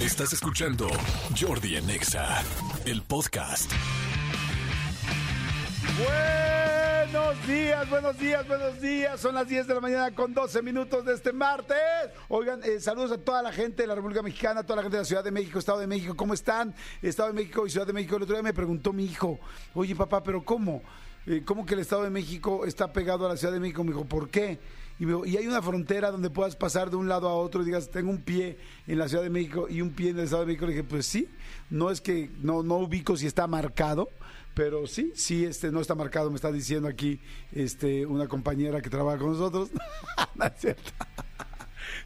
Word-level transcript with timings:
Estás 0.00 0.32
escuchando 0.32 0.88
Jordi 1.38 1.76
en 1.76 1.90
Exa, 1.90 2.42
el 2.86 3.02
podcast. 3.02 3.70
Buenos 5.98 7.46
días, 7.46 7.90
buenos 7.90 8.18
días, 8.18 8.48
buenos 8.48 8.80
días. 8.80 9.20
Son 9.20 9.34
las 9.34 9.46
10 9.46 9.66
de 9.66 9.74
la 9.74 9.80
mañana 9.80 10.14
con 10.14 10.32
12 10.32 10.62
minutos 10.62 11.04
de 11.04 11.12
este 11.12 11.34
martes. 11.34 11.76
Oigan, 12.28 12.60
eh, 12.64 12.80
saludos 12.80 13.12
a 13.12 13.18
toda 13.18 13.42
la 13.42 13.52
gente 13.52 13.82
de 13.82 13.88
la 13.88 13.94
República 13.94 14.22
Mexicana, 14.22 14.62
toda 14.62 14.76
la 14.76 14.82
gente 14.84 14.96
de 14.96 15.02
la 15.02 15.06
Ciudad 15.06 15.22
de 15.22 15.32
México, 15.32 15.58
Estado 15.58 15.80
de 15.80 15.86
México. 15.86 16.16
¿Cómo 16.16 16.32
están? 16.32 16.74
Estado 17.02 17.28
de 17.28 17.34
México 17.34 17.66
y 17.66 17.70
Ciudad 17.70 17.86
de 17.86 17.92
México. 17.92 18.16
El 18.16 18.22
otro 18.22 18.36
día 18.36 18.42
me 18.42 18.54
preguntó 18.54 18.94
mi 18.94 19.04
hijo, 19.04 19.38
oye 19.74 19.94
papá, 19.94 20.22
¿pero 20.22 20.42
cómo? 20.42 20.82
Eh, 21.26 21.42
¿Cómo 21.44 21.66
que 21.66 21.74
el 21.74 21.80
Estado 21.80 22.04
de 22.04 22.10
México 22.10 22.64
está 22.64 22.90
pegado 22.90 23.26
a 23.26 23.28
la 23.28 23.36
Ciudad 23.36 23.52
de 23.52 23.60
México? 23.60 23.84
Me 23.84 23.90
dijo, 23.90 24.06
¿por 24.06 24.30
qué? 24.30 24.58
Y, 25.00 25.30
y 25.30 25.36
hay 25.38 25.46
una 25.46 25.62
frontera 25.62 26.10
donde 26.10 26.30
puedas 26.30 26.54
pasar 26.54 26.90
de 26.90 26.96
un 26.96 27.08
lado 27.08 27.28
a 27.28 27.34
otro 27.34 27.62
y 27.62 27.64
digas, 27.64 27.90
tengo 27.90 28.10
un 28.10 28.20
pie 28.20 28.58
en 28.86 28.98
la 28.98 29.08
Ciudad 29.08 29.24
de 29.24 29.30
México 29.30 29.66
y 29.68 29.80
un 29.80 29.90
pie 29.90 30.10
en 30.10 30.18
el 30.18 30.24
Estado 30.24 30.42
de 30.42 30.46
México. 30.48 30.66
Le 30.66 30.72
dije, 30.72 30.84
pues 30.84 31.06
sí, 31.06 31.28
no 31.70 31.90
es 31.90 32.00
que 32.00 32.30
no, 32.42 32.62
no 32.62 32.76
ubico 32.76 33.16
si 33.16 33.26
está 33.26 33.46
marcado, 33.46 34.10
pero 34.54 34.86
sí, 34.86 35.12
sí, 35.16 35.44
este 35.44 35.72
no 35.72 35.80
está 35.80 35.94
marcado, 35.94 36.30
me 36.30 36.36
está 36.36 36.52
diciendo 36.52 36.86
aquí 36.86 37.18
este 37.52 38.04
una 38.04 38.28
compañera 38.28 38.82
que 38.82 38.90
trabaja 38.90 39.18
con 39.18 39.32
nosotros. 39.32 39.70
no 40.34 40.44
es 40.44 40.52
cierto. 40.58 40.92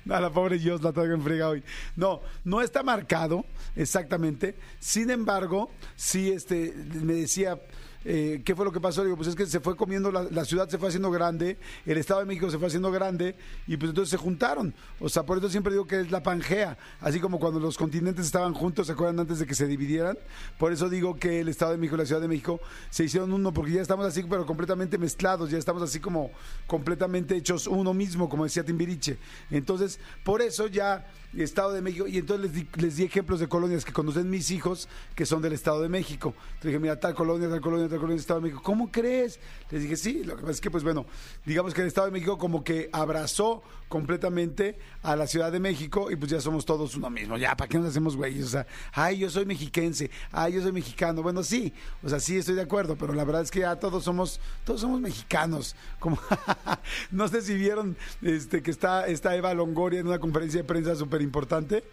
No, 0.04 0.20
la 0.20 0.30
pobre 0.30 0.58
Dios 0.58 0.82
la 0.82 0.92
traigo 0.92 1.14
en 1.14 1.42
hoy. 1.42 1.62
No, 1.96 2.20
no 2.44 2.60
está 2.60 2.82
marcado 2.82 3.44
exactamente. 3.74 4.54
Sin 4.78 5.10
embargo, 5.10 5.70
sí, 5.96 6.30
este, 6.30 6.74
me 6.74 7.14
decía, 7.14 7.58
eh, 8.04 8.42
¿qué 8.44 8.54
fue 8.54 8.64
lo 8.64 8.72
que 8.72 8.80
pasó? 8.80 9.02
Digo, 9.02 9.16
pues 9.16 9.28
es 9.28 9.34
que 9.34 9.46
se 9.46 9.60
fue 9.60 9.76
comiendo, 9.76 10.12
la, 10.12 10.44
ciudad 10.44 10.68
se 10.68 10.78
fue 10.78 10.88
haciendo 10.88 11.10
grande, 11.10 11.56
el 11.86 11.96
Estado 11.96 12.20
de 12.20 12.26
México 12.26 12.50
se 12.50 12.58
fue 12.58 12.66
haciendo 12.66 12.90
grande 12.90 13.34
y 13.66 13.76
pues 13.76 13.90
entonces 13.90 14.10
se 14.10 14.16
juntaron. 14.16 14.74
O 15.00 15.08
sea, 15.08 15.24
por 15.24 15.38
eso 15.38 15.48
siempre 15.48 15.72
digo 15.72 15.86
que 15.86 16.00
es 16.00 16.10
la 16.10 16.22
Pangea, 16.22 16.76
así 17.00 17.20
como 17.20 17.38
cuando 17.38 17.60
los 17.60 17.78
continentes 17.78 18.26
estaban 18.26 18.52
juntos, 18.52 18.86
¿se 18.86 18.92
acuerdan 18.92 19.20
antes 19.20 19.38
de 19.38 19.46
que 19.46 19.54
se 19.54 19.66
dividieran? 19.66 20.18
Por 20.58 20.72
eso 20.72 20.88
digo 20.88 21.16
que 21.16 21.40
el 21.40 21.48
Estado 21.48 21.72
de 21.72 21.78
México 21.78 21.96
y 21.96 21.98
la 21.98 22.06
Ciudad 22.06 22.20
de 22.20 22.28
México 22.28 22.60
se 22.90 23.04
hicieron 23.04 23.32
uno, 23.32 23.52
porque 23.52 23.72
ya 23.72 23.82
estamos 23.82 24.06
así, 24.06 24.22
pero 24.22 24.44
completamente 24.44 24.98
mezclados, 24.98 25.50
ya 25.50 25.58
estamos 25.58 25.82
así 25.82 26.00
como 26.00 26.30
completamente 26.66 27.36
hechos 27.36 27.66
uno 27.66 27.94
mismo, 27.94 28.28
como 28.28 28.44
decía 28.44 28.64
Timbiriche. 28.64 29.18
Entonces, 29.50 29.98
por 30.22 30.42
eso 30.42 30.66
ya... 30.66 31.06
Estado 31.42 31.72
de 31.72 31.82
México, 31.82 32.06
y 32.06 32.18
entonces 32.18 32.46
les 32.46 32.54
di, 32.54 32.68
les 32.76 32.96
di, 32.96 33.04
ejemplos 33.04 33.40
de 33.40 33.48
colonias 33.48 33.84
que 33.84 33.92
conocen 33.92 34.30
mis 34.30 34.50
hijos 34.50 34.88
que 35.14 35.26
son 35.26 35.42
del 35.42 35.52
Estado 35.52 35.82
de 35.82 35.88
México. 35.88 36.34
Entonces 36.36 36.64
dije, 36.66 36.78
mira, 36.78 37.00
tal 37.00 37.14
colonia, 37.14 37.48
tal 37.48 37.60
colonia, 37.60 37.88
tal 37.94 38.00
colonia, 38.00 38.20
Estado 38.20 38.40
de 38.40 38.44
México. 38.44 38.62
¿Cómo 38.62 38.90
crees? 38.90 39.38
Les 39.70 39.82
dije, 39.82 39.96
sí, 39.96 40.24
lo 40.24 40.36
que 40.36 40.42
pasa 40.42 40.52
es 40.52 40.60
que, 40.60 40.70
pues 40.70 40.82
bueno, 40.82 41.06
digamos 41.44 41.74
que 41.74 41.80
el 41.80 41.86
Estado 41.86 42.06
de 42.06 42.12
México 42.12 42.38
como 42.38 42.64
que 42.64 42.90
abrazó 42.92 43.62
completamente 43.88 44.76
a 45.02 45.14
la 45.14 45.26
Ciudad 45.26 45.52
de 45.52 45.60
México 45.60 46.10
y 46.10 46.16
pues 46.16 46.30
ya 46.30 46.40
somos 46.40 46.64
todos 46.64 46.96
uno 46.96 47.10
mismo. 47.10 47.36
Ya, 47.36 47.56
¿para 47.56 47.68
qué 47.68 47.78
nos 47.78 47.88
hacemos 47.88 48.16
güeyes? 48.16 48.46
O 48.46 48.48
sea, 48.48 48.66
ay, 48.92 49.18
yo 49.18 49.30
soy 49.30 49.46
mexiquense, 49.46 50.10
ay, 50.32 50.54
yo 50.54 50.62
soy 50.62 50.72
mexicano. 50.72 51.22
Bueno, 51.22 51.42
sí, 51.42 51.72
o 52.02 52.08
sea, 52.08 52.18
sí 52.18 52.36
estoy 52.36 52.56
de 52.56 52.62
acuerdo, 52.62 52.96
pero 52.96 53.12
la 53.14 53.24
verdad 53.24 53.42
es 53.42 53.50
que 53.50 53.60
ya 53.60 53.76
todos 53.76 54.04
somos, 54.04 54.40
todos 54.64 54.80
somos 54.80 55.00
mexicanos. 55.00 55.76
Como, 56.00 56.18
no 57.10 57.28
sé 57.28 57.42
si 57.42 57.54
vieron 57.54 57.96
este, 58.22 58.62
que 58.62 58.70
está, 58.70 59.06
está 59.06 59.36
Eva 59.36 59.54
Longoria 59.54 60.00
en 60.00 60.08
una 60.08 60.18
conferencia 60.18 60.60
de 60.60 60.64
prensa 60.64 60.96
súper 60.96 61.22
importante. 61.22 61.84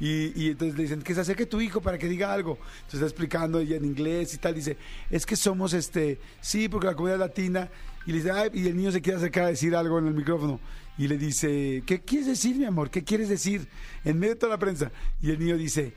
Y, 0.00 0.40
y, 0.40 0.50
entonces 0.50 0.76
le 0.76 0.84
dicen 0.84 1.02
que 1.02 1.14
se 1.14 1.20
acerque 1.20 1.46
tu 1.46 1.60
hijo 1.60 1.80
para 1.80 1.98
que 1.98 2.08
diga 2.08 2.32
algo. 2.32 2.52
Entonces 2.52 2.94
está 2.94 3.06
explicando 3.06 3.58
ella 3.58 3.76
en 3.76 3.84
inglés 3.84 4.32
y 4.34 4.38
tal. 4.38 4.54
Dice, 4.54 4.76
es 5.10 5.26
que 5.26 5.36
somos 5.36 5.72
este, 5.72 6.20
sí, 6.40 6.68
porque 6.68 6.86
la 6.86 6.94
comunidad 6.94 7.18
latina. 7.18 7.68
Y 8.06 8.12
le 8.12 8.18
dice, 8.18 8.30
Ay, 8.30 8.50
y 8.54 8.68
el 8.68 8.76
niño 8.76 8.92
se 8.92 9.02
quiere 9.02 9.18
acercar 9.18 9.44
a 9.44 9.48
decir 9.48 9.74
algo 9.74 9.98
en 9.98 10.06
el 10.06 10.14
micrófono. 10.14 10.60
Y 10.98 11.06
le 11.06 11.16
dice, 11.16 11.84
¿qué 11.86 12.00
quieres 12.00 12.26
decir, 12.26 12.56
mi 12.56 12.64
amor? 12.64 12.90
¿Qué 12.90 13.04
quieres 13.04 13.28
decir? 13.28 13.68
En 14.04 14.18
medio 14.18 14.34
de 14.34 14.40
toda 14.40 14.54
la 14.54 14.58
prensa. 14.58 14.90
Y 15.22 15.30
el 15.30 15.38
niño 15.38 15.56
dice, 15.56 15.94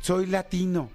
soy 0.00 0.24
latino. 0.26 0.90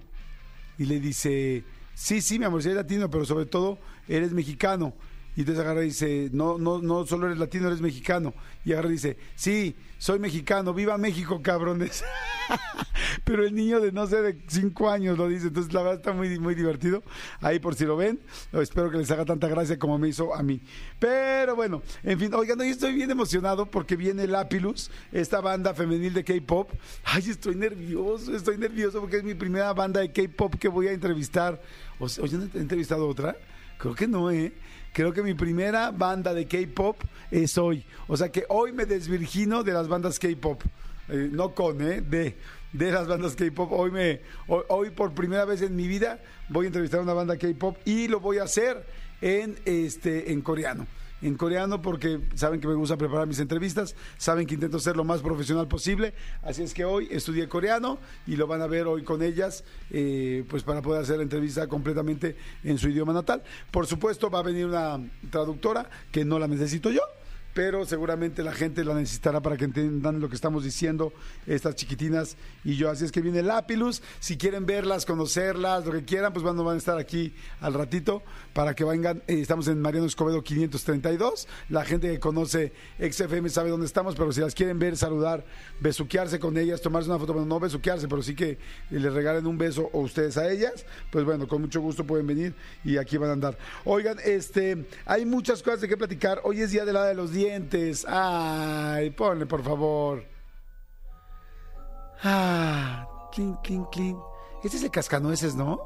Y 0.80 0.86
le 0.86 1.00
dice, 1.00 1.64
sí, 1.94 2.20
sí, 2.20 2.40
mi 2.40 2.46
amor, 2.46 2.64
soy 2.64 2.74
latino, 2.74 3.12
pero 3.12 3.26
sobre 3.26 3.46
todo 3.46 3.78
eres 4.08 4.31
mexicano. 4.31 4.96
Y 5.36 5.42
entonces 5.42 5.63
agarra 5.63 5.81
y 5.81 5.88
dice, 5.88 6.30
no, 6.31 6.57
no, 6.57 6.80
no 6.81 7.06
solo 7.06 7.28
eres 7.28 7.40
latino, 7.40 7.68
eres 7.68 7.81
mexicano. 7.81 8.34
Y 8.66 8.74
agarra 8.74 8.90
y 8.90 8.94
dice, 8.94 9.18
sí, 9.35 9.75
soy 9.97 10.19
mexicano, 10.19 10.74
viva 10.74 10.97
México, 10.97 11.41
cabrones. 11.41 12.03
Pero 13.24 13.46
el 13.46 13.56
niño 13.56 13.80
de 13.80 13.91
no 13.91 14.06
sé, 14.06 14.22
de 14.22 14.38
cinco 14.47 14.90
años 14.90 15.18
lo 15.18 15.28
dice. 15.28 15.47
Entonces 15.47 15.74
la 15.74 15.81
verdad 15.81 16.00
está 16.00 16.13
muy, 16.13 16.38
muy 16.40 16.56
divertido. 16.56 17.03
Ahí 17.41 17.59
por 17.59 17.75
si 17.75 17.85
lo 17.85 17.96
ven, 17.96 18.19
espero 18.52 18.91
que 18.91 18.97
les 18.97 19.09
haga 19.12 19.25
tanta 19.25 19.47
gracia 19.47 19.80
como 19.80 19.97
me 19.97 20.09
hizo 20.09 20.35
a 20.35 20.44
mí. 20.44 20.62
Pero 21.00 21.56
bueno, 21.56 21.81
en 22.03 22.19
fin, 22.19 22.34
oigan, 22.34 22.59
hoy 22.59 22.69
estoy 22.69 22.94
bien 22.94 23.09
emocionado 23.09 23.66
porque 23.66 23.96
viene 23.96 24.28
Lapilus, 24.28 24.91
esta 25.12 25.41
banda 25.41 25.74
femenil 25.74 26.13
de 26.13 26.24
K-Pop. 26.24 26.72
Ay, 27.06 27.24
estoy 27.30 27.56
nervioso, 27.56 28.36
estoy 28.36 28.57
nervioso 28.57 29.00
porque 29.00 29.18
es 29.18 29.24
mi 29.24 29.34
primera 29.34 29.74
banda 29.74 30.02
de 30.02 30.12
K-Pop 30.12 30.56
que 30.56 30.68
voy 30.68 30.88
a 30.88 30.91
entrevistar. 30.91 31.62
¿Oye, 32.00 32.38
¿no 32.38 32.50
he 32.53 32.59
entrevistado 32.59 33.07
otra? 33.07 33.36
Creo 33.78 33.96
que 33.96 34.07
no, 34.07 34.30
¿eh? 34.31 34.53
Creo 34.94 35.12
que 35.12 35.24
mi 35.24 35.34
primera 35.34 35.92
banda 35.92 36.34
de 36.34 36.48
K-pop 36.48 36.96
es 37.31 37.58
hoy. 37.58 37.84
O 38.08 38.16
sea 38.16 38.31
que 38.31 38.46
hoy 38.48 38.72
me 38.72 38.86
desvirgino 38.86 39.64
de 39.64 39.74
las 39.74 39.88
bandas 39.88 40.20
K-pop. 40.20 40.62
Eh, 41.09 41.30
no 41.31 41.54
con, 41.54 41.81
¿eh? 41.81 42.02
De, 42.02 42.38
de 42.72 42.92
las 42.92 43.08
bandas 43.08 43.36
K-pop. 43.36 43.72
Hoy, 43.72 43.90
me, 43.90 44.22
hoy, 44.48 44.64
hoy, 44.70 44.90
por 44.92 45.14
primera 45.14 45.46
vez 45.46 45.64
en 45.64 45.76
mi 45.76 45.88
vida 45.88 46.20
voy 46.48 46.66
a 46.66 46.68
entrevistar 46.68 47.00
a 47.00 47.04
una 47.04 47.14
banda 47.14 47.38
K-pop 47.38 47.78
y 47.86 48.08
lo 48.08 48.20
voy 48.20 48.38
a 48.38 48.44
hacer 48.44 48.86
en, 49.20 49.58
este, 49.66 50.31
en 50.31 50.42
coreano 50.42 50.86
en 51.23 51.35
coreano 51.35 51.81
porque 51.81 52.19
saben 52.35 52.59
que 52.59 52.67
me 52.67 52.75
gusta 52.75 52.97
preparar 52.97 53.28
mis 53.28 53.39
entrevistas, 53.39 53.95
saben 54.17 54.45
que 54.45 54.53
intento 54.56 54.79
ser 54.79 54.95
lo 54.95 55.03
más 55.03 55.22
profesional 55.22 55.67
posible, 55.67 56.13
así 56.41 56.61
es 56.61 56.73
que 56.73 56.85
hoy 56.85 57.07
estudié 57.11 57.47
coreano 57.47 57.97
y 58.28 58.35
lo 58.35 58.45
van 58.45 58.61
a 58.61 58.67
ver 58.67 58.88
hoy 58.88 59.03
con 59.03 59.23
ellas, 59.23 59.63
eh, 59.89 60.44
pues 60.50 60.63
para 60.63 60.81
poder 60.81 61.01
hacer 61.01 61.17
la 61.17 61.23
entrevista 61.23 61.67
completamente 61.67 62.35
en 62.63 62.78
su 62.78 62.89
idioma 62.89 63.13
natal. 63.13 63.41
Por 63.72 63.88
supuesto 63.88 64.29
va 64.29 64.39
a 64.39 64.44
venir 64.44 64.66
una 64.66 65.00
traductora 65.29 65.89
que 66.12 66.25
no 66.25 66.39
la 66.39 66.47
necesito 66.47 66.91
yo 66.91 67.01
pero 67.53 67.86
seguramente 67.86 68.44
la 68.44 68.53
gente 68.53 68.84
la 68.84 68.96
necesitará 68.96 69.41
para 69.41 69.58
que 69.58 69.66
entiendan 69.66 70.19
lo 70.19 70.30
que 70.30 70.36
estamos 70.36 70.64
diciendo 70.64 71.14
estas 71.46 71.75
chiquitinas 71.75 72.36
y 72.64 72.75
yo. 72.75 72.90
Así 72.90 73.06
es 73.06 73.12
que 73.12 73.22
viene 73.22 73.44
Lápilus, 73.44 74.02
si 74.19 74.38
quieren 74.38 74.66
verlas, 74.66 75.06
conocerlas, 75.06 75.86
lo 75.86 75.92
que 75.92 76.03
quieran, 76.03 76.34
pues 76.34 76.44
bueno, 76.44 76.63
van 76.63 76.75
a 76.75 76.78
estar 76.80 76.97
aquí 76.97 77.34
al 77.62 77.74
ratito 77.74 78.24
para 78.53 78.74
que 78.74 78.84
vengan. 78.84 79.22
Eh, 79.28 79.40
estamos 79.42 79.68
en 79.68 79.81
Mariano 79.81 80.08
Escobedo 80.08 80.44
532. 80.44 81.47
La 81.69 81.86
gente 81.86 82.09
que 82.09 82.19
conoce 82.19 82.74
XFM 83.00 83.50
sabe 83.50 83.69
dónde 83.69 83.86
estamos, 83.86 84.16
pero 84.16 84.31
si 84.31 84.42
las 84.42 84.56
quieren 84.56 84.80
ver, 84.80 84.97
saludar, 84.97 85.46
besuquearse 85.80 86.40
con 86.40 86.58
ellas, 86.58 86.81
tomarse 86.81 87.09
una 87.09 87.19
foto, 87.19 87.34
bueno, 87.34 87.47
no 87.47 87.59
besuquearse, 87.59 88.08
pero 88.08 88.24
sí 88.24 88.36
que 88.36 88.58
les 88.90 89.13
regalen 89.13 89.46
un 89.46 89.58
beso 89.58 89.90
o 89.94 90.02
ustedes 90.02 90.38
a 90.38 90.50
ellas, 90.50 90.86
pues 91.12 91.24
bueno, 91.24 91.47
con 91.47 91.62
mucho 91.62 91.81
gusto 91.81 92.03
pueden 92.03 92.25
venir 92.25 92.56
y 92.84 92.97
aquí 92.97 93.18
van 93.18 93.30
a 93.30 93.34
andar. 93.34 93.58
Oigan, 93.86 94.18
este, 94.24 94.86
hay 95.06 95.25
muchas 95.25 95.62
cosas 95.62 95.81
de 95.81 95.88
qué 95.88 95.97
platicar. 95.97 96.42
Hoy 96.44 96.62
es 96.62 96.72
día 96.72 96.86
de 96.86 96.94
la 96.94 97.06
de 97.06 97.13
los 97.13 97.31
días 97.31 97.43
dientes. 97.44 98.06
Ay, 98.08 99.09
ponle 99.12 99.46
por 99.46 99.64
favor. 99.64 100.24
Ah, 102.24 103.30
clean, 103.34 103.58
clean, 103.64 103.86
clean. 103.92 104.18
Este 104.64 104.78
es 104.78 104.84
el 104.84 104.92
cascanueces, 104.92 105.56
¿no? 105.56 105.80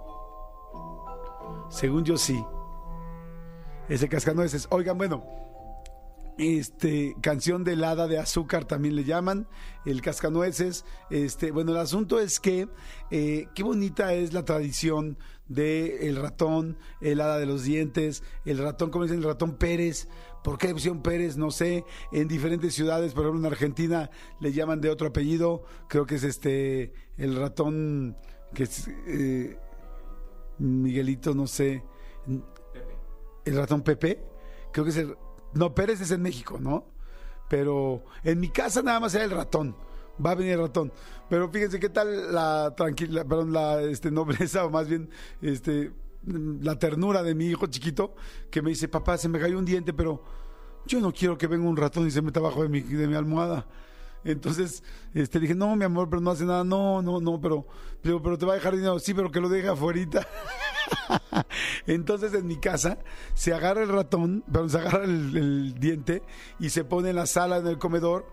Según 1.69 2.03
yo 2.05 2.17
sí. 2.17 2.43
Es 3.89 4.03
el 4.03 4.09
cascanueces. 4.09 4.67
Oigan, 4.69 4.97
bueno. 4.97 5.25
Este, 6.37 7.15
canción 7.19 7.63
de 7.63 7.73
helada 7.73 8.07
de 8.07 8.19
azúcar 8.19 8.65
también 8.65 8.95
le 8.95 9.03
llaman, 9.03 9.47
el 9.85 10.03
cascanueces. 10.03 10.85
Este, 11.09 11.49
bueno, 11.49 11.71
el 11.71 11.77
asunto 11.77 12.19
es 12.19 12.39
que 12.39 12.69
eh, 13.09 13.47
qué 13.55 13.63
bonita 13.63 14.13
es 14.13 14.33
la 14.33 14.45
tradición 14.45 15.17
de 15.47 16.07
el 16.07 16.17
ratón, 16.17 16.77
el 17.01 17.21
hada 17.21 17.39
de 17.39 17.47
los 17.47 17.63
dientes, 17.63 18.21
el 18.45 18.59
ratón, 18.59 18.91
como 18.91 19.05
dicen, 19.05 19.19
el 19.19 19.23
ratón 19.23 19.55
Pérez. 19.55 20.07
¿Por 20.43 20.57
qué 20.57 20.73
pusieron 20.73 21.01
Pérez? 21.01 21.37
No 21.37 21.51
sé. 21.51 21.85
En 22.11 22.27
diferentes 22.27 22.73
ciudades, 22.73 23.13
por 23.13 23.23
ejemplo 23.23 23.45
en 23.45 23.51
Argentina 23.51 24.09
le 24.39 24.53
llaman 24.53 24.81
de 24.81 24.89
otro 24.89 25.07
apellido. 25.07 25.63
Creo 25.87 26.05
que 26.05 26.15
es 26.15 26.23
este 26.23 26.93
el 27.17 27.35
ratón 27.35 28.17
que 28.53 28.63
es 28.63 28.87
eh, 29.07 29.57
Miguelito, 30.59 31.33
no 31.33 31.47
sé. 31.47 31.83
Pepe. 32.25 32.97
El 33.45 33.57
ratón 33.57 33.81
Pepe. 33.81 34.23
Creo 34.71 34.85
que 34.85 34.91
es 34.91 34.97
el 34.97 35.15
no 35.53 35.73
Pérez 35.73 36.01
es 36.01 36.11
en 36.11 36.21
México, 36.21 36.59
¿no? 36.59 36.85
Pero 37.49 38.03
en 38.23 38.39
mi 38.39 38.49
casa 38.49 38.81
nada 38.81 38.99
más 38.99 39.15
era 39.15 39.25
el 39.25 39.31
ratón. 39.31 39.75
Va 40.23 40.31
a 40.31 40.35
venir 40.35 40.53
el 40.53 40.59
ratón. 40.59 40.91
Pero 41.29 41.49
fíjense 41.49 41.79
qué 41.79 41.89
tal 41.89 42.33
la 42.33 42.73
tranquila, 42.75 43.23
perdón, 43.25 43.53
la 43.53 43.81
este 43.81 44.11
nobleza 44.11 44.65
o 44.65 44.69
más 44.69 44.87
bien 44.87 45.09
este 45.41 45.91
la 46.27 46.77
ternura 46.77 47.23
de 47.23 47.35
mi 47.35 47.45
hijo 47.47 47.67
chiquito 47.67 48.15
que 48.49 48.61
me 48.61 48.69
dice, 48.69 48.87
papá, 48.87 49.17
se 49.17 49.29
me 49.29 49.39
cayó 49.39 49.57
un 49.57 49.65
diente, 49.65 49.93
pero 49.93 50.23
yo 50.85 50.99
no 50.99 51.13
quiero 51.13 51.37
que 51.37 51.47
venga 51.47 51.67
un 51.67 51.77
ratón 51.77 52.07
y 52.07 52.11
se 52.11 52.21
meta 52.21 52.39
abajo 52.39 52.63
de 52.63 52.69
mi, 52.69 52.81
de 52.81 53.07
mi 53.07 53.15
almohada. 53.15 53.67
Entonces, 54.23 54.83
este, 55.13 55.39
dije, 55.39 55.55
no, 55.55 55.75
mi 55.75 55.85
amor, 55.85 56.09
pero 56.09 56.21
no 56.21 56.31
hace 56.31 56.45
nada, 56.45 56.63
no, 56.63 57.01
no, 57.01 57.21
no, 57.21 57.39
pero, 57.39 57.65
pero, 58.01 58.21
pero 58.21 58.37
te 58.37 58.45
va 58.45 58.53
a 58.53 58.55
dejar 58.55 58.75
dinero, 58.75 58.99
sí, 58.99 59.13
pero 59.13 59.31
que 59.31 59.39
lo 59.39 59.47
deje 59.47 59.69
afuera. 59.69 60.01
Entonces, 61.87 62.33
en 62.33 62.45
mi 62.45 62.57
casa, 62.57 62.97
se 63.33 63.53
agarra 63.53 63.83
el 63.83 63.89
ratón, 63.89 64.43
pero 64.51 64.67
se 64.67 64.79
agarra 64.79 65.05
el, 65.05 65.37
el 65.37 65.73
diente 65.79 66.23
y 66.59 66.69
se 66.69 66.83
pone 66.83 67.11
en 67.11 67.15
la 67.15 67.25
sala, 67.25 67.57
en 67.57 67.67
el 67.67 67.77
comedor, 67.77 68.25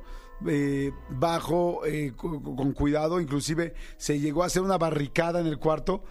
eh, 0.46 0.93
bajo, 1.11 1.87
eh, 1.87 2.12
con, 2.17 2.43
con 2.43 2.73
cuidado, 2.73 3.20
inclusive 3.20 3.75
se 3.96 4.19
llegó 4.19 4.43
a 4.43 4.46
hacer 4.46 4.62
una 4.62 4.79
barricada 4.79 5.41
en 5.41 5.46
el 5.46 5.58
cuarto 5.58 6.02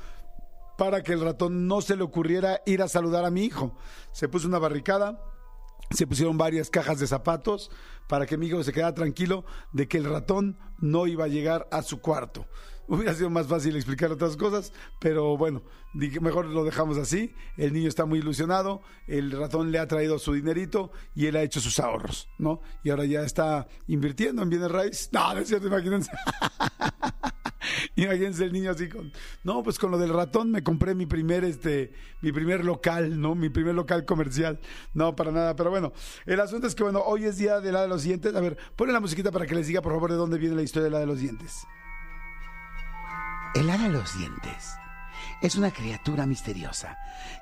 para 0.77 1.03
que 1.03 1.13
el 1.13 1.21
ratón 1.21 1.67
no 1.67 1.81
se 1.81 1.95
le 1.95 2.03
ocurriera 2.03 2.61
ir 2.65 2.81
a 2.81 2.87
saludar 2.87 3.25
a 3.25 3.31
mi 3.31 3.43
hijo. 3.43 3.75
Se 4.11 4.27
puso 4.27 4.47
una 4.47 4.59
barricada, 4.59 5.21
se 5.91 6.07
pusieron 6.07 6.37
varias 6.37 6.69
cajas 6.69 6.99
de 6.99 7.07
zapatos 7.07 7.69
para 8.07 8.25
que 8.25 8.37
mi 8.37 8.47
hijo 8.47 8.63
se 8.63 8.73
quedara 8.73 8.93
tranquilo 8.93 9.45
de 9.71 9.87
que 9.87 9.97
el 9.97 10.05
ratón 10.05 10.57
no 10.79 11.07
iba 11.07 11.25
a 11.25 11.29
llegar 11.29 11.67
a 11.71 11.81
su 11.81 12.01
cuarto. 12.01 12.47
Hubiera 12.87 13.13
sido 13.13 13.29
más 13.29 13.47
fácil 13.47 13.75
explicar 13.75 14.11
otras 14.11 14.35
cosas, 14.35 14.73
pero 14.99 15.37
bueno, 15.37 15.63
mejor 15.93 16.47
lo 16.47 16.65
dejamos 16.65 16.97
así. 16.97 17.33
El 17.55 17.71
niño 17.71 17.87
está 17.87 18.05
muy 18.05 18.19
ilusionado, 18.19 18.81
el 19.07 19.31
ratón 19.31 19.71
le 19.71 19.79
ha 19.79 19.87
traído 19.87 20.19
su 20.19 20.33
dinerito 20.33 20.91
y 21.15 21.27
él 21.27 21.37
ha 21.37 21.43
hecho 21.43 21.61
sus 21.61 21.79
ahorros, 21.79 22.27
¿no? 22.37 22.61
Y 22.83 22.89
ahora 22.89 23.05
ya 23.05 23.21
está 23.21 23.67
invirtiendo 23.87 24.41
en 24.41 24.49
bienes 24.49 24.71
raíces. 24.71 25.09
No, 25.13 25.33
no 25.33 25.39
es 25.39 25.47
cierto, 25.47 25.67
imagínense. 25.67 26.11
Imagínense 27.95 28.43
el 28.43 28.53
niño 28.53 28.71
así 28.71 28.89
con, 28.89 29.11
no, 29.43 29.63
pues 29.63 29.79
con 29.79 29.91
lo 29.91 29.97
del 29.97 30.13
ratón 30.13 30.51
me 30.51 30.63
compré 30.63 30.95
mi 30.95 31.05
primer, 31.05 31.43
este, 31.43 31.93
mi 32.21 32.31
primer 32.31 32.63
local, 32.63 33.19
¿no? 33.19 33.35
Mi 33.35 33.49
primer 33.49 33.75
local 33.75 34.05
comercial. 34.05 34.59
No, 34.93 35.15
para 35.15 35.31
nada, 35.31 35.55
pero 35.55 35.69
bueno, 35.69 35.93
el 36.25 36.39
asunto 36.39 36.67
es 36.67 36.75
que, 36.75 36.83
bueno, 36.83 37.01
hoy 37.05 37.25
es 37.25 37.37
día 37.37 37.59
de 37.59 37.71
la 37.71 37.81
de 37.81 37.87
los 37.87 38.03
dientes. 38.03 38.35
A 38.35 38.41
ver, 38.41 38.57
ponle 38.75 38.93
la 38.93 38.99
musiquita 38.99 39.31
para 39.31 39.45
que 39.45 39.55
les 39.55 39.67
diga, 39.67 39.81
por 39.81 39.93
favor, 39.93 40.11
de 40.11 40.17
dónde 40.17 40.37
viene 40.37 40.55
la 40.55 40.63
historia 40.63 40.85
de 40.85 40.91
la 40.91 40.99
de 40.99 41.05
los 41.05 41.19
dientes. 41.19 41.65
El 43.55 43.69
hada 43.69 43.83
de 43.83 43.89
los 43.89 44.17
dientes 44.17 44.77
es 45.43 45.55
una 45.55 45.71
criatura 45.71 46.25
misteriosa 46.25 46.97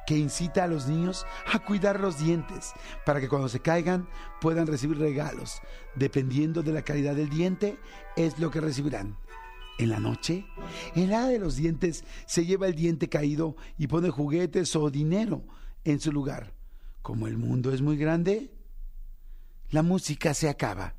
que 0.05 0.17
incita 0.17 0.63
a 0.63 0.67
los 0.67 0.87
niños 0.87 1.25
a 1.53 1.59
cuidar 1.59 1.99
los 1.99 2.17
dientes 2.17 2.73
para 3.05 3.21
que 3.21 3.29
cuando 3.29 3.47
se 3.47 3.61
caigan 3.61 4.09
puedan 4.41 4.67
recibir 4.67 4.97
regalos. 4.97 5.61
Dependiendo 5.95 6.63
de 6.63 6.73
la 6.73 6.81
calidad 6.81 7.15
del 7.15 7.29
diente, 7.29 7.77
es 8.17 8.39
lo 8.39 8.51
que 8.51 8.59
recibirán. 8.59 9.17
En 9.77 9.89
la 9.89 9.99
noche, 9.99 10.45
el 10.95 11.13
hada 11.13 11.29
de 11.29 11.39
los 11.39 11.55
dientes 11.55 12.03
se 12.25 12.45
lleva 12.45 12.67
el 12.67 12.75
diente 12.75 13.09
caído 13.09 13.55
y 13.77 13.87
pone 13.87 14.09
juguetes 14.09 14.75
o 14.75 14.89
dinero 14.91 15.43
en 15.83 15.99
su 15.99 16.11
lugar. 16.11 16.53
Como 17.01 17.27
el 17.27 17.37
mundo 17.37 17.73
es 17.73 17.81
muy 17.81 17.97
grande, 17.97 18.53
la 19.71 19.81
música 19.81 20.33
se 20.33 20.49
acaba. 20.49 20.93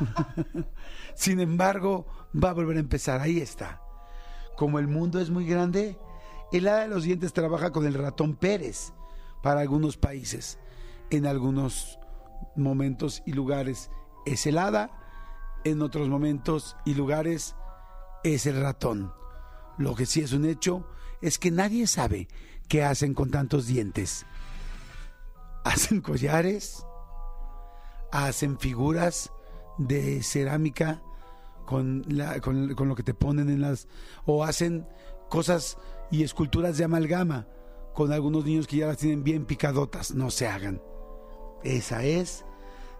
Sin 1.14 1.40
embargo, 1.40 2.06
va 2.32 2.50
a 2.50 2.54
volver 2.54 2.76
a 2.76 2.80
empezar. 2.80 3.20
Ahí 3.20 3.38
está. 3.38 3.80
Como 4.56 4.78
el 4.78 4.88
mundo 4.88 5.20
es 5.20 5.30
muy 5.30 5.46
grande, 5.46 5.98
el 6.52 6.68
hada 6.68 6.80
de 6.80 6.88
los 6.88 7.04
dientes 7.04 7.32
trabaja 7.32 7.70
con 7.70 7.86
el 7.86 7.94
ratón 7.94 8.36
Pérez 8.36 8.92
para 9.42 9.60
algunos 9.60 9.96
países. 9.96 10.58
En 11.10 11.26
algunos 11.26 11.98
momentos 12.56 13.22
y 13.26 13.32
lugares 13.32 13.90
es 14.26 14.46
el 14.46 14.58
hada, 14.58 14.90
en 15.64 15.82
otros 15.82 16.08
momentos 16.08 16.76
y 16.84 16.94
lugares 16.94 17.54
es 18.24 18.46
el 18.46 18.60
ratón. 18.60 19.12
Lo 19.78 19.94
que 19.94 20.06
sí 20.06 20.20
es 20.20 20.32
un 20.32 20.44
hecho 20.44 20.86
es 21.20 21.38
que 21.38 21.50
nadie 21.50 21.86
sabe 21.86 22.28
qué 22.68 22.84
hacen 22.84 23.14
con 23.14 23.30
tantos 23.30 23.66
dientes. 23.66 24.26
Hacen 25.64 26.00
collares, 26.00 26.84
hacen 28.10 28.58
figuras 28.58 29.32
de 29.78 30.22
cerámica 30.22 31.02
con, 31.66 32.04
con, 32.42 32.88
lo 32.88 32.94
que 32.94 33.02
te 33.02 33.14
ponen 33.14 33.48
en 33.48 33.60
las... 33.60 33.88
o 34.26 34.44
hacen 34.44 34.86
cosas 35.28 35.78
y 36.10 36.24
esculturas 36.24 36.76
de 36.76 36.84
amalgama 36.84 37.46
con 37.94 38.12
algunos 38.12 38.44
niños 38.44 38.66
que 38.66 38.78
ya 38.78 38.86
las 38.88 38.98
tienen 38.98 39.24
bien 39.24 39.46
picadotas. 39.46 40.14
No 40.14 40.30
se 40.30 40.48
hagan. 40.48 40.82
Esa 41.62 42.04
es 42.04 42.44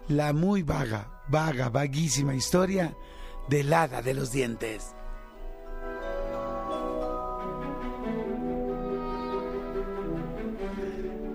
la 0.08 0.32
muy 0.32 0.62
vaga, 0.62 1.22
vaga, 1.28 1.68
vaguísima 1.68 2.34
historia 2.34 2.96
del 3.48 3.72
hada 3.72 4.02
de 4.02 4.14
los 4.14 4.32
dientes. 4.32 4.94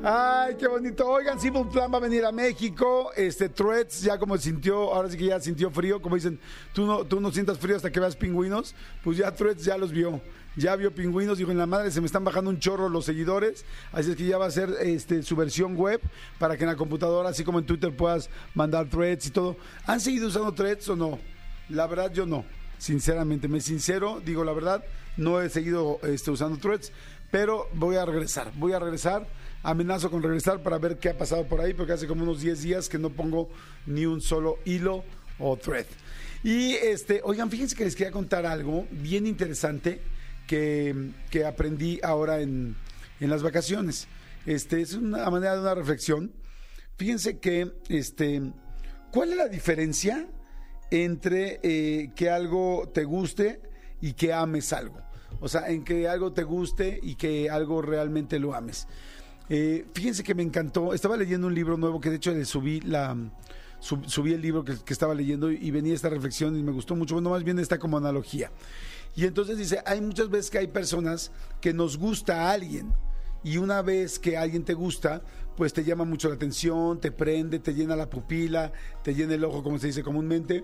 Ay, 0.03 0.55
qué 0.57 0.67
bonito. 0.67 1.07
Oigan, 1.07 1.39
Simple 1.39 1.65
Plan 1.65 1.91
va 1.91 1.97
a 1.97 2.01
venir 2.01 2.23
a 2.23 2.31
México. 2.31 3.11
Este, 3.15 3.49
Threads 3.49 4.01
ya 4.01 4.17
como 4.19 4.38
sintió, 4.38 4.94
ahora 4.94 5.09
sí 5.09 5.17
que 5.17 5.25
ya 5.25 5.39
sintió 5.39 5.71
frío. 5.71 6.01
Como 6.01 6.15
dicen, 6.15 6.39
tú 6.73 6.85
no, 6.85 7.03
tú 7.03 7.19
no 7.19 7.31
sientas 7.31 7.57
frío 7.57 7.75
hasta 7.75 7.91
que 7.91 7.99
veas 7.99 8.15
pingüinos. 8.15 8.75
Pues 9.03 9.17
ya 9.17 9.31
Threads 9.33 9.65
ya 9.65 9.77
los 9.77 9.91
vio. 9.91 10.21
Ya 10.55 10.75
vio 10.75 10.94
pingüinos. 10.94 11.39
Dijo, 11.39 11.51
en 11.51 11.57
la 11.57 11.65
madre 11.65 11.89
se 11.89 11.99
me 11.99 12.05
están 12.05 12.23
bajando 12.23 12.51
un 12.51 12.59
chorro 12.59 12.89
los 12.89 13.05
seguidores. 13.05 13.65
Así 13.91 14.11
es 14.11 14.15
que 14.15 14.25
ya 14.25 14.38
va 14.38 14.45
a 14.45 14.51
ser 14.51 14.69
este, 14.81 15.23
su 15.23 15.35
versión 15.35 15.75
web 15.75 16.00
para 16.38 16.57
que 16.57 16.63
en 16.63 16.69
la 16.69 16.75
computadora, 16.75 17.29
así 17.29 17.43
como 17.43 17.59
en 17.59 17.65
Twitter, 17.65 17.95
puedas 17.95 18.29
mandar 18.53 18.88
Threads 18.89 19.25
y 19.25 19.31
todo. 19.31 19.57
¿Han 19.88 20.00
seguido 20.00 20.27
usando 20.27 20.53
Threads 20.53 20.89
o 20.89 20.95
no? 20.95 21.19
La 21.69 21.88
verdad, 21.88 22.13
yo 22.13 22.25
no. 22.27 22.45
Sinceramente, 22.77 23.47
me 23.47 23.59
sincero, 23.59 24.21
digo 24.23 24.43
la 24.43 24.53
verdad, 24.53 24.83
no 25.17 25.41
he 25.41 25.50
seguido 25.50 26.00
este, 26.03 26.29
usando 26.29 26.59
Threads, 26.59 26.91
pero 27.31 27.67
voy 27.73 27.95
a 27.95 28.05
regresar. 28.05 28.51
Voy 28.55 28.73
a 28.73 28.79
regresar 28.79 29.25
amenazo 29.63 30.09
con 30.09 30.24
regresar 30.24 30.62
para 30.63 30.77
ver 30.77 30.98
qué 30.98 31.09
ha 31.09 31.18
pasado 31.18 31.48
por 31.48 31.62
ahí, 31.62 31.74
porque 31.74 31.94
hace 31.94 32.07
como 32.07 32.24
unos 32.24 32.42
10 32.42 32.62
días 32.62 32.89
que 32.89 32.98
no 32.98 33.09
pongo 33.09 33.50
ni 33.86 34.06
un 34.06 34.21
solo 34.21 34.59
hilo 34.65 35.04
o 35.39 35.57
thread. 35.57 35.86
Y 36.44 36.74
este, 36.74 37.21
oigan, 37.24 37.50
fíjense 37.50 37.75
que 37.75 37.86
les 37.86 37.95
quería 37.95 38.12
contar 38.12 38.45
algo 38.45 38.88
bien 38.92 39.25
interesante 39.25 40.01
que, 40.45 41.12
que 41.30 41.45
aprendí 41.45 42.00
ahora 42.04 42.39
en, 42.42 42.75
en, 43.19 43.30
las 43.30 43.44
vacaciones. 43.44 44.07
Este, 44.45 44.81
es 44.81 44.94
una 44.94 45.30
manera 45.30 45.56
de 45.56 45.62
una 45.62 45.75
reflexión. 45.75 46.31
Fíjense 46.98 47.39
que, 47.39 47.74
este, 47.89 48.42
¿cuál 49.12 49.31
es 49.31 49.38
la 49.38 49.48
diferencia 49.48 50.27
entre 50.89 51.60
eh, 51.63 52.12
que 52.15 52.30
algo 52.30 52.89
te 52.94 53.03
guste 53.03 53.62
y 54.00 54.13
que 54.13 54.31
ames 54.31 54.71
algo? 54.74 55.01
O 55.39 55.48
sea, 55.48 55.69
en 55.69 55.83
que 55.83 56.07
algo 56.07 56.33
te 56.33 56.44
guste 56.44 57.00
y 57.01 57.15
que 57.15 57.50
algo 57.50 57.81
realmente 57.81 58.39
lo 58.39 58.56
ames. 58.56 58.88
Eh, 59.49 59.85
fíjense 59.94 60.23
que 60.23 60.35
me 60.35 60.44
encantó. 60.44 60.94
Estaba 60.94 61.17
leyendo 61.17 61.47
un 61.47 61.55
libro 61.55 61.77
nuevo 61.77 62.01
que 62.01 62.09
de 62.09 62.17
hecho 62.17 62.31
le 62.31 62.45
subí 62.45 62.81
la 62.81 63.15
subí 63.79 64.33
el 64.33 64.41
libro 64.41 64.63
que, 64.63 64.73
estaba 64.88 65.13
leyendo 65.13 65.51
y 65.51 65.69
venía 65.71 65.94
esta 65.94 66.09
reflexión 66.09 66.57
y 66.57 66.63
me 66.63 66.71
gustó 66.71 66.95
mucho. 66.95 67.15
Bueno, 67.15 67.29
más 67.29 67.44
bien 67.44 67.59
está 67.59 67.77
como 67.77 67.97
analogía. 67.97 68.51
Y 69.15 69.25
entonces 69.25 69.57
dice, 69.57 69.81
hay 69.85 70.01
muchas 70.01 70.29
veces 70.29 70.49
que 70.49 70.59
hay 70.59 70.67
personas 70.67 71.31
que 71.61 71.73
nos 71.73 71.97
gusta 71.97 72.44
a 72.44 72.51
alguien 72.51 72.94
y 73.44 73.57
una 73.57 73.81
vez 73.81 74.19
que 74.19 74.38
alguien 74.38 74.63
te 74.63 74.73
gusta, 74.73 75.21
pues 75.55 75.73
te 75.73 75.83
llama 75.83 76.05
mucho 76.05 76.29
la 76.29 76.35
atención, 76.35 77.00
te 77.00 77.11
prende, 77.11 77.59
te 77.59 77.73
llena 77.73 77.95
la 77.95 78.09
pupila, 78.09 78.71
te 79.03 79.13
llena 79.13 79.35
el 79.35 79.43
ojo, 79.43 79.63
como 79.63 79.79
se 79.79 79.88
dice 79.88 80.03
comúnmente. 80.03 80.63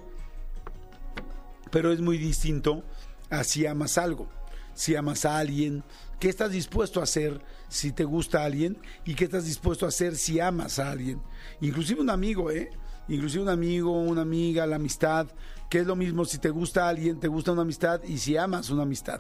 Pero 1.71 1.91
es 1.91 2.01
muy 2.01 2.18
distinto 2.18 2.83
a 3.29 3.44
si 3.44 3.65
amas 3.65 3.97
algo, 3.97 4.27
si 4.75 4.95
amas 4.95 5.25
a 5.25 5.39
alguien, 5.39 5.84
¿Qué 6.24 6.30
estás 6.30 6.51
dispuesto 6.51 7.01
a 7.01 7.03
hacer 7.03 7.42
si 7.68 7.92
te 7.92 8.06
gusta 8.06 8.46
alguien? 8.46 8.77
¿Y 9.03 9.13
qué 9.13 9.25
estás 9.25 9.44
dispuesto 9.44 9.86
a 9.86 9.89
hacer 9.89 10.15
si 10.15 10.39
amas 10.39 10.80
a 10.80 10.89
alguien? 10.89 11.22
Inclusive 11.60 12.00
un 12.00 12.10
amigo, 12.10 12.50
¿eh? 12.50 12.70
Inclusive 13.10 13.44
un 13.44 13.50
amigo, 13.50 13.92
una 13.92 14.22
amiga, 14.22 14.65
la 14.65 14.77
amistad, 14.77 15.27
que 15.70 15.80
es 15.80 15.86
lo 15.86 15.98
mismo 15.98 16.24
si 16.24 16.38
te 16.38 16.50
gusta 16.50 16.88
alguien, 16.88 17.20
te 17.20 17.27
gusta 17.27 17.51
una 17.51 17.63
amistad 17.63 18.01
y 18.06 18.20
si 18.20 18.38
amas 18.38 18.70
una 18.70 18.84
amistad. 18.84 19.20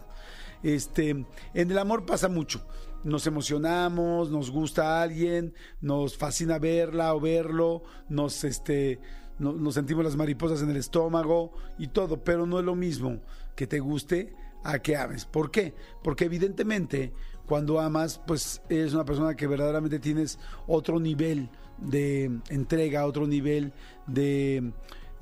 Este, 0.63 1.09
en 1.09 1.27
el 1.53 1.77
amor 1.77 2.05
pasa 2.05 2.29
mucho. 2.29 2.65
Nos 3.03 3.27
emocionamos, 3.27 4.31
nos 4.31 4.49
gusta 4.49 4.83
a 4.83 5.03
alguien, 5.03 5.53
nos 5.81 6.15
fascina 6.15 6.57
verla 6.57 7.13
o 7.15 7.19
verlo, 7.19 7.83
nos 8.07 8.45
este 8.45 9.01
nos 9.39 9.73
sentimos 9.73 10.05
las 10.05 10.15
mariposas 10.15 10.61
en 10.61 10.69
el 10.69 10.77
estómago 10.77 11.51
y 11.77 11.87
todo, 11.87 12.23
pero 12.23 12.45
no 12.45 12.59
es 12.59 12.65
lo 12.65 12.75
mismo 12.75 13.19
que 13.57 13.67
te 13.67 13.81
guste 13.81 14.33
a 14.63 14.79
que 14.79 14.95
ames. 14.95 15.25
¿Por 15.25 15.51
qué? 15.51 15.73
Porque 16.01 16.25
evidentemente 16.25 17.13
cuando 17.45 17.79
amas, 17.79 18.21
pues 18.25 18.61
eres 18.69 18.93
una 18.93 19.05
persona 19.05 19.35
que 19.35 19.47
verdaderamente 19.47 19.99
tienes 19.99 20.39
otro 20.67 20.99
nivel 20.99 21.49
de 21.77 22.31
entrega, 22.49 23.05
otro 23.05 23.27
nivel 23.27 23.73
de, 24.07 24.71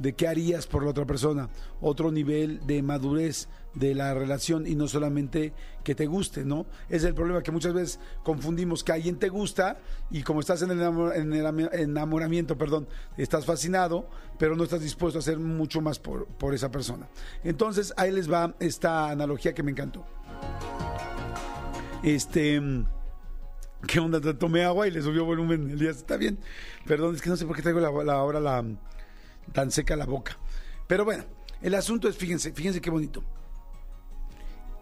de 0.02 0.14
qué 0.14 0.28
harías 0.28 0.66
por 0.66 0.84
la 0.84 0.90
otra 0.90 1.06
persona, 1.06 1.50
otro 1.80 2.12
nivel 2.12 2.66
de 2.66 2.82
madurez 2.82 3.48
de 3.76 3.94
la 3.94 4.14
relación 4.14 4.66
y 4.66 4.76
no 4.76 4.88
solamente 4.88 5.54
que 5.84 5.96
te 5.96 6.08
guste, 6.08 6.44
¿no? 6.44 6.66
Es 6.90 7.04
el 7.04 7.14
problema 7.14 7.44
que 7.44 7.52
muchas 7.52 7.74
veces 7.74 8.00
confundimos 8.24 8.84
que 8.84 8.92
alguien 8.92 9.18
te 9.18 9.30
gusta 9.30 9.80
y 10.10 10.24
como 10.24 10.40
estás 10.40 10.64
en 10.64 10.72
el, 10.72 10.82
enamoramiento, 11.74 12.58
perdón, 12.58 12.88
estás 13.16 13.46
fascinado, 13.46 14.10
pero 14.40 14.56
no 14.56 14.64
estás 14.64 14.82
dispuesto 14.82 15.20
a 15.20 15.22
hacer 15.22 15.38
mucho 15.38 15.82
más 15.82 16.00
por, 16.00 16.26
por 16.26 16.54
esa 16.54 16.72
persona. 16.72 17.08
Entonces, 17.44 17.94
ahí 17.96 18.12
les 18.12 18.32
va 18.32 18.56
esta 18.60 19.10
analogía 19.10 19.54
que 19.54 19.64
me 19.64 19.72
encantó. 19.72 20.04
Este... 22.04 22.62
¿Qué 23.88 24.00
onda? 24.00 24.22
Tomé 24.38 24.64
agua 24.64 24.88
y 24.88 24.92
le 24.92 25.02
subió 25.02 25.26
volumen 25.26 25.72
el 25.72 25.80
día. 25.80 25.90
Está 25.90 26.16
bien. 26.16 26.38
Perdón, 26.86 27.16
es 27.16 27.22
que 27.22 27.32
no 27.32 27.36
sé 27.36 27.48
por 27.48 27.56
qué 27.56 27.64
traigo 27.64 27.80
la, 27.80 28.14
ahora 28.14 28.40
la, 28.40 28.64
tan 29.54 29.72
seca 29.72 29.96
la 29.96 30.06
boca. 30.06 30.38
Pero 30.88 31.06
bueno, 31.06 31.24
el 31.62 31.76
asunto 31.76 32.08
es, 32.08 32.18
fíjense, 32.18 32.52
fíjense 32.52 32.82
qué 32.82 32.90
bonito. 32.90 33.24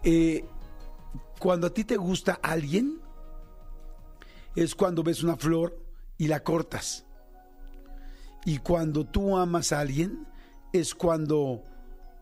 Eh, 0.02 0.44
cuando 1.38 1.66
a 1.66 1.74
ti 1.74 1.84
te 1.84 1.96
gusta 1.96 2.38
alguien, 2.42 3.00
es 4.54 4.74
cuando 4.74 5.02
ves 5.02 5.22
una 5.22 5.36
flor 5.36 5.78
y 6.18 6.26
la 6.26 6.42
cortas. 6.42 7.04
Y 8.44 8.58
cuando 8.58 9.06
tú 9.06 9.36
amas 9.36 9.72
a 9.72 9.80
alguien, 9.80 10.26
es 10.72 10.94
cuando 10.94 11.62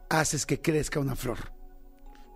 haces 0.09 0.47
que 0.47 0.61
crezca 0.61 1.01
una 1.01 1.17
flor. 1.17 1.53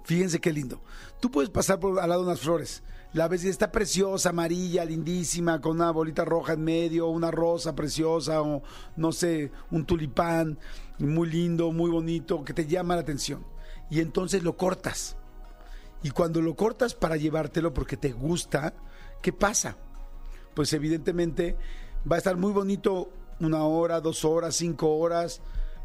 Fíjense 0.05 0.41
qué 0.41 0.53
lindo. 0.53 0.83
Tú 1.21 1.31
puedes 1.31 1.51
pasar 1.51 1.79
por 1.79 2.01
al 2.01 2.09
lado 2.09 2.23
de 2.23 2.29
unas 2.29 2.41
flores. 2.41 2.83
La 3.13 3.29
ves 3.29 3.45
está 3.45 3.71
preciosa, 3.71 4.31
amarilla, 4.31 4.87
lindísima, 4.87 5.61
con 5.61 5.73
una 5.73 5.91
bolita 5.91 6.25
roja 6.25 6.55
en 6.55 6.65
medio, 6.65 7.09
una 7.09 7.31
rosa 7.31 7.75
preciosa, 7.75 8.41
o 8.41 8.63
no 8.97 9.13
sé, 9.13 9.53
un 9.71 9.85
tulipán 9.85 10.59
muy 10.99 11.29
lindo, 11.29 11.73
muy 11.73 11.91
bonito, 11.91 12.43
que 12.43 12.55
te 12.55 12.67
llama 12.67 12.95
la 12.95 13.03
atención. 13.03 13.45
Y 13.91 14.01
entonces 14.01 14.43
lo 14.43 14.57
cortas. 14.57 15.17
Y 16.03 16.11
cuando 16.11 16.41
lo 16.41 16.57
cortas 16.57 16.95
para 16.95 17.19
llevártelo 17.19 17.75
porque 17.75 17.99
te 17.99 18.13
gusta, 18.13 18.73
¿qué 19.21 19.33
pasa? 19.33 19.77
Pues 20.55 20.73
evidentemente 20.73 21.57
va 22.11 22.17
a 22.17 22.19
estar 22.19 22.39
muy 22.39 22.53
bonito 22.53 23.11
una 23.41 23.65
hora, 23.65 24.01
dos 24.01 24.25
horas, 24.25 24.57
cinco 24.57 24.97
horas, 24.97 25.43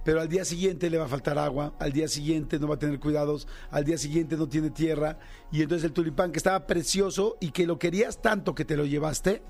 pero 0.08 0.22
al 0.22 0.30
día 0.30 0.46
siguiente 0.46 0.90
le 0.90 0.98
va 0.98 1.04
a 1.04 1.10
faltar 1.10 1.38
agua, 1.38 1.74
al 1.80 1.92
día 1.92 2.08
siguiente 2.08 2.60
no 2.60 2.70
va 2.70 2.76
a 2.76 2.80
tener 2.80 2.98
cuidados, 2.98 3.46
al 3.70 3.84
día 3.84 3.98
siguiente 3.98 4.38
no 4.38 4.48
tiene 4.48 4.70
tierra, 4.70 5.20
y 5.52 5.62
entonces 5.62 5.84
el 5.84 5.92
tulipán 5.92 6.32
que 6.32 6.38
estaba 6.38 6.66
precioso 6.66 7.36
y 7.42 7.52
que 7.52 7.68
lo 7.68 7.78
querías 7.78 8.22
tanto 8.22 8.56
que 8.56 8.64
te 8.64 8.78
lo 8.78 8.86
llevaste, 8.86 9.42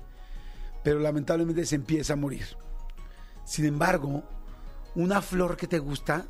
pero 0.82 0.98
lamentablemente 0.98 1.64
se 1.64 1.76
empieza 1.76 2.14
a 2.14 2.16
morir. 2.16 2.44
Sin 3.44 3.66
embargo, 3.66 4.24
una 4.96 5.22
flor 5.22 5.56
que 5.56 5.68
te 5.68 5.78
gusta 5.78 6.26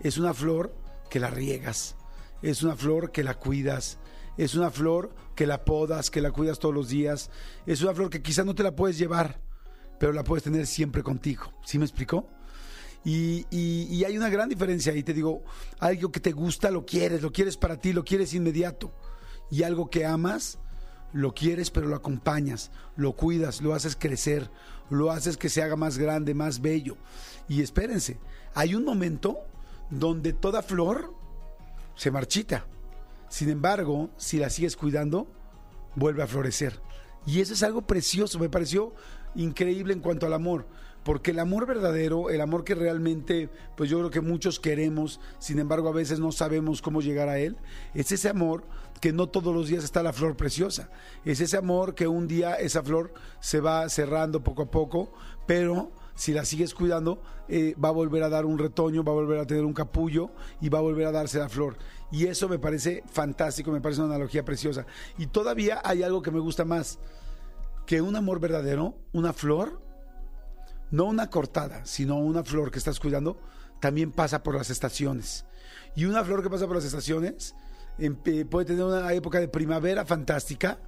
es 0.00 0.18
una 0.18 0.34
flor 0.34 0.74
que 1.08 1.20
la 1.20 1.30
riegas, 1.30 1.94
es 2.42 2.64
una 2.64 2.74
flor 2.74 3.12
que 3.12 3.22
la 3.22 3.34
cuidas, 3.34 4.00
es 4.36 4.56
una 4.56 4.72
flor 4.72 5.14
que 5.36 5.46
la 5.46 5.64
podas, 5.64 6.10
que 6.10 6.20
la 6.20 6.32
cuidas 6.32 6.58
todos 6.58 6.74
los 6.74 6.88
días, 6.88 7.30
es 7.64 7.80
una 7.80 7.94
flor 7.94 8.10
que 8.10 8.22
quizás 8.22 8.44
no 8.44 8.56
te 8.56 8.64
la 8.64 8.74
puedes 8.74 8.98
llevar, 8.98 9.40
pero 10.00 10.12
la 10.12 10.24
puedes 10.24 10.42
tener 10.42 10.66
siempre 10.66 11.04
contigo. 11.04 11.52
¿Sí 11.64 11.78
me 11.78 11.84
explicó? 11.84 12.28
Y, 13.04 14.04
hay 14.04 14.16
una 14.16 14.28
gran 14.28 14.48
diferencia 14.48 14.92
ahí, 14.92 15.02
te 15.02 15.14
digo, 15.14 15.42
algo 15.78 16.10
que 16.10 16.20
te 16.20 16.32
gusta, 16.32 16.70
lo 16.70 16.84
quieres, 16.84 17.22
lo 17.22 17.32
quieres 17.32 17.56
para 17.56 17.76
ti, 17.76 17.92
lo 17.92 18.04
quieres 18.04 18.34
inmediato. 18.34 18.92
Y 19.50 19.62
algo 19.62 19.88
que 19.88 20.04
amas, 20.04 20.58
lo 21.12 21.32
quieres, 21.32 21.70
pero 21.70 21.86
lo 21.86 21.96
acompañas, 21.96 22.70
lo 22.96 23.14
cuidas, 23.14 23.62
lo 23.62 23.74
haces 23.74 23.96
crecer, 23.96 24.50
lo 24.90 25.10
haces 25.10 25.36
que 25.36 25.48
se 25.48 25.62
haga 25.62 25.76
más 25.76 25.96
grande, 25.98 26.34
más 26.34 26.60
bello. 26.60 26.96
Y 27.48 27.62
espérense, 27.62 28.18
hay 28.54 28.74
un 28.74 28.84
momento 28.84 29.38
donde 29.90 30.32
toda 30.32 30.62
flor 30.62 31.14
se 31.94 32.10
marchita. 32.10 32.66
Sin 33.30 33.48
embargo, 33.48 34.10
si 34.16 34.38
la 34.38 34.50
sigues 34.50 34.76
cuidando, 34.76 35.30
vuelve 35.94 36.22
a 36.22 36.26
florecer. 36.26 36.80
Y 37.26 37.40
eso 37.40 37.54
es 37.54 37.62
algo 37.62 37.82
precioso, 37.82 38.38
me 38.38 38.48
pareció 38.48 38.94
increíble 39.34 39.92
en 39.92 40.00
cuanto 40.00 40.26
al 40.26 40.32
amor 40.32 40.66
porque 41.08 41.30
el 41.30 41.38
amor 41.38 41.64
verdadero, 41.64 42.28
el 42.28 42.42
amor 42.42 42.64
que 42.64 42.74
realmente, 42.74 43.48
pues 43.78 43.88
yo 43.88 43.96
creo 43.96 44.10
que 44.10 44.20
muchos 44.20 44.60
queremos, 44.60 45.20
sin 45.38 45.58
embargo 45.58 45.88
a 45.88 45.92
veces 45.92 46.20
no 46.20 46.32
sabemos 46.32 46.82
cómo 46.82 47.00
llegar 47.00 47.30
a 47.30 47.38
él, 47.38 47.56
es 47.94 48.12
ese 48.12 48.28
amor 48.28 48.64
que 49.00 49.10
no 49.10 49.26
todos 49.26 49.54
los 49.54 49.68
días 49.68 49.84
está 49.84 50.02
la 50.02 50.12
flor 50.12 50.36
preciosa, 50.36 50.90
es 51.24 51.40
ese 51.40 51.56
amor 51.56 51.94
que 51.94 52.06
un 52.08 52.28
día 52.28 52.56
esa 52.56 52.82
flor 52.82 53.14
se 53.40 53.60
va 53.60 53.88
cerrando 53.88 54.44
poco 54.44 54.64
a 54.64 54.70
poco, 54.70 55.10
pero 55.46 55.92
si 56.14 56.34
la 56.34 56.44
sigues 56.44 56.74
cuidando, 56.74 57.22
eh, 57.48 57.74
va 57.82 57.88
a 57.88 57.92
volver 57.92 58.22
a 58.22 58.28
dar 58.28 58.44
un 58.44 58.58
retoño, 58.58 59.02
va 59.02 59.12
a 59.12 59.14
volver 59.14 59.38
a 59.38 59.46
tener 59.46 59.64
un 59.64 59.72
capullo 59.72 60.28
y 60.60 60.68
va 60.68 60.80
a 60.80 60.82
volver 60.82 61.06
a 61.06 61.12
darse 61.12 61.38
la 61.38 61.48
flor. 61.48 61.78
Y 62.12 62.26
eso 62.26 62.50
me 62.50 62.58
parece 62.58 63.02
fantástico, 63.10 63.72
me 63.72 63.80
parece 63.80 64.02
una 64.02 64.14
analogía 64.14 64.44
preciosa. 64.44 64.84
Y 65.16 65.28
todavía 65.28 65.80
hay 65.84 66.02
algo 66.02 66.20
que 66.20 66.30
me 66.30 66.40
gusta 66.40 66.66
más, 66.66 66.98
que 67.86 68.02
un 68.02 68.14
amor 68.14 68.40
verdadero, 68.40 68.94
una 69.14 69.32
flor, 69.32 69.87
no 70.90 71.04
una 71.04 71.30
cortada, 71.30 71.84
sino 71.84 72.16
una 72.16 72.44
flor 72.44 72.70
que 72.70 72.78
estás 72.78 73.00
cuidando, 73.00 73.38
también 73.80 74.12
pasa 74.12 74.42
por 74.42 74.54
las 74.54 74.70
estaciones. 74.70 75.44
Y 75.94 76.04
una 76.04 76.24
flor 76.24 76.42
que 76.42 76.50
pasa 76.50 76.66
por 76.66 76.76
las 76.76 76.84
estaciones 76.84 77.54
puede 78.50 78.64
tener 78.64 78.84
una 78.84 79.12
época 79.12 79.40
de 79.40 79.48
primavera 79.48 80.04
fantástica, 80.04 80.78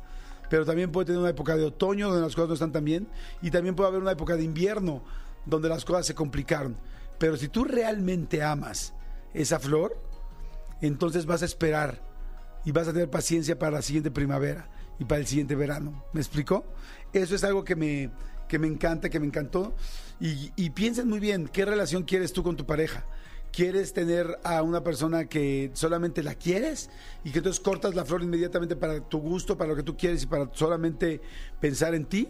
pero 0.49 0.64
también 0.64 0.90
puede 0.90 1.07
tener 1.07 1.21
una 1.21 1.30
época 1.30 1.57
de 1.57 1.64
otoño 1.64 2.09
donde 2.09 2.23
las 2.23 2.35
cosas 2.35 2.49
no 2.49 2.54
están 2.54 2.73
tan 2.73 2.85
bien, 2.85 3.09
y 3.42 3.50
también 3.50 3.75
puede 3.75 3.88
haber 3.88 4.02
una 4.02 4.12
época 4.12 4.37
de 4.37 4.45
invierno 4.45 5.02
donde 5.47 5.69
las 5.69 5.85
cosas 5.85 6.07
se 6.07 6.14
complicaron. 6.14 6.76
Pero 7.19 7.37
si 7.37 7.49
tú 7.49 7.64
realmente 7.64 8.42
amas 8.42 8.95
esa 9.35 9.59
flor, 9.59 9.97
entonces 10.80 11.26
vas 11.26 11.42
a 11.42 11.45
esperar 11.45 12.02
y 12.64 12.73
vas 12.73 12.88
a 12.88 12.92
tener 12.92 13.11
paciencia 13.11 13.59
para 13.59 13.73
la 13.73 13.83
siguiente 13.83 14.11
primavera 14.11 14.69
y 14.99 15.04
para 15.04 15.21
el 15.21 15.26
siguiente 15.26 15.54
verano. 15.54 16.04
¿Me 16.12 16.21
explico? 16.21 16.64
Eso 17.12 17.35
es 17.35 17.45
algo 17.45 17.64
que 17.64 17.76
me, 17.76 18.11
que 18.50 18.59
me 18.59 18.66
encanta, 18.66 19.09
que 19.09 19.21
me 19.21 19.26
encantó. 19.26 19.75
Y, 20.19 20.69
piensen 20.71 21.09
muy 21.09 21.21
bien, 21.21 21.49
¿qué 21.49 21.64
relación 21.64 22.02
quieres 22.02 22.35
tú 22.35 22.42
con 22.42 22.57
tu 22.57 22.66
pareja? 22.66 23.04
¿Quieres 23.52 23.95
tener 23.95 24.38
a 24.45 24.62
una 24.62 24.83
persona 24.85 25.25
que 25.25 25.71
solamente 25.73 26.23
la 26.23 26.35
quieres 26.35 26.90
y 27.25 27.30
que 27.30 27.38
entonces 27.38 27.61
cortas 27.61 27.95
la 27.95 28.04
flor 28.04 28.23
inmediatamente 28.23 28.76
para 28.76 29.00
tu 29.00 29.19
gusto, 29.19 29.57
para 29.57 29.71
lo 29.71 29.76
que 29.76 29.83
tú 29.83 29.97
quieres 29.97 30.25
y 30.25 30.26
para 30.26 30.50
solamente 30.52 31.23
pensar 31.59 31.95
en 31.95 32.04
ti? 32.04 32.28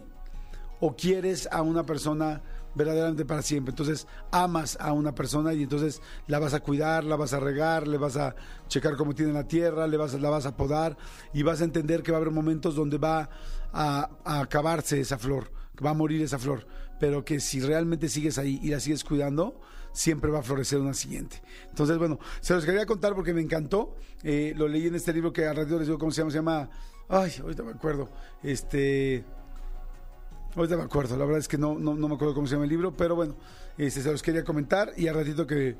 ¿O 0.79 0.95
quieres 0.95 1.49
a 1.51 1.63
una 1.63 1.85
persona 1.85 2.41
verdaderamente 2.75 3.25
para 3.25 3.41
siempre? 3.41 3.71
Entonces 3.71 4.07
amas 4.31 4.77
a 4.79 4.93
una 4.93 5.13
persona 5.13 5.53
y 5.53 5.63
entonces 5.63 6.01
la 6.27 6.39
vas 6.39 6.53
a 6.53 6.61
cuidar, 6.61 7.03
la 7.03 7.17
vas 7.17 7.33
a 7.33 7.39
regar, 7.39 7.87
le 7.87 7.97
vas 7.97 8.15
a 8.15 8.35
checar 8.67 8.95
cómo 8.95 9.13
tiene 9.13 9.33
la 9.33 9.47
tierra, 9.47 9.85
le 9.87 9.97
vas, 9.97 10.13
la 10.13 10.29
vas 10.29 10.45
a 10.45 10.55
podar 10.55 10.95
y 11.33 11.43
vas 11.43 11.61
a 11.61 11.65
entender 11.65 12.03
que 12.03 12.11
va 12.11 12.19
a 12.19 12.21
haber 12.21 12.33
momentos 12.33 12.75
donde 12.75 12.97
va 12.97 13.29
a 13.73 14.09
acabarse 14.23 14.99
esa 15.01 15.17
flor 15.17 15.60
va 15.83 15.91
a 15.91 15.93
morir 15.93 16.21
esa 16.21 16.39
flor, 16.39 16.67
pero 16.99 17.23
que 17.23 17.39
si 17.39 17.59
realmente 17.59 18.09
sigues 18.09 18.37
ahí 18.37 18.59
y 18.61 18.69
la 18.69 18.79
sigues 18.79 19.03
cuidando, 19.03 19.59
siempre 19.93 20.31
va 20.31 20.39
a 20.39 20.43
florecer 20.43 20.79
una 20.79 20.93
siguiente. 20.93 21.41
Entonces, 21.69 21.97
bueno, 21.97 22.19
se 22.39 22.53
los 22.53 22.65
quería 22.65 22.85
contar 22.85 23.15
porque 23.15 23.33
me 23.33 23.41
encantó. 23.41 23.95
Eh, 24.23 24.53
lo 24.55 24.67
leí 24.67 24.87
en 24.87 24.95
este 24.95 25.13
libro 25.13 25.33
que 25.33 25.45
alrededor 25.45 25.79
les 25.79 25.87
digo 25.87 25.99
cómo 25.99 26.11
se 26.11 26.21
llama. 26.21 26.31
Se 26.31 26.37
llama. 26.37 26.69
Ay, 27.09 27.33
ahorita 27.41 27.63
me 27.63 27.71
acuerdo. 27.71 28.09
Este. 28.43 29.23
Ahorita 30.55 30.77
me 30.77 30.83
acuerdo. 30.83 31.17
La 31.17 31.25
verdad 31.25 31.39
es 31.39 31.47
que 31.47 31.57
no, 31.57 31.77
no, 31.79 31.95
no 31.95 32.07
me 32.07 32.15
acuerdo 32.15 32.33
cómo 32.33 32.47
se 32.47 32.53
llama 32.53 32.65
el 32.65 32.69
libro, 32.69 32.95
pero 32.95 33.15
bueno, 33.15 33.35
este, 33.77 34.01
se 34.01 34.11
los 34.11 34.21
quería 34.21 34.43
comentar 34.43 34.91
y 34.97 35.07
al 35.07 35.15
ratito 35.15 35.47
que 35.47 35.77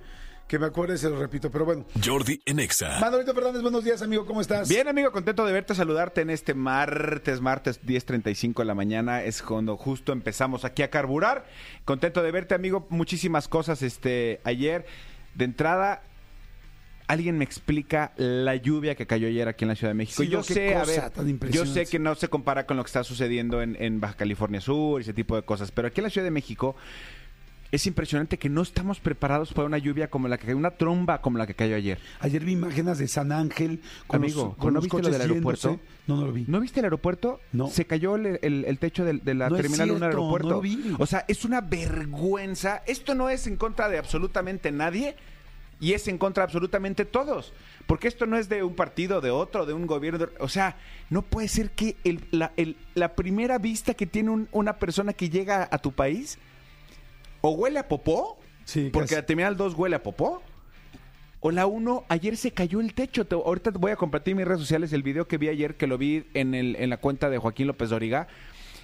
que 0.52 0.60
me 0.60 0.66
acuerde, 0.66 0.98
se 0.98 1.10
lo 1.10 1.18
repito, 1.18 1.50
pero 1.50 1.64
bueno. 1.64 1.86
Jordi 2.04 2.42
Enexa. 2.46 3.00
Manolito 3.00 3.34
Fernández, 3.34 3.62
buenos 3.62 3.86
días, 3.86 4.02
amigo, 4.02 4.26
¿cómo 4.26 4.42
estás? 4.42 4.68
Bien, 4.68 4.86
amigo, 4.90 5.10
contento 5.14 5.46
de 5.46 5.54
verte, 5.54 5.74
saludarte 5.74 6.20
en 6.20 6.30
este 6.30 6.54
martes, 6.54 7.40
martes 7.40 7.82
10.35 7.82 8.58
de 8.58 8.66
la 8.66 8.76
mañana, 8.76 9.24
es 9.24 9.42
cuando 9.42 9.78
justo 9.78 10.12
empezamos 10.12 10.66
aquí 10.66 10.84
a 10.84 10.90
carburar. 10.90 11.46
Contento 11.86 12.22
de 12.22 12.32
verte, 12.34 12.54
amigo, 12.54 12.86
muchísimas 12.90 13.48
cosas 13.48 13.82
este 13.82 14.42
ayer. 14.44 14.86
De 15.36 15.46
entrada, 15.46 16.04
alguien 17.08 17.38
me 17.38 17.46
explica 17.46 18.12
la 18.18 18.58
lluvia 18.58 18.96
que 18.96 19.08
cayó 19.08 19.30
ayer 19.30 19.48
aquí 19.48 19.64
en 19.64 19.70
la 19.70 19.76
Ciudad 19.76 19.92
de 19.92 19.96
México. 19.96 20.22
yo 20.24 20.44
sé, 20.44 20.76
a 20.76 20.84
ver, 20.84 21.14
yo 21.50 21.66
sé 21.66 21.86
que 21.86 21.98
no 21.98 22.14
se 22.16 22.28
compara 22.28 22.66
con 22.66 22.76
lo 22.76 22.84
que 22.84 22.88
está 22.88 23.06
sucediendo 23.06 23.62
en, 23.62 23.78
en 23.80 24.02
Baja 24.02 24.16
California 24.16 24.60
Sur 24.60 25.00
y 25.00 25.04
ese 25.04 25.14
tipo 25.14 25.38
de 25.38 25.44
cosas, 25.44 25.72
pero 25.72 25.88
aquí 25.88 26.02
en 26.02 26.04
la 26.04 26.10
Ciudad 26.10 26.26
de 26.26 26.32
México 26.32 26.76
es 27.72 27.88
impresionante 27.88 28.38
que 28.38 28.50
no 28.50 28.62
estamos 28.62 29.00
preparados 29.00 29.54
para 29.54 29.66
una 29.66 29.78
lluvia 29.78 30.10
como 30.10 30.28
la 30.28 30.38
que 30.38 30.46
cayó, 30.46 30.58
una 30.58 30.72
tromba 30.72 31.22
como 31.22 31.38
la 31.38 31.48
que 31.48 31.56
cayó 31.56 31.76
ayer. 31.76 32.00
Ayer 32.20 32.44
vi 32.44 32.52
imágenes 32.54 32.98
de 32.98 33.08
San 33.08 33.32
Ángel 33.32 33.82
con 34.08 34.24
Amigo, 34.24 34.56
con 34.58 34.74
¿no 34.74 34.82
viste 34.82 35.02
lo 35.02 35.10
del 35.10 35.22
aeropuerto? 35.22 35.80
No, 36.08 36.18
no 36.18 36.26
lo 36.26 36.34
vi. 36.34 36.46
¿No 36.48 36.60
viste 36.60 36.82
el 36.82 36.86
aeropuerto? 36.86 37.40
No. 37.54 37.70
Se 37.70 37.86
cayó 37.86 38.16
el, 38.16 38.78
techo 38.80 39.06
de, 39.06 39.14
la 39.34 39.50
terminal 39.50 39.88
de 39.88 39.96
un 39.96 40.04
aeropuerto. 40.04 40.50
No 40.50 40.56
lo 40.56 40.62
vi. 40.62 40.96
O 41.00 41.06
sea, 41.06 41.24
es 41.28 41.46
una 41.46 41.62
vergüenza. 41.62 42.84
Esto 42.86 43.16
no 43.16 43.30
es 43.30 43.48
en 43.48 43.56
contra 43.56 43.88
de 43.88 43.98
absolutamente 43.98 44.72
nadie 44.72 45.16
y 45.80 45.94
es 45.94 46.08
en 46.10 46.18
contra 46.18 46.42
de 46.42 46.46
absolutamente 46.46 47.06
todos. 47.06 47.54
Porque 47.88 48.10
esto 48.10 48.26
no 48.26 48.38
es 48.38 48.50
de 48.50 48.64
un 48.64 48.76
partido, 48.76 49.22
de 49.22 49.32
otro, 49.32 49.66
de 49.66 49.74
un 49.74 49.88
gobierno. 49.88 50.28
O 50.40 50.50
sea, 50.50 50.76
no 51.10 51.22
puede 51.22 51.48
ser 51.48 51.72
que 51.72 51.96
la, 52.32 52.52
la, 52.96 53.16
primera 53.16 53.58
vista 53.58 53.94
que 53.94 54.06
tiene 54.06 54.48
una 54.52 54.78
persona 54.78 55.14
que 55.14 55.30
llega 55.30 55.70
a 55.72 55.78
tu 55.78 55.94
país 55.94 56.38
o 57.42 57.52
huele 57.52 57.80
a 57.80 57.88
popó, 57.88 58.40
sí, 58.66 58.90
porque 58.94 59.16
la 59.16 59.26
terminal 59.26 59.58
2 59.58 59.74
huele 59.76 59.96
a 59.96 60.04
popó, 60.04 60.42
o 61.44 61.50
la 61.50 61.66
1, 61.66 62.06
ayer 62.08 62.38
se 62.38 62.52
cayó 62.52 62.80
el 62.80 62.94
techo. 62.94 63.26
ahorita 63.32 63.72
voy 63.72 63.92
a 63.92 63.96
compartir 63.96 64.34
en 64.34 64.38
mis 64.38 64.48
redes 64.48 64.62
sociales 64.62 64.94
el 64.94 65.02
video 65.02 65.28
que 65.28 65.40
vi 65.40 65.50
ayer, 65.50 65.76
que 65.76 65.88
lo 65.88 65.98
vi 65.98 66.28
en, 66.36 66.54
el, 66.54 66.76
en 66.76 66.92
la 66.92 66.98
cuenta 66.98 67.32
de 67.32 67.40
Joaquín 67.40 67.66
López 67.66 67.90
Doriga. 67.90 68.28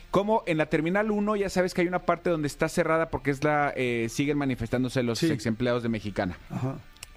Como 0.10 0.44
en 0.48 0.58
la 0.58 0.68
terminal 0.68 1.12
1 1.12 1.36
ya 1.36 1.50
sabes 1.50 1.74
que 1.74 1.82
hay 1.82 1.88
una 1.88 2.06
parte 2.06 2.32
donde 2.32 2.48
está 2.48 2.68
cerrada 2.68 3.10
porque 3.10 3.30
es 3.30 3.44
la 3.44 3.74
eh, 3.76 4.08
siguen 4.10 4.38
manifestándose 4.38 5.04
los 5.04 5.22
ex 5.22 5.46
empleados 5.46 5.84
de 5.84 5.90
Mexicana. 5.90 6.38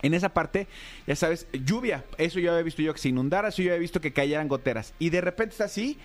En 0.03 0.13
esa 0.13 0.31
parte, 0.31 0.67
ya 1.07 1.17
sabes, 1.17 1.47
lluvia. 1.53 2.05
Eso 2.19 2.39
yo 2.39 2.51
había 2.51 2.63
visto 2.63 2.83
yo 2.83 2.93
que 2.93 3.01
se 3.01 3.09
inundara, 3.09 3.49
eso 3.49 3.63
yo 3.63 3.71
había 3.71 3.81
visto 3.81 4.01
que 4.01 4.13
cayeran 4.13 4.49
goteras. 4.49 4.93
Y 4.99 5.09
de 5.11 5.21
repente 5.23 5.53
está 5.53 5.65
así 5.65 5.99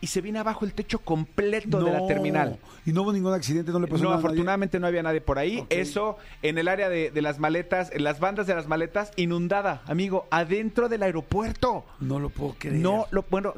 y 0.00 0.08
se 0.08 0.20
viene 0.20 0.38
abajo 0.38 0.64
el 0.64 0.72
techo 0.74 0.98
completo 0.98 1.82
de 1.82 1.90
la 1.90 2.00
No. 2.00 2.06
terminal. 2.06 2.58
Y 2.84 2.92
no 2.92 3.02
hubo 3.02 3.12
ningún 3.12 3.32
accidente, 3.32 3.72
no 3.72 3.80
le 3.80 3.86
pasó 3.86 4.02
No, 4.04 4.10
nada 4.10 4.16
nadie? 4.16 4.26
afortunadamente 4.28 4.78
no 4.78 4.86
había 4.86 5.02
nadie 5.02 5.20
por 5.20 5.38
ahí. 5.38 5.64
Eso 5.70 6.18
en 6.42 6.58
el 6.58 6.68
área 6.68 6.88
de, 6.88 7.10
de 7.10 7.22
las 7.22 7.38
maletas, 7.38 7.90
en 7.92 8.04
las 8.04 8.20
bandas 8.20 8.46
de 8.46 8.54
las 8.54 8.68
maletas, 8.68 9.10
inundada, 9.16 9.82
amigo, 9.86 10.26
adentro 10.30 10.88
del 10.88 11.02
aeropuerto. 11.02 11.84
No 11.98 12.20
lo 12.20 12.28
puedo 12.28 12.54
creer. 12.58 12.76
No, 12.76 13.06
lo, 13.10 13.24
bueno, 13.30 13.54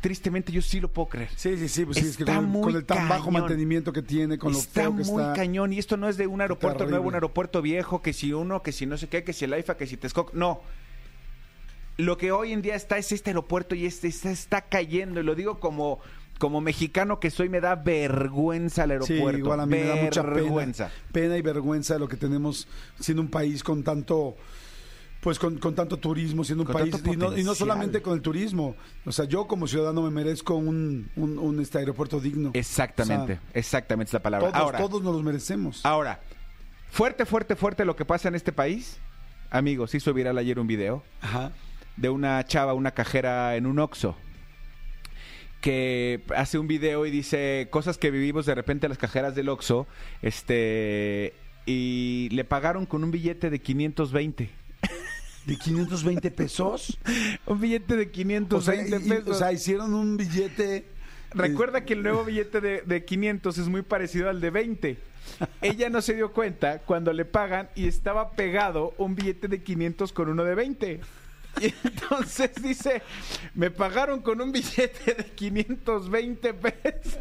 tristemente 0.00 0.52
yo 0.52 0.62
sí 0.62 0.80
lo 0.80 0.88
puedo 0.88 1.08
creer. 1.08 1.30
Sí, 1.36 1.56
sí, 1.56 1.68
sí, 1.68 1.84
pues 1.84 1.98
sí, 1.98 2.06
es 2.06 2.16
que 2.16 2.24
Está 2.24 2.34
con, 2.36 2.44
el- 2.44 2.50
muy 2.50 2.62
con 2.62 2.76
el 2.76 2.84
tan 2.84 3.08
bajo 3.08 3.30
mantenimiento 3.30 3.92
que 3.92 4.02
tiene, 4.02 4.38
con 4.38 4.52
lo 4.52 4.58
está 4.58 4.82
feo 4.82 4.96
que 4.96 5.04
muy 5.04 5.22
está. 5.22 5.32
cañón 5.34 5.72
y 5.72 5.78
esto 5.78 5.96
no 5.96 6.08
es 6.08 6.16
de 6.16 6.26
un 6.26 6.40
aeropuerto 6.40 6.86
nuevo, 6.86 7.08
un 7.08 7.14
aeropuerto 7.14 7.62
viejo, 7.62 8.02
que 8.02 8.12
si 8.12 8.32
uno, 8.32 8.62
que 8.62 8.72
si 8.72 8.86
no 8.86 8.96
sé 8.96 9.08
qué, 9.08 9.24
que 9.24 9.32
si 9.32 9.44
el 9.44 9.52
AIFA, 9.52 9.76
que 9.76 9.86
si 9.86 9.96
Texcoco, 9.96 10.32
no. 10.34 10.60
Lo 11.98 12.16
que 12.16 12.32
hoy 12.32 12.52
en 12.52 12.62
día 12.62 12.74
está 12.76 12.96
es 12.96 13.12
este 13.12 13.30
aeropuerto 13.30 13.74
y 13.74 13.84
este 13.84 14.08
está, 14.08 14.30
está 14.30 14.62
cayendo 14.62 15.20
y 15.20 15.24
lo 15.24 15.34
digo 15.34 15.58
como 15.60 16.00
como 16.38 16.60
mexicano 16.60 17.18
que 17.18 17.30
soy 17.32 17.48
me 17.48 17.60
da 17.60 17.74
vergüenza 17.74 18.84
el 18.84 19.02
Sí, 19.02 19.14
aeropuerto. 19.14 19.38
igual 19.40 19.58
a 19.60 19.66
mí 19.66 19.76
me 19.76 19.82
da 19.84 19.96
mucha 19.96 20.22
vergüenza. 20.22 20.90
pena 21.12 21.36
y 21.36 21.42
vergüenza 21.42 21.94
de 21.94 22.00
lo 22.00 22.06
que 22.08 22.16
tenemos 22.16 22.68
siendo 23.00 23.22
un 23.22 23.28
país 23.28 23.64
con 23.64 23.82
tanto 23.82 24.36
pues 25.20 25.36
con, 25.40 25.58
con 25.58 25.74
tanto 25.74 25.96
turismo, 25.96 26.44
siendo 26.44 26.62
un 26.62 26.66
Con 26.68 26.74
país 26.80 26.94
y 26.94 27.02
no, 27.02 27.12
y 27.12 27.16
no 27.16 27.26
potencial. 27.26 27.56
solamente 27.56 28.00
con 28.02 28.12
el 28.14 28.22
turismo, 28.22 28.76
o 29.04 29.10
sea, 29.10 29.24
yo 29.24 29.48
como 29.48 29.66
ciudadano 29.66 30.00
me 30.02 30.10
merezco 30.10 30.54
un, 30.54 31.10
un, 31.16 31.36
un, 31.40 31.58
este 31.60 31.78
aeropuerto 31.78 32.20
digno. 32.20 32.52
Exactamente, 32.54 33.32
O 33.32 33.36
sea, 33.36 33.50
exactamente 33.54 34.10
es 34.10 34.12
la 34.14 34.22
palabra. 34.22 34.52
todos, 34.52 34.62
Ahora, 34.62 34.78
todos 34.78 35.02
nos 35.02 35.12
los 35.16 35.24
merecemos. 35.24 35.84
ahora, 35.84 36.20
fuerte, 36.92 37.26
fuerte, 37.26 37.56
fuerte 37.56 37.84
lo 37.84 37.96
que 37.96 38.04
pasa 38.04 38.28
en 38.28 38.36
este 38.36 38.52
país. 38.52 38.98
Amigos, 39.50 39.92
hizo 39.96 40.14
viral 40.14 40.38
ayer 40.38 40.60
un 40.60 40.68
video 40.68 41.02
Ajá. 41.20 41.50
De 42.00 42.08
una 42.10 42.44
chava, 42.44 42.74
una 42.74 42.92
cajera 42.92 43.56
en 43.56 43.66
un 43.66 43.78
Oxxo 43.78 44.16
que 45.60 46.20
hace 46.36 46.58
un 46.58 46.68
video 46.68 47.04
y 47.04 47.10
dice 47.10 47.66
cosas 47.70 47.98
que 47.98 48.10
vivimos 48.12 48.46
de 48.46 48.54
repente 48.54 48.86
a 48.86 48.88
las 48.88 48.98
cajeras 48.98 49.34
del 49.34 49.48
Oxxo, 49.48 49.88
este 50.22 51.34
y 51.66 52.28
le 52.30 52.44
pagaron 52.44 52.86
con 52.86 53.02
un 53.04 53.10
billete 53.10 53.50
de 53.50 53.58
520. 53.60 54.50
¿De 55.46 55.56
520 55.56 56.30
pesos? 56.30 56.98
Un 57.46 57.58
billete 57.60 57.96
de 57.96 58.02
O 58.02 58.60
sea, 58.60 58.74
520 58.74 58.96
y- 58.96 59.06
y- 59.06 59.08
pesos. 59.08 59.28
o 59.28 59.38
sea, 59.38 59.50
hicieron 59.52 59.94
un 59.94 60.16
billete. 60.18 60.84
Recuerda 61.32 61.84
que 61.84 61.94
el 61.94 62.02
nuevo 62.02 62.24
billete 62.24 62.60
de, 62.60 62.82
de 62.82 63.04
500 63.04 63.56
es 63.58 63.68
muy 63.68 63.80
parecido 63.82 64.28
al 64.28 64.40
de 64.42 64.50
20. 64.50 64.96
Ella 65.62 65.88
no 65.90 66.00
se 66.02 66.14
dio 66.14 66.32
cuenta 66.32 66.80
cuando 66.80 67.12
le 67.14 67.24
pagan 67.24 67.68
y 67.74 67.86
estaba 67.86 68.32
pegado 68.32 68.92
un 68.98 69.14
billete 69.14 69.48
de 69.48 69.62
500 69.62 70.12
con 70.12 70.28
uno 70.28 70.44
de 70.44 70.54
20. 70.54 71.00
Y 71.62 71.74
entonces 71.84 72.50
dice, 72.62 73.02
me 73.54 73.70
pagaron 73.70 74.20
con 74.22 74.40
un 74.40 74.52
billete 74.52 75.14
de 75.14 75.24
520 75.24 76.54
pesos. 76.54 77.18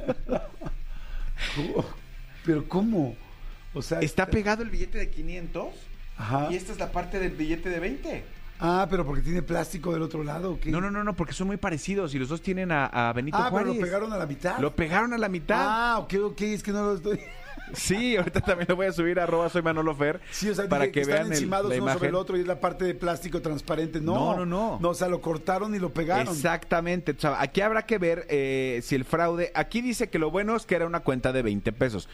Pero 2.46 2.68
¿cómo? 2.68 3.16
O 3.74 3.82
sea, 3.82 4.00
Está 4.00 4.26
pegado 4.28 4.64
el 4.64 4.70
billete 4.70 4.98
de 4.98 5.10
500 5.10 5.68
Ajá. 6.18 6.48
y 6.52 6.56
esta 6.56 6.72
es 6.72 6.80
la 6.80 6.92
parte 6.92 7.20
del 7.20 7.32
billete 7.32 7.70
de 7.70 7.80
20. 7.80 8.24
Ah, 8.60 8.88
pero 8.90 9.06
porque 9.06 9.22
tiene 9.22 9.44
plástico 9.44 9.94
del 9.94 10.02
otro 10.02 10.24
lado. 10.24 10.54
¿o 10.54 10.60
qué? 10.60 10.72
No, 10.72 10.82
no, 10.82 10.90
no, 10.90 11.04
no, 11.04 11.16
porque 11.16 11.34
son 11.34 11.46
muy 11.48 11.58
parecidos 11.58 12.16
y 12.16 12.20
los 12.20 12.30
dos 12.30 12.42
tienen 12.42 12.72
a, 12.72 12.86
a 12.88 13.14
Benito 13.14 13.38
Ah, 13.38 13.50
pero 13.52 13.66
Juárez. 13.66 13.76
lo 13.76 13.82
pegaron 13.82 14.14
a 14.14 14.18
la 14.18 14.26
mitad. 14.26 14.58
Lo 14.60 14.76
pegaron 14.76 15.14
a 15.14 15.18
la 15.18 15.30
mitad. 15.30 15.60
Ah, 15.60 16.00
ok, 16.00 16.14
ok, 16.24 16.42
es 16.42 16.64
que 16.64 16.72
no 16.72 16.84
lo 16.84 16.96
estoy. 16.96 17.20
Sí, 17.74 18.16
ahorita 18.18 18.42
también 18.42 18.68
lo 18.70 18.76
voy 18.76 18.86
a 18.88 18.92
subir 18.92 19.20
a 19.20 19.24
arroba 19.24 19.50
soy 19.50 19.62
Manolo 19.62 19.94
Fer 19.96 20.20
Sí, 20.32 20.50
o 20.50 20.56
sea, 20.56 20.68
para 20.70 20.92
que, 20.92 21.04
vean 21.06 21.28
el- 21.28 21.34
encimados 21.34 21.70
la 21.70 21.82
uno 21.82 21.94
sobre 21.94 22.10
el 22.10 22.16
otro 22.16 22.38
y 22.38 22.42
es 22.42 22.48
la 22.48 22.60
parte 22.60 22.86
de 22.86 22.96
plástico 22.96 23.42
transparente. 23.42 24.00
No, 24.00 24.14
No, 24.36 24.36
no, 24.38 24.46
no. 24.46 24.80
No, 24.82 24.90
o 24.90 24.94
sea, 24.94 25.08
lo 25.08 25.22
cortaron 25.22 25.76
y 25.76 25.80
lo 25.80 25.92
pegaron. 25.94 26.34
Exactamente. 26.34 27.12
O 27.12 27.20
sea, 27.20 27.42
aquí 27.42 27.62
habrá 27.62 27.86
que 27.86 27.98
ver 27.98 28.26
eh, 28.30 28.80
si 28.84 28.96
el 28.96 29.06
fraude. 29.06 29.52
Aquí 29.56 29.82
dice 29.82 30.10
que 30.10 30.20
lo 30.20 30.32
bueno 30.32 30.56
es 30.56 30.66
que 30.66 30.76
era 30.76 30.86
una 30.86 31.02
cuenta 31.02 31.32
de 31.34 31.42
20 31.42 31.72
pesos. 31.74 32.08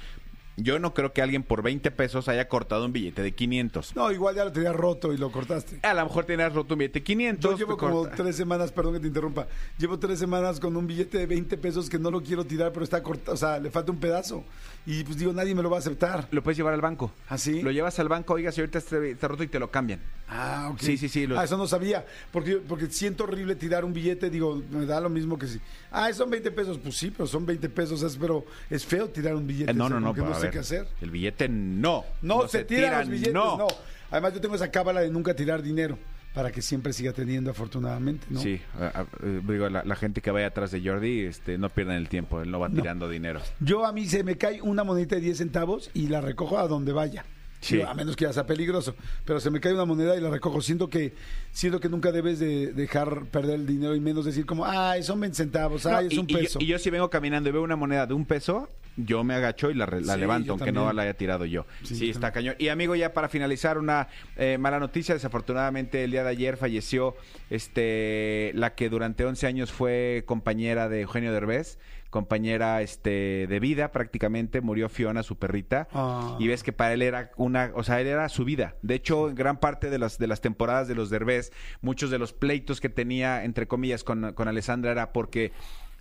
Yo 0.55 0.77
no 0.77 0.93
creo 0.93 1.13
que 1.13 1.21
alguien 1.21 1.41
por 1.43 1.63
20 1.63 1.89
pesos 1.91 2.27
haya 2.27 2.47
cortado 2.47 2.85
un 2.85 2.93
billete 2.93 3.23
de 3.23 3.31
500. 3.33 3.95
No, 3.95 4.11
igual 4.11 4.35
ya 4.35 4.45
lo 4.45 4.51
tenía 4.51 4.71
roto 4.71 5.11
y 5.11 5.17
lo 5.17 5.31
cortaste. 5.31 5.79
A 5.81 5.93
lo 5.93 6.03
mejor 6.03 6.25
tenías 6.25 6.53
roto 6.53 6.75
un 6.75 6.79
billete 6.79 6.99
de 6.99 7.03
500. 7.03 7.51
Yo 7.51 7.57
llevo 7.57 7.77
como 7.77 8.01
corta. 8.03 8.15
tres 8.15 8.35
semanas, 8.35 8.71
perdón 8.71 8.93
que 8.93 8.99
te 8.99 9.07
interrumpa, 9.07 9.47
llevo 9.77 9.97
tres 9.97 10.19
semanas 10.19 10.59
con 10.59 10.75
un 10.77 10.85
billete 10.85 11.17
de 11.17 11.25
20 11.25 11.57
pesos 11.57 11.89
que 11.89 11.97
no 11.97 12.11
lo 12.11 12.21
quiero 12.21 12.45
tirar, 12.45 12.71
pero 12.71 12.83
está 12.83 13.01
cortado, 13.01 13.33
o 13.33 13.37
sea, 13.37 13.59
le 13.59 13.71
falta 13.71 13.91
un 13.91 13.99
pedazo. 13.99 14.43
Y 14.85 15.03
pues 15.03 15.17
digo, 15.17 15.33
nadie 15.33 15.55
me 15.55 15.63
lo 15.63 15.69
va 15.69 15.77
a 15.77 15.79
aceptar. 15.79 16.27
Lo 16.31 16.43
puedes 16.43 16.57
llevar 16.57 16.73
al 16.73 16.81
banco. 16.81 17.11
¿Ah, 17.29 17.37
sí? 17.37 17.61
Lo 17.61 17.71
llevas 17.71 17.97
al 17.99 18.09
banco, 18.09 18.33
oiga, 18.33 18.51
si 18.51 18.61
ahorita 18.61 18.77
está, 18.79 19.03
está 19.05 19.27
roto 19.27 19.43
y 19.43 19.47
te 19.47 19.59
lo 19.59 19.71
cambian. 19.71 20.01
Ah, 20.27 20.69
ok. 20.71 20.79
Sí, 20.79 20.97
sí, 20.97 21.09
sí, 21.09 21.27
Ah, 21.35 21.43
eso 21.43 21.57
no 21.57 21.67
sabía. 21.67 22.05
Porque, 22.31 22.55
porque 22.55 22.87
siento 22.87 23.23
horrible 23.25 23.55
tirar 23.55 23.85
un 23.85 23.93
billete. 23.93 24.29
Digo, 24.29 24.61
me 24.71 24.85
da 24.85 24.99
lo 24.99 25.09
mismo 25.09 25.37
que 25.37 25.47
si. 25.47 25.59
Ah, 25.91 26.11
son 26.13 26.29
20 26.29 26.49
pesos. 26.51 26.79
Pues 26.79 26.97
sí, 26.97 27.11
pero 27.11 27.27
son 27.27 27.45
20 27.45 27.69
pesos. 27.69 28.01
Es, 28.01 28.17
pero 28.17 28.45
es 28.69 28.85
feo 28.85 29.09
tirar 29.09 29.35
un 29.35 29.45
billete. 29.45 29.71
Eh, 29.71 29.73
no, 29.75 29.89
no, 29.89 29.99
no. 29.99 30.13
no 30.13 30.35
ver, 30.43 30.51
qué 30.51 30.59
hacer. 30.59 30.87
El 31.01 31.11
billete 31.11 31.47
no. 31.49 32.05
No, 32.21 32.47
se, 32.47 32.63
tiran 32.65 32.99
los 33.01 33.09
billetes. 33.09 33.33
No. 33.33 33.57
no. 33.57 33.67
Además, 34.11 34.33
yo 34.33 34.41
tengo 34.41 34.55
esa 34.55 34.69
cábala 34.71 35.01
de 35.01 35.09
nunca 35.09 35.33
tirar 35.35 35.61
dinero. 35.61 35.97
Para 36.33 36.51
que 36.51 36.63
siempre 36.63 36.93
siga 36.93 37.13
teniendo, 37.13 37.51
afortunadamente, 37.51 38.25
¿no? 38.31 38.39
Sí, 38.39 38.59
a- 38.79 39.01
a- 39.01 39.05
eh, 39.23 39.39
digo, 39.47 39.69
la, 39.69 39.83
la 39.83 39.95
gente 39.95 40.19
que 40.19 40.31
vaya 40.31 40.47
atrás 40.47 40.71
de 40.71 40.81
Jordi, 40.83 41.21
este, 41.25 41.59
no 41.59 41.69
pierdan 41.69 41.97
el 41.97 42.09
tiempo, 42.09 42.41
él 42.41 42.49
no 42.49 42.59
va 42.59 42.69
tirando 42.71 43.07
dinero. 43.07 43.39
Yo 43.59 43.85
a 43.85 43.91
mí 43.91 44.07
se 44.07 44.23
me 44.23 44.35
cae 44.35 44.59
una 44.59 44.83
monedita 44.83 45.13
de 45.13 45.21
10 45.21 45.37
centavos 45.37 45.91
y 45.93 46.07
la 46.07 46.21
recojo 46.21 46.57
a 46.57 46.67
donde 46.67 46.91
vaya. 46.91 47.23
Sí. 47.61 47.75
Digo, 47.77 47.87
A 47.87 47.93
menos 47.93 48.15
que 48.15 48.25
ya 48.25 48.33
sea 48.33 48.47
peligroso. 48.47 48.95
Pero 49.25 49.39
se 49.39 49.51
me 49.51 49.59
cae 49.59 49.73
una 49.75 49.85
moneda 49.85 50.17
y 50.17 50.21
la 50.21 50.31
recojo. 50.31 50.59
Siento 50.59 50.89
que 50.89 51.13
siento 51.51 51.79
que 51.79 51.87
nunca 51.87 52.11
debes 52.11 52.39
de 52.39 52.73
dejar 52.73 53.25
perder 53.27 53.53
el 53.59 53.67
dinero 53.67 53.95
y 53.95 53.99
menos 53.99 54.25
decir 54.25 54.47
como, 54.47 54.65
ay, 54.65 55.03
son 55.03 55.19
20 55.19 55.37
centavos, 55.37 55.85
ay, 55.85 55.93
No, 55.93 55.99
es 56.09 56.13
y, 56.13 56.17
un 56.17 56.25
y 56.27 56.33
yo- 56.33 56.39
peso. 56.39 56.59
y 56.59 56.65
yo, 56.65 56.79
si 56.79 56.89
vengo 56.89 57.11
caminando 57.11 57.47
y 57.47 57.51
veo 57.51 57.61
una 57.61 57.75
moneda 57.75 58.07
de 58.07 58.15
un 58.15 58.25
peso, 58.25 58.67
yo 58.95 59.23
me 59.23 59.33
agacho 59.33 59.71
y 59.71 59.73
la, 59.73 59.85
re- 59.85 60.01
la 60.01 60.13
Sí, 60.13 60.19
levanto, 60.19 60.51
aunque 60.53 60.65
también. 60.65 60.85
no 60.85 60.93
la 60.93 61.01
haya 61.03 61.13
tirado 61.15 61.45
yo. 61.45 61.65
Sí, 61.83 62.09
está 62.09 62.31
cañón. 62.31 62.55
Y 62.59 62.67
amigo, 62.69 62.95
ya 62.95 63.13
para 63.13 63.27
finalizar, 63.29 63.77
una 63.77 64.07
eh, 64.37 64.57
mala 64.59 64.79
noticia. 64.79 65.15
Desafortunadamente, 65.15 66.03
el 66.03 66.11
día 66.11 66.23
de 66.23 66.29
ayer 66.29 66.57
falleció 66.57 67.15
este 67.49 68.51
la 68.55 68.75
que 68.75 68.89
durante 68.89 69.25
11 69.25 69.47
años 69.47 69.71
fue 69.71 70.23
compañera 70.25 70.89
de 70.89 71.01
Eugenio 71.01 71.31
Derbez, 71.33 71.79
compañera 72.09 72.81
este 72.81 73.47
de 73.47 73.59
vida 73.59 73.91
prácticamente. 73.91 74.61
Murió 74.61 74.89
Fiona, 74.89 75.23
su 75.23 75.37
perrita. 75.37 75.87
Ah. 75.93 76.35
Y 76.39 76.47
ves 76.47 76.61
que 76.63 76.73
para 76.73 76.93
él 76.93 77.01
era 77.01 77.31
una, 77.37 77.71
o 77.75 77.83
sea, 77.83 77.99
él 78.01 78.07
era 78.07 78.29
su 78.29 78.45
vida. 78.45 78.75
De 78.81 78.95
hecho, 78.95 79.29
en 79.29 79.35
gran 79.35 79.59
parte 79.59 79.89
de 79.89 79.97
las, 79.99 80.17
de 80.19 80.27
las 80.27 80.41
temporadas 80.41 80.87
de 80.87 80.95
los 80.95 81.09
Derbez, 81.09 81.51
muchos 81.81 82.11
de 82.11 82.19
los 82.19 82.33
pleitos 82.33 82.79
que 82.81 82.89
tenía, 82.89 83.43
entre 83.43 83.67
comillas, 83.67 84.03
con, 84.03 84.33
con 84.33 84.47
Alessandra 84.47 84.91
era 84.91 85.13
porque 85.13 85.51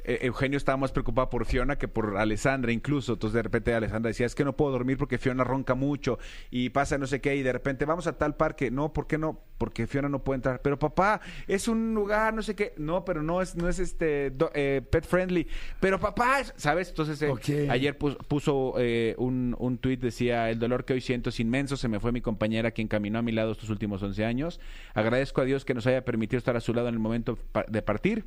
eh, 0.04 0.18
Eugenio 0.22 0.56
estaba 0.56 0.76
más 0.76 0.92
preocupado 0.92 1.30
por 1.30 1.44
Fiona 1.46 1.76
que 1.78 1.88
por 1.88 2.16
Alessandra 2.16 2.72
incluso. 2.72 3.14
Entonces 3.14 3.34
de 3.34 3.42
repente 3.42 3.74
Alessandra 3.74 4.08
decía, 4.08 4.26
es 4.26 4.34
que 4.34 4.44
no 4.44 4.56
puedo 4.56 4.72
dormir 4.72 4.96
porque 4.98 5.18
Fiona 5.18 5.44
ronca 5.44 5.74
mucho 5.74 6.18
y 6.50 6.70
pasa 6.70 6.98
no 6.98 7.06
sé 7.06 7.20
qué 7.20 7.36
y 7.36 7.42
de 7.42 7.52
repente 7.52 7.84
vamos 7.84 8.06
a 8.06 8.18
tal 8.18 8.36
parque. 8.36 8.70
No, 8.70 8.92
¿por 8.92 9.06
qué 9.06 9.18
no? 9.18 9.40
Porque 9.58 9.86
Fiona 9.86 10.08
no 10.08 10.24
puede 10.24 10.36
entrar. 10.36 10.60
Pero 10.62 10.78
papá, 10.78 11.20
es 11.46 11.68
un 11.68 11.94
lugar, 11.94 12.34
no 12.34 12.42
sé 12.42 12.54
qué. 12.54 12.74
No, 12.76 13.04
pero 13.04 13.22
no 13.22 13.40
es, 13.42 13.54
no 13.56 13.68
es 13.68 13.78
este 13.78 14.30
do- 14.30 14.50
eh, 14.54 14.82
pet 14.90 15.04
friendly. 15.06 15.46
Pero 15.80 16.00
papá, 16.00 16.40
es- 16.40 16.52
¿sabes? 16.56 16.88
Entonces 16.88 17.20
eh, 17.22 17.28
ayer 17.70 17.96
pus- 17.96 18.16
puso 18.28 18.74
eh, 18.78 19.14
un, 19.18 19.54
un 19.58 19.78
tuit, 19.78 20.00
decía, 20.00 20.50
el 20.50 20.58
dolor 20.58 20.84
que 20.84 20.94
hoy 20.94 21.00
siento 21.00 21.30
es 21.30 21.38
inmenso, 21.40 21.76
se 21.76 21.88
me 21.88 22.00
fue 22.00 22.12
mi 22.12 22.20
compañera 22.20 22.70
quien 22.72 22.88
caminó 22.88 23.18
a 23.20 23.22
mi 23.22 23.32
lado 23.32 23.52
estos 23.52 23.70
últimos 23.70 24.02
11 24.02 24.24
años. 24.24 24.60
Agradezco 24.94 25.40
a 25.40 25.44
Dios 25.44 25.64
que 25.64 25.74
nos 25.74 25.86
haya 25.86 26.04
permitido 26.04 26.38
estar 26.38 26.56
a 26.56 26.60
su 26.60 26.74
lado 26.74 26.88
en 26.88 26.94
el 26.94 27.00
momento 27.00 27.38
de 27.68 27.82
partir. 27.82 28.24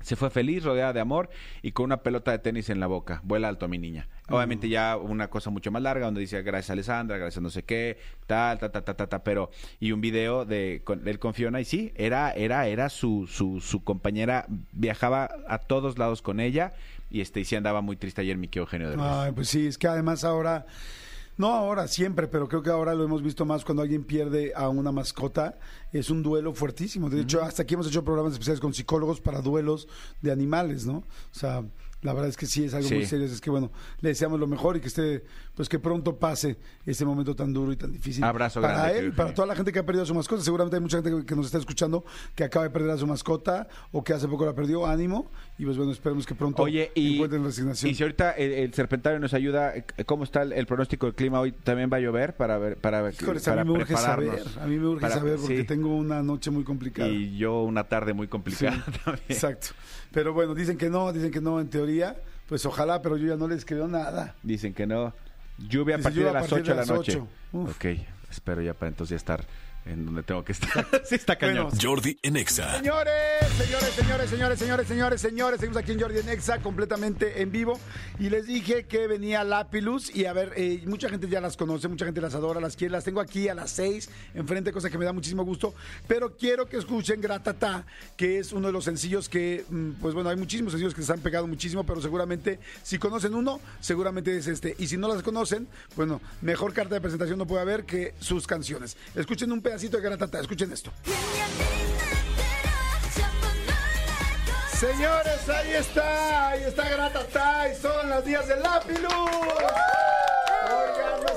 Se 0.00 0.16
fue 0.16 0.30
feliz, 0.30 0.64
rodeada 0.64 0.92
de 0.92 1.00
amor 1.00 1.28
y 1.62 1.72
con 1.72 1.84
una 1.84 2.02
pelota 2.02 2.30
de 2.30 2.38
tenis 2.38 2.70
en 2.70 2.80
la 2.80 2.86
boca. 2.86 3.20
Vuela 3.24 3.48
alto, 3.48 3.68
mi 3.68 3.78
niña. 3.78 4.08
Obviamente 4.30 4.68
ya 4.68 4.96
una 4.96 5.28
cosa 5.28 5.50
mucho 5.50 5.70
más 5.70 5.82
larga 5.82 6.06
donde 6.06 6.20
dice 6.20 6.42
gracias 6.42 6.70
a 6.70 6.72
Alessandra, 6.74 7.16
gracias 7.16 7.38
a 7.38 7.40
no 7.40 7.50
sé 7.50 7.64
qué, 7.64 7.98
tal, 8.26 8.58
ta, 8.58 8.70
ta, 8.70 8.82
ta, 8.82 8.94
ta, 8.94 9.06
ta, 9.06 9.24
pero 9.24 9.50
y 9.80 9.92
un 9.92 10.00
video 10.00 10.44
de 10.44 10.82
con, 10.84 11.06
él 11.08 11.18
con 11.18 11.34
Fiona 11.34 11.60
y 11.60 11.64
sí, 11.64 11.92
era 11.96 12.30
era 12.32 12.66
era 12.66 12.90
su, 12.90 13.26
su 13.26 13.60
su 13.60 13.82
compañera, 13.84 14.46
viajaba 14.72 15.30
a 15.48 15.58
todos 15.58 15.98
lados 15.98 16.20
con 16.20 16.40
ella 16.40 16.74
y 17.10 17.20
este 17.20 17.40
y 17.40 17.44
sí 17.44 17.56
andaba 17.56 17.80
muy 17.80 17.96
triste 17.96 18.20
ayer 18.20 18.36
mi 18.36 18.48
Eugenio 18.52 18.90
de 18.90 18.96
Ay, 19.00 19.32
pues 19.32 19.48
sí, 19.48 19.66
es 19.66 19.78
que 19.78 19.86
además 19.86 20.24
ahora, 20.24 20.66
no 21.38 21.48
ahora, 21.54 21.88
siempre, 21.88 22.28
pero 22.28 22.48
creo 22.48 22.62
que 22.62 22.70
ahora 22.70 22.94
lo 22.94 23.04
hemos 23.04 23.22
visto 23.22 23.46
más 23.46 23.64
cuando 23.64 23.82
alguien 23.82 24.04
pierde 24.04 24.52
a 24.54 24.68
una 24.68 24.92
mascota, 24.92 25.58
es 25.92 26.10
un 26.10 26.22
duelo 26.22 26.52
fuertísimo. 26.52 27.08
De 27.08 27.22
hecho, 27.22 27.42
hasta 27.42 27.62
aquí 27.62 27.74
hemos 27.74 27.86
hecho 27.88 28.04
programas 28.04 28.32
especiales 28.34 28.60
con 28.60 28.74
psicólogos 28.74 29.20
para 29.20 29.40
duelos 29.40 29.88
de 30.20 30.30
animales, 30.32 30.84
¿no? 30.84 30.98
O 30.98 31.04
sea, 31.32 31.64
La 32.00 32.12
verdad 32.12 32.28
es 32.28 32.36
que 32.36 32.46
sí 32.46 32.62
es 32.62 32.74
algo 32.74 32.88
Sí. 32.88 32.94
muy 32.94 33.06
serio. 33.06 33.26
Es 33.26 33.40
que 33.40 33.50
bueno, 33.50 33.72
le 34.00 34.10
deseamos 34.10 34.38
lo 34.38 34.46
mejor 34.46 34.76
y 34.76 34.80
que 34.80 34.86
esté, 34.86 35.24
pues 35.58 35.68
que 35.68 35.80
pronto 35.80 36.16
pase 36.20 36.56
este 36.86 37.04
momento 37.04 37.34
tan 37.34 37.52
duro 37.52 37.72
y 37.72 37.76
tan 37.76 37.90
difícil. 37.90 38.22
Abrazo 38.22 38.60
para 38.62 38.74
grande, 38.84 38.98
él, 39.00 39.12
para 39.12 39.34
toda 39.34 39.48
la 39.48 39.56
gente 39.56 39.72
que 39.72 39.80
ha 39.80 39.84
perdido 39.84 40.04
a 40.04 40.06
su 40.06 40.14
mascota. 40.14 40.40
Seguramente 40.40 40.76
hay 40.76 40.82
mucha 40.82 41.02
gente 41.02 41.26
que- 41.26 41.34
nos 41.34 41.46
está 41.46 41.58
escuchando 41.58 42.04
que 42.36 42.44
acaba 42.44 42.62
de 42.64 42.70
perder 42.70 42.90
a 42.92 42.96
su 42.96 43.08
mascota 43.08 43.66
o 43.90 44.04
que 44.04 44.12
hace 44.12 44.28
poco 44.28 44.46
la 44.46 44.54
perdió. 44.54 44.86
Ánimo 44.86 45.28
y 45.58 45.64
pues 45.64 45.76
bueno, 45.76 45.90
esperemos 45.90 46.24
que 46.26 46.36
pronto 46.36 46.62
Oye, 46.62 46.92
y, 46.94 47.14
encuentren 47.16 47.42
resignación. 47.42 47.90
y 47.90 47.94
si 47.96 48.04
ahorita 48.04 48.30
el, 48.32 48.52
el 48.52 48.72
serpentario 48.72 49.18
nos 49.18 49.34
ayuda, 49.34 49.74
¿cómo 50.06 50.22
está 50.22 50.42
el, 50.42 50.52
el 50.52 50.66
pronóstico 50.66 51.06
del 51.06 51.16
clima 51.16 51.40
hoy? 51.40 51.50
¿También 51.50 51.90
va 51.92 51.96
a 51.96 52.00
llover 52.00 52.36
para 52.36 52.56
ver, 52.58 52.76
para, 52.76 53.02
ver- 53.02 53.16
para 53.16 53.60
a 53.60 53.64
mí 53.64 53.72
me 53.72 53.78
urge 53.80 53.96
saber, 53.96 54.42
a 54.60 54.66
mí 54.66 54.76
me 54.78 54.86
urge 54.86 55.00
Para- 55.00 55.14
saber 55.16 55.38
porque 55.40 55.58
sí. 55.62 55.64
tengo 55.66 55.96
una 55.96 56.22
noche 56.22 56.52
muy 56.52 56.62
complicada. 56.62 57.08
Y 57.08 57.36
yo 57.36 57.64
una 57.64 57.82
tarde 57.82 58.12
muy 58.12 58.28
complicada 58.28 58.84
también. 59.04 59.24
Exacto. 59.28 59.68
Pero 60.12 60.32
bueno, 60.32 60.54
dicen 60.54 60.78
que 60.78 60.88
no, 60.88 61.12
dicen 61.12 61.32
que 61.32 61.40
no 61.40 61.60
en 61.60 61.68
teoría. 61.68 62.16
Pues 62.48 62.64
ojalá, 62.64 63.02
pero 63.02 63.16
yo 63.18 63.26
ya 63.28 63.36
no 63.36 63.46
les 63.46 63.64
creo 63.66 63.88
nada. 63.88 64.34
Dicen 64.42 64.72
que 64.72 64.86
no. 64.86 65.12
Lluvia 65.58 65.94
a 65.94 65.98
Dice, 65.98 66.04
partir 66.04 66.22
lluvia 66.22 66.32
de 66.32 66.38
a 66.38 66.40
las 66.40 66.48
partir 66.50 66.62
8 66.62 66.70
de 66.70 66.76
la 66.76 66.82
de 66.82 66.88
las 66.88 66.96
noche. 66.96 67.12
8. 67.12 67.28
Uf. 67.52 67.76
Ok, 67.76 67.84
espero 68.30 68.62
ya 68.62 68.74
para 68.74 68.88
entonces 68.88 69.10
ya 69.10 69.16
estar 69.16 69.44
en 69.86 70.04
donde 70.04 70.22
tengo 70.22 70.44
que 70.44 70.52
estar. 70.52 70.86
sí, 71.04 71.14
está 71.14 71.36
cañón. 71.36 71.68
Bueno, 71.68 71.78
Jordi 71.80 72.18
en 72.22 72.36
Exa. 72.36 72.76
Señores, 72.76 73.12
señores, 73.56 73.94
señores, 73.94 74.30
señores, 74.30 74.58
señores, 74.58 74.86
señores, 74.88 75.20
señores, 75.20 75.60
seguimos 75.60 75.76
aquí 75.78 75.92
en 75.92 76.00
Jordi 76.00 76.18
en 76.18 76.28
Exa 76.28 76.58
completamente 76.58 77.40
en 77.42 77.50
vivo 77.50 77.78
y 78.18 78.28
les 78.28 78.46
dije 78.46 78.86
que 78.86 79.06
venía 79.06 79.44
Lapilus 79.44 80.14
y 80.14 80.26
a 80.26 80.32
ver, 80.32 80.52
eh, 80.56 80.82
mucha 80.86 81.08
gente 81.08 81.28
ya 81.28 81.40
las 81.40 81.56
conoce, 81.56 81.88
mucha 81.88 82.04
gente 82.04 82.20
las 82.20 82.34
adora, 82.34 82.60
las 82.60 82.76
quiere, 82.76 82.92
las 82.92 83.04
tengo 83.04 83.20
aquí 83.20 83.48
a 83.48 83.54
las 83.54 83.70
seis 83.70 84.10
enfrente, 84.34 84.72
cosa 84.72 84.90
que 84.90 84.98
me 84.98 85.04
da 85.04 85.12
muchísimo 85.12 85.44
gusto, 85.44 85.74
pero 86.06 86.36
quiero 86.36 86.68
que 86.68 86.76
escuchen 86.76 87.20
Gratata, 87.20 87.86
que 88.16 88.38
es 88.38 88.52
uno 88.52 88.66
de 88.68 88.72
los 88.72 88.84
sencillos 88.84 89.28
que, 89.28 89.64
mm, 89.68 89.92
pues 90.00 90.14
bueno, 90.14 90.28
hay 90.28 90.36
muchísimos 90.36 90.72
sencillos 90.72 90.94
que 90.94 91.02
se 91.02 91.12
han 91.12 91.20
pegado 91.20 91.46
muchísimo, 91.46 91.84
pero 91.84 92.00
seguramente 92.02 92.58
si 92.82 92.98
conocen 92.98 93.34
uno, 93.34 93.60
seguramente 93.80 94.36
es 94.36 94.46
este, 94.46 94.74
y 94.78 94.86
si 94.86 94.96
no 94.96 95.08
las 95.08 95.22
conocen, 95.22 95.66
bueno, 95.96 96.20
mejor 96.42 96.74
carta 96.74 96.94
de 96.94 97.00
presentación 97.00 97.38
no 97.38 97.46
puede 97.46 97.62
haber 97.62 97.84
que 97.84 98.14
sus 98.20 98.46
canciones. 98.46 98.96
Escuchen 99.14 99.50
un 99.52 99.62
pedacito 99.62 99.77
de 99.86 100.00
Gratata, 100.00 100.40
escuchen 100.40 100.72
esto. 100.72 100.90
Señores, 104.72 105.48
ahí 105.48 105.72
está, 105.72 106.48
ahí 106.50 106.62
está 106.64 106.88
Gratata 106.88 107.68
y 107.72 107.80
son 107.80 108.10
las 108.10 108.24
días 108.24 108.48
del 108.48 108.60
Lápilus. 108.60 110.17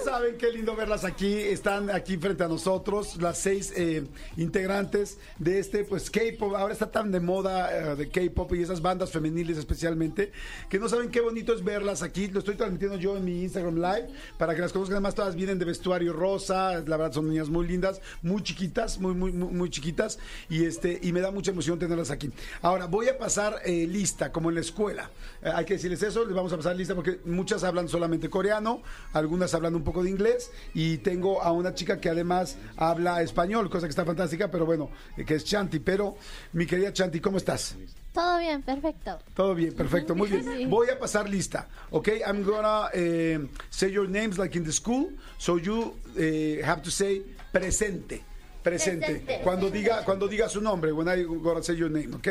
Saben 0.03 0.35
qué 0.37 0.51
lindo 0.51 0.75
verlas 0.75 1.03
aquí. 1.03 1.33
Están 1.33 1.91
aquí 1.91 2.17
frente 2.17 2.43
a 2.43 2.47
nosotros, 2.47 3.21
las 3.21 3.37
seis 3.37 3.71
eh, 3.75 4.03
integrantes 4.35 5.19
de 5.37 5.59
este, 5.59 5.83
pues 5.83 6.09
K-pop. 6.09 6.55
Ahora 6.55 6.73
está 6.73 6.89
tan 6.89 7.11
de 7.11 7.19
moda 7.19 7.93
eh, 7.93 7.95
de 7.95 8.09
K-pop 8.09 8.51
y 8.55 8.63
esas 8.63 8.81
bandas 8.81 9.11
femeniles 9.11 9.57
especialmente, 9.57 10.31
que 10.69 10.79
no 10.79 10.89
saben 10.89 11.11
qué 11.11 11.21
bonito 11.21 11.53
es 11.53 11.63
verlas 11.63 12.01
aquí. 12.01 12.27
Lo 12.27 12.39
estoy 12.39 12.55
transmitiendo 12.55 12.97
yo 12.97 13.15
en 13.15 13.25
mi 13.25 13.43
Instagram 13.43 13.75
Live 13.75 14.07
para 14.39 14.55
que 14.55 14.61
las 14.61 14.73
conozcan. 14.73 14.95
Además, 14.95 15.13
todas 15.13 15.35
vienen 15.35 15.59
de 15.59 15.65
vestuario 15.65 16.13
rosa. 16.13 16.79
La 16.87 16.97
verdad, 16.97 17.11
son 17.11 17.29
niñas 17.29 17.49
muy 17.49 17.67
lindas, 17.67 18.01
muy 18.23 18.41
chiquitas, 18.41 18.99
muy, 18.99 19.13
muy, 19.13 19.31
muy, 19.31 19.69
chiquitas. 19.69 20.17
Y 20.49 20.65
este, 20.65 20.99
y 21.01 21.11
me 21.13 21.21
da 21.21 21.29
mucha 21.31 21.51
emoción 21.51 21.77
tenerlas 21.77 22.09
aquí. 22.09 22.31
Ahora, 22.63 22.87
voy 22.87 23.07
a 23.07 23.17
pasar 23.19 23.57
eh, 23.65 23.85
lista, 23.87 24.31
como 24.31 24.49
en 24.49 24.55
la 24.55 24.61
escuela. 24.61 25.11
Hay 25.43 25.65
que 25.65 25.75
decirles 25.75 26.01
eso, 26.01 26.25
les 26.25 26.33
vamos 26.35 26.51
a 26.53 26.57
pasar 26.57 26.75
lista 26.75 26.95
porque 26.95 27.19
muchas 27.25 27.63
hablan 27.63 27.87
solamente 27.87 28.29
coreano, 28.29 28.81
algunas 29.13 29.53
hablan 29.53 29.75
un 29.75 29.83
poco 29.83 29.90
de 29.99 30.09
inglés 30.09 30.51
y 30.73 30.99
tengo 30.99 31.41
a 31.41 31.51
una 31.51 31.73
chica 31.73 31.99
que 31.99 32.09
además 32.09 32.57
habla 32.77 33.21
español, 33.21 33.69
cosa 33.69 33.87
que 33.87 33.91
está 33.91 34.05
fantástica, 34.05 34.49
pero 34.49 34.65
bueno, 34.65 34.89
eh, 35.17 35.25
que 35.25 35.35
es 35.35 35.43
Chanti. 35.43 35.79
Pero, 35.79 36.15
mi 36.53 36.65
querida 36.65 36.93
Chanti, 36.93 37.19
¿cómo 37.19 37.37
estás? 37.37 37.75
Todo 38.13 38.39
bien, 38.39 38.61
perfecto. 38.61 39.19
Todo 39.33 39.55
bien, 39.55 39.73
perfecto, 39.73 40.15
muy 40.15 40.29
bien. 40.29 40.43
Sí. 40.43 40.65
Voy 40.65 40.89
a 40.89 40.97
pasar 40.97 41.29
lista, 41.29 41.67
¿ok? 41.91 42.09
I'm 42.25 42.43
gonna 42.43 42.89
eh, 42.93 43.39
say 43.69 43.91
your 43.91 44.07
names 44.09 44.37
like 44.37 44.57
in 44.57 44.63
the 44.63 44.71
school, 44.71 45.09
so 45.37 45.57
you 45.57 45.95
eh, 46.17 46.61
have 46.63 46.81
to 46.81 46.91
say 46.91 47.21
presente. 47.51 48.23
Presente. 48.63 49.05
Presente. 49.05 49.41
Cuando 49.43 49.69
diga, 49.69 50.03
cuando 50.05 50.27
diga 50.27 50.47
su 50.47 50.61
nombre, 50.61 50.91
when 50.91 51.07
I 51.07 51.23
gonna 51.23 51.63
say 51.63 51.75
your 51.75 51.89
name, 51.89 52.13
¿ok? 52.15 52.27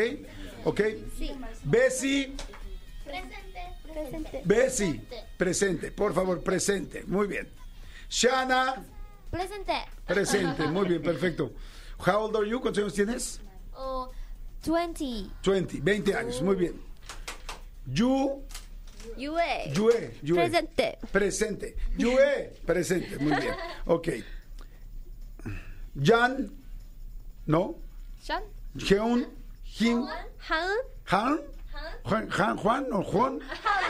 ¿Ok? 0.64 0.80
Sí. 1.18 1.32
Bessie, 1.64 2.34
Presente. 3.04 3.49
Presente. 3.92 4.42
Bessie, 4.44 5.00
presente, 5.36 5.90
por 5.92 6.12
favor, 6.14 6.42
presente. 6.42 7.04
Muy 7.06 7.26
bien. 7.26 7.48
Shana, 8.08 8.84
Presente. 9.30 9.72
presente, 10.06 10.66
muy 10.66 10.88
bien, 10.88 11.02
perfecto. 11.02 11.52
How 11.98 12.24
old 12.24 12.36
are 12.36 12.48
you? 12.48 12.60
¿Cuántos 12.60 12.82
años 12.82 12.94
tienes? 12.94 13.40
Oh, 13.74 14.10
20. 14.64 15.30
20, 15.44 15.80
20 15.80 16.14
años, 16.14 16.42
muy 16.42 16.56
bien. 16.56 16.80
You, 17.86 18.42
Yue. 19.16 19.72
Yue, 19.74 20.18
Yue. 20.22 20.36
Presente. 20.36 20.98
Presente. 21.12 21.76
Yue, 21.96 22.52
presente. 22.66 23.18
Muy 23.18 23.36
bien. 23.36 23.54
Ok. 23.86 24.08
Jan, 26.02 26.50
¿no? 27.46 27.76
Sean. 28.22 28.42
Jeon, 28.76 29.26
Jin, 29.64 30.06
Han. 30.48 30.70
Han, 31.10 31.40
Juan, 32.04 32.30
Juan, 32.30 32.56
Juan 32.56 32.86
o 32.92 33.02
Juan, 33.02 33.40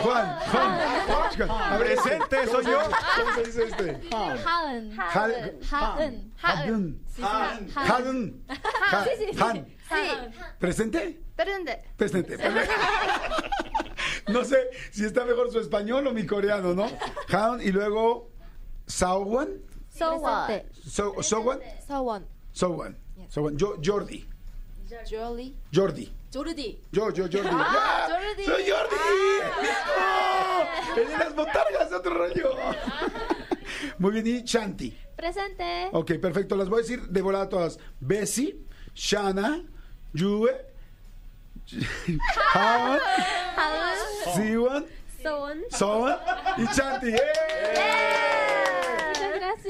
Juan, 0.02 0.38
Juan. 0.50 1.78
Presente, 1.78 2.36
¿cómo 2.46 2.52
soy 2.52 2.64
yo. 2.64 2.78
¿Cómo 3.16 3.34
se 3.34 3.42
dice 3.44 3.64
este? 3.64 4.00
Haen. 4.12 4.96
Hal- 4.98 5.58
Haen. 5.70 6.32
Hadun. 6.42 7.02
Sí, 7.06 7.16
sí. 7.16 7.22
Hadun. 7.76 8.44
Ha- 8.48 9.04
Sí, 9.04 9.10
sí, 9.18 9.24
sí. 9.32 9.42
Han. 9.42 9.66
Sí. 9.66 10.38
¿Presente? 10.58 11.20
Presente. 11.36 11.84
Presente. 11.96 12.38
No 14.28 14.44
sé 14.44 14.56
si 14.92 15.04
está 15.04 15.24
mejor 15.24 15.50
su 15.50 15.58
español 15.58 16.06
o 16.06 16.12
mi 16.12 16.24
coreano, 16.26 16.72
¿no? 16.74 16.88
Han 17.32 17.60
y 17.60 17.72
luego 17.72 18.30
Sawan. 18.86 19.48
So 19.88 20.16
what? 20.16 20.62
So, 20.88 21.22
Sowan. 21.22 21.58
Sowan. 21.86 22.26
Sowan. 23.28 23.56
Yo, 23.56 23.74
Jordi. 23.84 24.28
Jolly. 25.08 25.56
Jordi. 25.74 26.12
Jordi. 26.32 26.80
Yo, 26.92 27.10
yo, 27.10 27.24
Jordi. 27.24 27.48
Ah, 27.52 28.06
¡Ya! 28.08 28.14
Jordi. 28.16 28.44
¡Soy 28.44 28.62
Jordi! 28.70 28.96
¡Listo! 29.62 31.00
¡El 31.00 31.08
de 31.08 31.18
las 31.18 31.34
botargas, 31.34 31.92
otro 31.92 32.14
rollo! 32.14 32.52
Muy 33.98 34.12
bien, 34.12 34.26
y 34.26 34.44
Chanti. 34.44 34.96
Presente. 35.16 35.88
Ok, 35.92 36.12
perfecto. 36.20 36.56
Las 36.56 36.68
voy 36.68 36.78
a 36.78 36.82
decir 36.82 37.02
de 37.02 37.22
volada 37.22 37.48
todas. 37.48 37.78
Bessie, 37.98 38.56
Shana, 38.94 39.62
Yue, 40.12 40.50
Han, 42.54 42.98
Haen. 43.56 44.34
Siwan. 44.34 44.86
Sowan 45.70 46.16
y 46.56 46.66
Chanti. 46.68 47.08
¡Eh! 47.08 48.09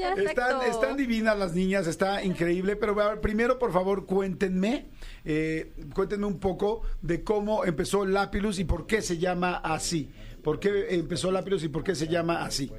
gracias. 0.00 0.18
Están, 0.30 0.62
están 0.62 0.96
divinas 0.96 1.38
las 1.38 1.54
niñas, 1.54 1.86
está 1.86 2.22
increíble, 2.24 2.76
pero 2.76 2.98
a 3.00 3.10
ver, 3.10 3.20
primero 3.20 3.58
por 3.58 3.72
favor 3.72 4.06
cuéntenme, 4.06 4.86
eh, 5.24 5.72
cuéntenme 5.94 6.26
un 6.26 6.38
poco 6.38 6.82
de 7.02 7.22
cómo 7.22 7.64
empezó 7.64 8.04
Lapilus 8.06 8.58
y 8.58 8.64
por 8.64 8.86
qué 8.86 9.02
se 9.02 9.18
llama 9.18 9.56
así. 9.56 10.10
¿Por 10.42 10.58
qué 10.60 10.86
empezó 10.94 11.30
Lapilus 11.30 11.64
y 11.64 11.68
por 11.68 11.82
qué 11.84 11.94
se 11.94 12.08
llama 12.08 12.44
así? 12.44 12.70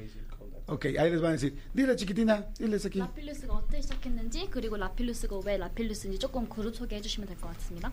Ok, 0.69 0.85
ahí 0.99 1.09
les 1.11 1.21
van 1.21 1.29
a 1.29 1.33
decir. 1.33 1.57
Dile 1.73 1.95
chiquitina, 1.95 2.45
diles 2.59 2.85
aquí. 2.85 2.99
라필루스가 2.99 3.53
어떻게 3.53 3.79
시작했는지 3.81 4.49
그리고 4.51 4.75
라필루스가 4.75 5.39
왜 5.45 5.55
라필루스인지 5.57 6.19
조금 6.19 6.49
그룹 6.49 6.75
소개해 6.75 6.99
주시면 7.01 7.25
될 7.29 7.37
것 7.39 7.53
같습니다. 7.53 7.89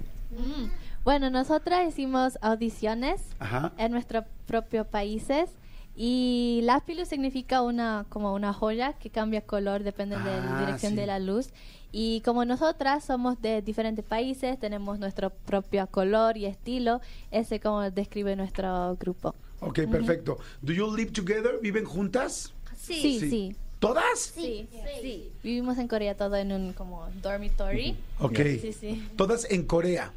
Bueno, 1.04 1.30
nosotras 1.30 1.86
hicimos 1.86 2.36
audiciones 2.42 3.20
Ajá. 3.38 3.72
en 3.78 3.92
nuestros 3.92 4.24
propios 4.46 4.88
países 4.88 5.50
y 5.95 6.61
Lapilus 6.63 7.07
significa 7.09 7.61
una 7.61 8.05
como 8.09 8.33
una 8.33 8.53
joya 8.53 8.93
que 8.93 9.09
cambia 9.09 9.41
color 9.41 9.83
depende 9.83 10.15
de 10.17 10.29
Ah, 10.29 10.45
la 10.53 10.59
dirección 10.65 10.91
sí. 10.93 10.97
de 10.97 11.05
la 11.05 11.19
luz 11.19 11.49
y 11.91 12.21
como 12.21 12.45
nosotras 12.45 13.03
somos 13.03 13.41
de 13.41 13.61
diferentes 13.61 14.05
países 14.05 14.59
tenemos 14.59 14.99
nuestro 14.99 15.29
propio 15.31 15.87
color 15.87 16.37
y 16.37 16.45
estilo 16.45 17.01
ese 17.31 17.59
como 17.59 17.89
describe 17.91 18.35
nuestro 18.35 18.95
grupo 18.97 19.35
Ok, 19.61 19.79
perfecto. 19.91 20.37
Do 20.61 20.71
you 20.71 20.95
live 20.95 21.11
together? 21.11 21.59
¿Viven 21.61 21.83
juntas? 21.83 22.53
sí 22.77 23.19
sí 23.19 23.55
¿Todas? 23.79 24.19
sí, 24.19 24.67
sí. 25.01 25.31
vivimos 25.43 25.77
en 25.77 25.87
Corea 25.89 26.15
todo 26.15 26.35
en 26.37 26.51
un 26.53 26.71
como 26.73 27.07
dormitory 27.21 27.97
Ok. 28.19 28.37
sí 28.61 28.71
sí 28.73 29.07
Todas 29.17 29.49
en 29.51 29.63
Corea. 29.63 30.13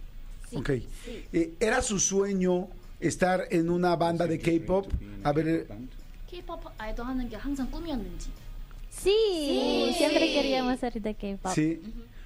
ok. 0.54 0.70
Eh, 1.32 1.54
¿Era 1.58 1.82
su 1.82 1.98
sueño 1.98 2.68
estar 3.01 3.45
en 3.51 3.69
una 3.69 3.95
banda 3.95 4.27
de 4.27 4.39
K-pop? 4.39 4.87
A 5.23 5.31
ver, 5.31 5.47
eh, 5.47 5.67
K-pop 6.29 6.61
아이돌 6.77 7.05
하는 7.05 7.29
게 7.29 7.35
항상 7.37 7.69
꿈이었는지. 7.71 8.29
sí, 8.89 9.93
siempre 9.97 10.33
queríamos 10.33 10.79
ser 10.79 10.93
de 11.01 11.13
K-pop 11.13 11.53
sí. 11.53 11.81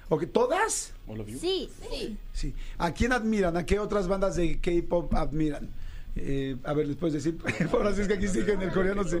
Ok, 0.08 0.26
¿todas? 0.32 0.92
sí 1.38 1.70
sí 1.90 2.16
Sí. 2.32 2.54
¿A 2.78 2.92
quién 2.92 3.12
admiran? 3.12 3.56
¿A 3.56 3.64
qué 3.64 3.78
otras 3.78 4.08
bandas 4.08 4.36
de 4.36 4.58
K-pop 4.60 5.14
admiran? 5.14 5.68
Eh, 6.16 6.56
a 6.64 6.74
ver, 6.74 6.86
les 6.88 6.96
puedes 6.96 7.14
decir. 7.14 7.38
Ahora 7.72 7.94
sí 7.94 8.02
es 8.02 8.08
que 8.08 8.14
aquí 8.14 8.28
sí 8.28 8.44
que 8.44 8.52
en 8.52 8.62
el 8.62 8.70
coreano 8.72 9.04
sí. 9.04 9.16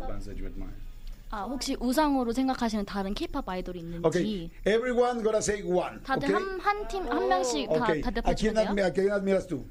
아 1.29 1.43
혹시 1.43 1.75
우상으로 1.79 2.31
생각하시는 2.31 2.85
다른 2.85 3.13
K-pop 3.13 3.43
아이돌이 3.49 3.79
있는지. 3.79 4.05
Ok. 4.07 4.49
Everyone 4.65 5.21
gonna 5.21 5.39
say 5.39 5.61
one. 5.61 6.01
다들 6.03 6.29
ok? 6.33 6.33
한한 6.35 6.87
팀 6.87 7.03
한 7.03 7.27
명씩 7.27 7.67
다, 7.67 7.75
Ok. 7.75 8.01
다 8.01 8.09
¿A 8.09 8.33
quién, 8.33 8.53
대표해주면 8.53 8.53
돼요? 8.55 8.65
admi- 8.71 8.83
¿A 8.85 8.93
quién 8.93 9.11
admiras 9.11 9.47
tú? 9.47 9.65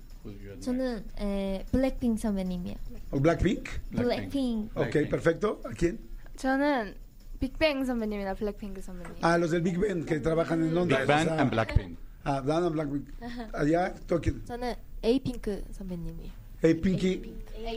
저는 0.61 1.05
에, 1.19 1.65
블랙핑 1.71 2.17
선배님이요. 2.17 2.75
¿O 3.13 3.21
Blackpink? 3.21 3.65
블랙핑. 3.95 4.71
Ok, 4.75 5.09
perfecto. 5.09 5.61
¿A 5.65 5.71
quién? 5.73 5.99
저는 6.37 6.95
빅뱅 7.41 7.85
선배님이나 7.87 8.35
블랙핑크 8.35 8.83
선배님. 8.83 9.25
A 9.25 9.39
los 9.39 9.51
del 9.53 9.63
Big 9.63 9.79
Ben 9.79 10.05
que 10.05 10.21
trabajan 10.21 10.61
en 10.63 10.75
Londres. 10.75 11.07
Big 11.07 11.09
Bang 11.09 11.31
and 11.41 11.51
Blackpink. 11.51 11.97
Ah, 12.25 12.43
Dan 12.43 12.65
and 12.65 12.75
Blackpink. 12.75 13.07
Allá, 13.55 13.95
¿tú 14.07 14.17
a 14.17 14.21
quién? 14.21 14.45
저는 14.45 14.75
에이핑크 15.03 15.63
선배님이요. 15.73 16.31
Hey, 16.63 16.75
Pinky. 16.75 17.23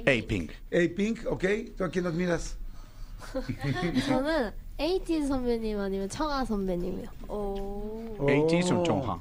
A-Pink. 0.07 0.51
Hey, 0.71 0.87
Pink, 0.89 1.25
ok. 1.27 1.75
¿Tú 1.77 1.83
a 1.83 1.89
quién 1.89 2.07
admiras? 2.07 2.57
저는 4.06 4.52
에이티 4.78 5.26
선배님 5.26 5.78
아니면 5.78 6.08
청아 6.08 6.44
선배님이요. 6.44 7.06
Oh. 7.28 8.16
80s 8.18 8.70
or 8.72 8.84
Chongha? 8.84 9.20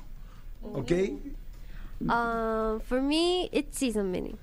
Ok. 0.63 1.17
Uh, 2.09 2.79
for 2.85 3.01
me, 3.01 3.49
ITZY 3.53 3.91
선배님. 3.91 4.35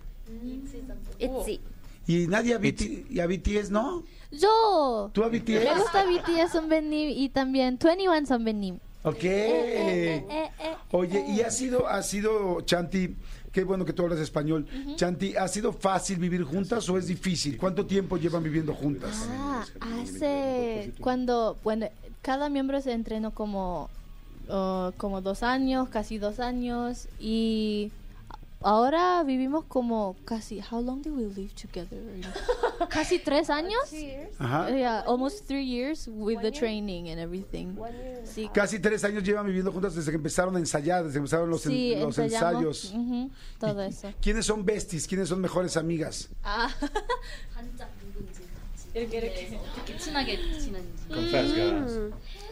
ITZY. 1.18 1.60
¿Y 2.06 2.26
nadie 2.26 2.54
a, 2.54 2.58
BT, 2.58 3.06
y 3.10 3.20
a 3.20 3.26
BTS, 3.26 3.70
no? 3.70 4.02
Yo. 4.32 5.10
¿Tú 5.12 5.22
a 5.24 5.28
Me 5.28 5.38
BTS? 5.40 5.78
gusta 5.78 6.04
BTS 6.04 6.52
선배님 6.52 7.10
y 7.10 7.28
también 7.28 7.78
21 7.78 8.26
선배님. 8.26 8.78
Ok. 9.02 9.24
eh, 9.24 10.24
eh, 10.28 10.50
Oye, 10.92 11.24
y 11.28 11.40
ha 11.42 11.50
sido, 11.50 11.86
ha 11.88 12.02
sido, 12.02 12.60
Chanti, 12.62 13.14
qué 13.55 13.63
bueno 13.63 13.85
que 13.85 13.93
tú 13.93 14.03
hablas 14.03 14.19
español. 14.19 14.67
Chanti, 14.97 15.37
¿ha 15.37 15.47
sido 15.47 15.71
fácil 15.71 16.19
vivir 16.19 16.43
juntas 16.43 16.89
o 16.89 16.97
es 16.97 17.07
difícil? 17.07 17.57
¿Cuánto 17.57 17.85
tiempo 17.85 18.17
llevan 18.17 18.43
viviendo 18.43 18.73
juntas? 18.73 19.29
Ah, 19.31 19.65
hace 20.01 20.91
cuando, 20.99 21.55
bueno, 21.63 21.87
cada 22.21 22.49
miembro 22.49 22.81
se 22.81 22.91
entrenó 22.91 23.31
como, 23.31 23.89
uh, 24.49 24.91
como 24.97 25.21
dos 25.21 25.41
años, 25.41 25.87
casi 25.87 26.17
dos 26.17 26.41
años 26.41 27.07
y 27.17 27.93
ahora 28.65 29.23
vivimos 29.23 29.65
como 29.65 30.15
casi 30.25 30.59
how 30.59 30.81
long 30.81 31.01
did 31.01 31.13
we 31.13 31.25
live 31.25 31.53
together 31.53 31.99
casi 32.89 33.19
tres 33.19 33.49
años. 33.49 33.91
Yeah, 33.91 35.03
almost 35.05 35.45
three 35.47 35.63
years 35.63 36.07
with 36.07 36.41
the 36.41 36.51
training 36.51 37.09
and 37.09 37.19
everything. 37.19 37.77
Casi 38.53 38.79
tres 38.79 39.03
años 39.03 39.23
llevan 39.23 39.45
viviendo 39.45 39.71
juntas 39.71 39.93
desde 39.95 40.11
que 40.11 40.17
empezaron 40.17 40.55
a 40.55 40.59
ensayar 40.59 41.03
desde 41.03 41.13
que 41.13 41.19
empezaron 41.19 41.49
los, 41.49 41.61
sí, 41.61 41.93
en, 41.93 42.01
los 42.01 42.17
ensayos. 42.17 42.91
uh 42.93 43.29
-huh, 43.59 44.13
quiénes 44.21 44.45
son 44.45 44.65
besties 44.65 45.07
quiénes 45.07 45.29
son 45.29 45.39
mejores 45.39 45.77
amigas 45.77 46.29
ah. 46.43 46.69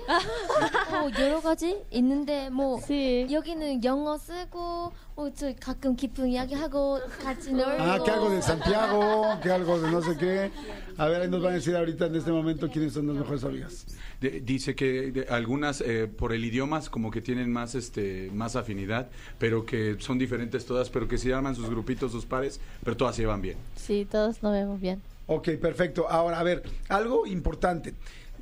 어, 0.09 1.11
여러 1.21 1.41
가지 1.41 1.83
있는데 1.93 2.49
뭐 2.49 2.79
sí. 2.81 3.27
여기는 3.31 3.85
영어 3.85 4.17
쓰고 4.17 4.91
어, 5.17 5.31
저 5.35 5.53
가끔 5.61 5.95
깊은 5.97 6.29
이야기하고 6.29 6.99
같이 7.23 7.53
놀고. 7.53 7.71
Ah, 7.79 7.99
que 8.03 8.11
algo 8.11 8.31
de 8.31 8.41
Santiago, 8.41 9.39
que 9.43 9.51
algo 9.51 9.79
de 9.81 9.91
no 9.91 10.01
sé 10.01 10.17
qué. 10.17 10.51
A 10.97 11.07
ver, 11.09 11.23
ahí 11.23 11.29
nos 11.29 11.43
van 11.43 11.53
a 11.53 11.57
decir 11.57 11.77
ahorita 11.77 12.07
en 12.07 12.17
este 12.17 12.31
momento 12.33 12.71
quiénes 12.71 12.95
son 12.95 13.07
las 13.09 13.17
mejores 13.17 13.45
amigas. 13.45 13.85
De- 14.21 14.41
dice 14.41 14.75
que 14.75 15.13
de- 15.13 15.27
algunas 15.29 15.81
eh, 15.83 16.07
por 16.09 16.33
el 16.33 16.43
idioma 16.45 16.81
como 16.91 17.11
que 17.11 17.21
tienen 17.21 17.53
más 17.53 17.75
este 17.75 18.31
más 18.33 18.57
afinidad, 18.57 19.09
pero 19.39 19.67
que 19.67 19.97
son 19.99 20.19
diferentes 20.19 20.65
todas, 20.65 20.89
pero 20.89 21.07
que 21.07 21.19
se 21.19 21.35
arman 21.35 21.55
sus 21.55 21.69
grupitos, 21.69 22.13
sus 22.13 22.25
pares, 22.25 22.61
pero 22.83 22.97
todas 22.97 23.15
se 23.17 23.23
llevan 23.23 23.43
bien. 23.43 23.59
Sí, 23.77 24.07
todos 24.11 24.43
nos 24.43 24.53
vemos 24.53 24.81
bien. 24.81 25.03
Ok, 25.27 25.51
perfecto. 25.61 26.09
Ahora, 26.09 26.41
a 26.41 26.43
ver, 26.43 26.63
algo 26.89 27.27
importante. 27.27 27.93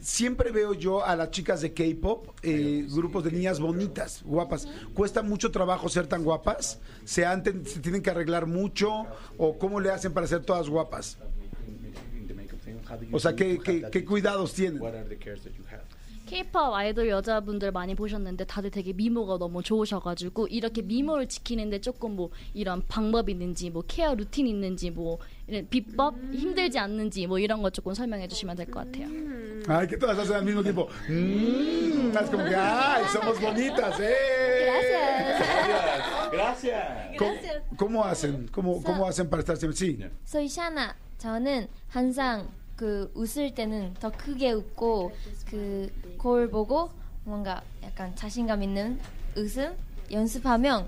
Siempre 0.00 0.50
veo 0.52 0.74
yo 0.74 1.04
a 1.04 1.16
las 1.16 1.30
chicas 1.30 1.62
de 1.62 1.72
K-pop, 1.72 2.28
eh, 2.42 2.86
grupos 2.90 3.24
de 3.24 3.32
niñas 3.32 3.58
bonitas, 3.58 4.22
guapas. 4.24 4.68
¿Cuesta 4.94 5.22
mucho 5.22 5.50
trabajo 5.50 5.88
ser 5.88 6.06
tan 6.06 6.22
guapas? 6.22 6.78
¿Se, 7.04 7.24
han 7.24 7.42
ten- 7.42 7.64
¿Se 7.66 7.80
tienen 7.80 8.02
que 8.02 8.10
arreglar 8.10 8.46
mucho? 8.46 9.06
¿O 9.38 9.58
cómo 9.58 9.80
le 9.80 9.90
hacen 9.90 10.12
para 10.12 10.26
ser 10.26 10.44
todas 10.44 10.68
guapas? 10.68 11.16
O 13.12 13.18
sea, 13.18 13.34
¿qué, 13.34 13.58
qué, 13.58 13.84
qué 13.90 14.04
cuidados 14.04 14.52
tienen? 14.52 14.80
K-pop 16.28 16.74
아이돌 16.74 17.08
여자분들 17.08 17.70
많이 17.70 17.94
보셨는데 17.94 18.46
다들 18.46 18.68
되게 18.72 18.92
미모가 18.92 19.38
너무 19.38 19.62
좋으셔가지고 19.62 20.48
이렇게 20.48 20.82
미모를 20.82 21.28
지키는데 21.28 21.80
조금 21.80 22.16
뭐 22.16 22.30
이런 22.52 22.82
방법이 22.88 23.30
있는지 23.30 23.70
뭐 23.70 23.84
케어 23.86 24.12
루틴 24.12 24.48
있는지 24.48 24.90
뭐 24.90 25.18
이런 25.39 25.39
비법 25.69 26.15
힘들지 26.31 26.79
않는지 26.79 27.27
뭐 27.27 27.37
이런 27.39 27.61
거 27.61 27.69
조금 27.69 27.93
설명해 27.93 28.27
주시면 28.27 28.55
될 28.55 28.65
것 28.71 28.85
같아요. 28.91 29.07
Ay, 29.67 29.85
que 29.87 29.95
todas 29.97 30.17
hacen 30.17 30.35
al 30.37 30.43
mismo 30.43 30.63
tiempo. 30.63 30.87
Mm, 31.07 32.17
es 32.17 32.29
como 32.31 32.43
que, 32.45 32.55
ay, 32.55 33.03
somos 33.13 33.39
bonitas, 33.39 33.99
¿eh? 33.99 34.15
Gracias. 36.31 37.17
¿Cómo, 37.17 37.35
cómo 37.77 38.03
hacen? 38.05 38.47
¿Cómo, 38.51 38.81
¿Cómo 38.81 39.05
hacen 39.07 39.29
para 39.29 39.41
estar 39.41 39.57
siempre? 39.57 39.75
Sí. 39.77 39.97
소희 40.25 40.47
샤나 40.47 40.95
저는 41.19 41.67
항상 41.89 42.47
그 42.75 43.11
웃을 43.13 43.53
때는 43.53 43.93
더 43.99 44.09
크게 44.11 44.53
웃고 44.53 45.11
그 45.49 45.89
거울 46.17 46.49
보고 46.49 46.89
뭔가 47.25 47.61
약간 47.83 48.15
자신감 48.15 48.63
있는 48.63 48.99
웃음 49.35 49.75
연습하면 50.11 50.87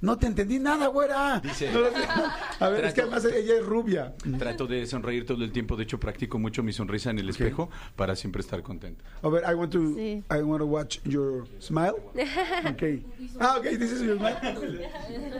No 0.00 0.16
te 0.16 0.26
entendí 0.26 0.58
nada, 0.58 0.86
güera. 0.88 1.40
Dice, 1.40 1.70
No, 1.72 1.80
a 2.60 2.68
ver, 2.70 2.84
es 2.86 2.94
que 2.94 3.02
además 3.02 3.24
ella 3.24 3.54
es 3.56 3.66
rubia. 3.66 4.14
trato 4.38 4.66
de 4.66 4.86
sonreír 4.86 5.26
todo 5.26 5.44
el 5.44 5.52
tiempo. 5.52 5.76
De 5.76 5.82
hecho, 5.84 5.98
practico 6.00 6.38
mucho 6.38 6.62
mi 6.62 6.72
sonrisa 6.72 7.10
en 7.10 7.18
el 7.18 7.28
espejo 7.28 7.68
para 7.96 8.14
siempre 8.16 8.40
estar 8.40 8.62
contento. 8.62 9.04
A 9.22 9.28
ver, 9.28 9.42
I 9.50 9.54
want 9.54 9.72
to, 9.72 9.94
Sí. 9.94 10.22
I 10.30 10.42
want 10.42 10.60
to 10.60 10.66
watch 10.66 11.00
your 11.04 11.46
smile. 11.58 11.94
Okay. 12.72 13.04
Ah, 13.40 13.56
okay, 13.58 13.76
this 13.76 13.92
is 13.92 14.02
your 14.02 14.16
smile. 14.18 14.36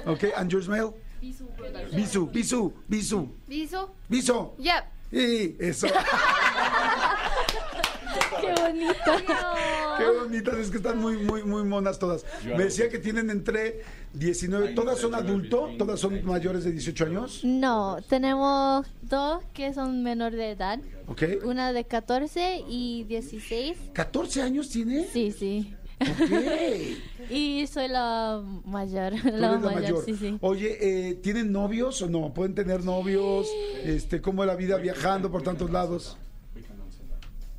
Okay, 0.07 0.33
and 0.37 0.51
your 0.53 0.63
smile. 0.63 0.95
Bisu, 1.21 2.27
bisu, 2.31 2.73
bisu, 2.89 3.29
Bisu. 3.49 3.89
bisu. 4.09 4.53
Yep. 4.59 4.85
Y 5.11 5.57
eso. 5.59 5.87
Qué 8.69 8.73
bonito. 8.73 8.95
Qué 9.99 10.05
bonitas, 10.21 10.59
es 10.59 10.71
que 10.71 10.77
están 10.77 10.99
muy, 10.99 11.17
muy, 11.17 11.43
muy 11.43 11.65
monas 11.65 11.99
todas. 11.99 12.25
Me 12.45 12.65
decía 12.65 12.89
que 12.89 12.99
tienen 12.99 13.31
entre 13.31 13.83
19, 14.15 14.75
todas 14.75 14.99
son 14.99 15.15
adultos, 15.15 15.77
todas 15.79 15.99
son 16.01 16.25
mayores 16.25 16.65
de 16.65 16.73
18 16.73 17.05
años. 17.07 17.41
No, 17.45 17.99
tenemos 18.09 18.87
dos 19.03 19.43
que 19.55 19.73
son 19.75 20.03
menor 20.03 20.33
de 20.33 20.51
edad. 20.51 20.79
Ok. 21.07 21.23
Una 21.45 21.73
de 21.73 21.85
14 21.85 22.65
y 22.69 23.05
16. 23.05 23.77
¿14 23.95 24.43
años 24.43 24.69
tiene? 24.69 25.05
Sí, 25.13 25.33
sí. 25.33 25.75
Ok. 26.01 26.09
Y 27.31 27.67
soy 27.67 27.89
la 27.89 28.43
mayor. 28.65 29.13
Tú 29.21 29.29
La, 29.29 29.51
eres 29.51 29.63
la 29.63 29.71
mayor. 29.71 30.03
sí, 30.05 30.15
sí. 30.17 30.39
Oye, 30.41 30.79
eh, 31.11 31.15
¿tienen 31.17 31.53
novios 31.53 32.01
o 32.01 32.09
no? 32.09 32.33
¿Pueden 32.33 32.55
tener 32.55 32.85
novios? 32.85 33.47
Este, 33.85 34.23
¿Cómo 34.23 34.45
es 34.45 34.47
la 34.47 34.55
vida 34.57 34.79
viajando 34.79 35.31
por 35.31 35.43
tantos 35.43 35.71
lados? 35.71 36.17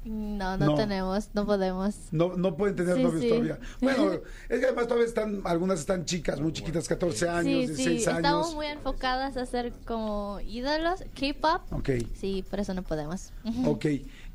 No, 0.06 0.58
no, 0.58 0.66
No. 0.66 0.74
tenemos, 0.74 1.30
no 1.32 1.46
podemos. 1.46 1.96
No, 2.12 2.36
no 2.36 2.54
pueden 2.58 2.76
tener 2.76 2.96
Sí, 2.96 3.02
novios 3.02 3.22
sí. 3.22 3.28
todavía. 3.30 3.58
Bueno, 3.80 4.12
es 4.50 4.60
que 4.60 4.66
además 4.66 4.84
todavía 4.86 5.06
están, 5.06 5.40
algunas 5.44 5.80
están 5.80 6.04
chicas, 6.04 6.40
muy 6.42 6.52
chiquitas, 6.52 6.86
14 6.86 7.26
años, 7.26 7.44
Sí, 7.44 7.52
16 7.68 7.88
sí, 7.88 7.94
estamos 8.10 8.24
años. 8.48 8.54
muy 8.54 8.66
enfocadas 8.66 9.38
a 9.38 9.46
ser 9.46 9.72
como 9.86 10.40
ídolos, 10.46 11.02
K-pop. 11.18 11.62
Ok, 11.72 11.88
Sí, 12.14 12.44
por 12.50 12.60
eso 12.60 12.74
no 12.74 12.82
podemos. 12.82 13.32
ok. 13.64 13.86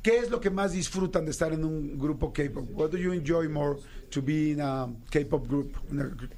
¿Qué 0.01 0.17
es 0.17 0.31
lo 0.31 0.39
que 0.41 0.49
más 0.49 0.71
disfrutan 0.71 1.25
de 1.25 1.31
estar 1.31 1.53
en 1.53 1.63
un 1.63 1.99
grupo 1.99 2.33
K-pop? 2.33 2.65
What 2.73 2.89
do 2.89 2.97
you 2.97 3.13
enjoy 3.13 3.47
more 3.47 3.77
to 4.09 4.23
be 4.23 4.49
in 4.53 4.61
a 4.61 4.87
K-pop 5.11 5.47
group? 5.47 5.75
In 5.91 5.99
a 5.99 6.05
gr- 6.05 6.33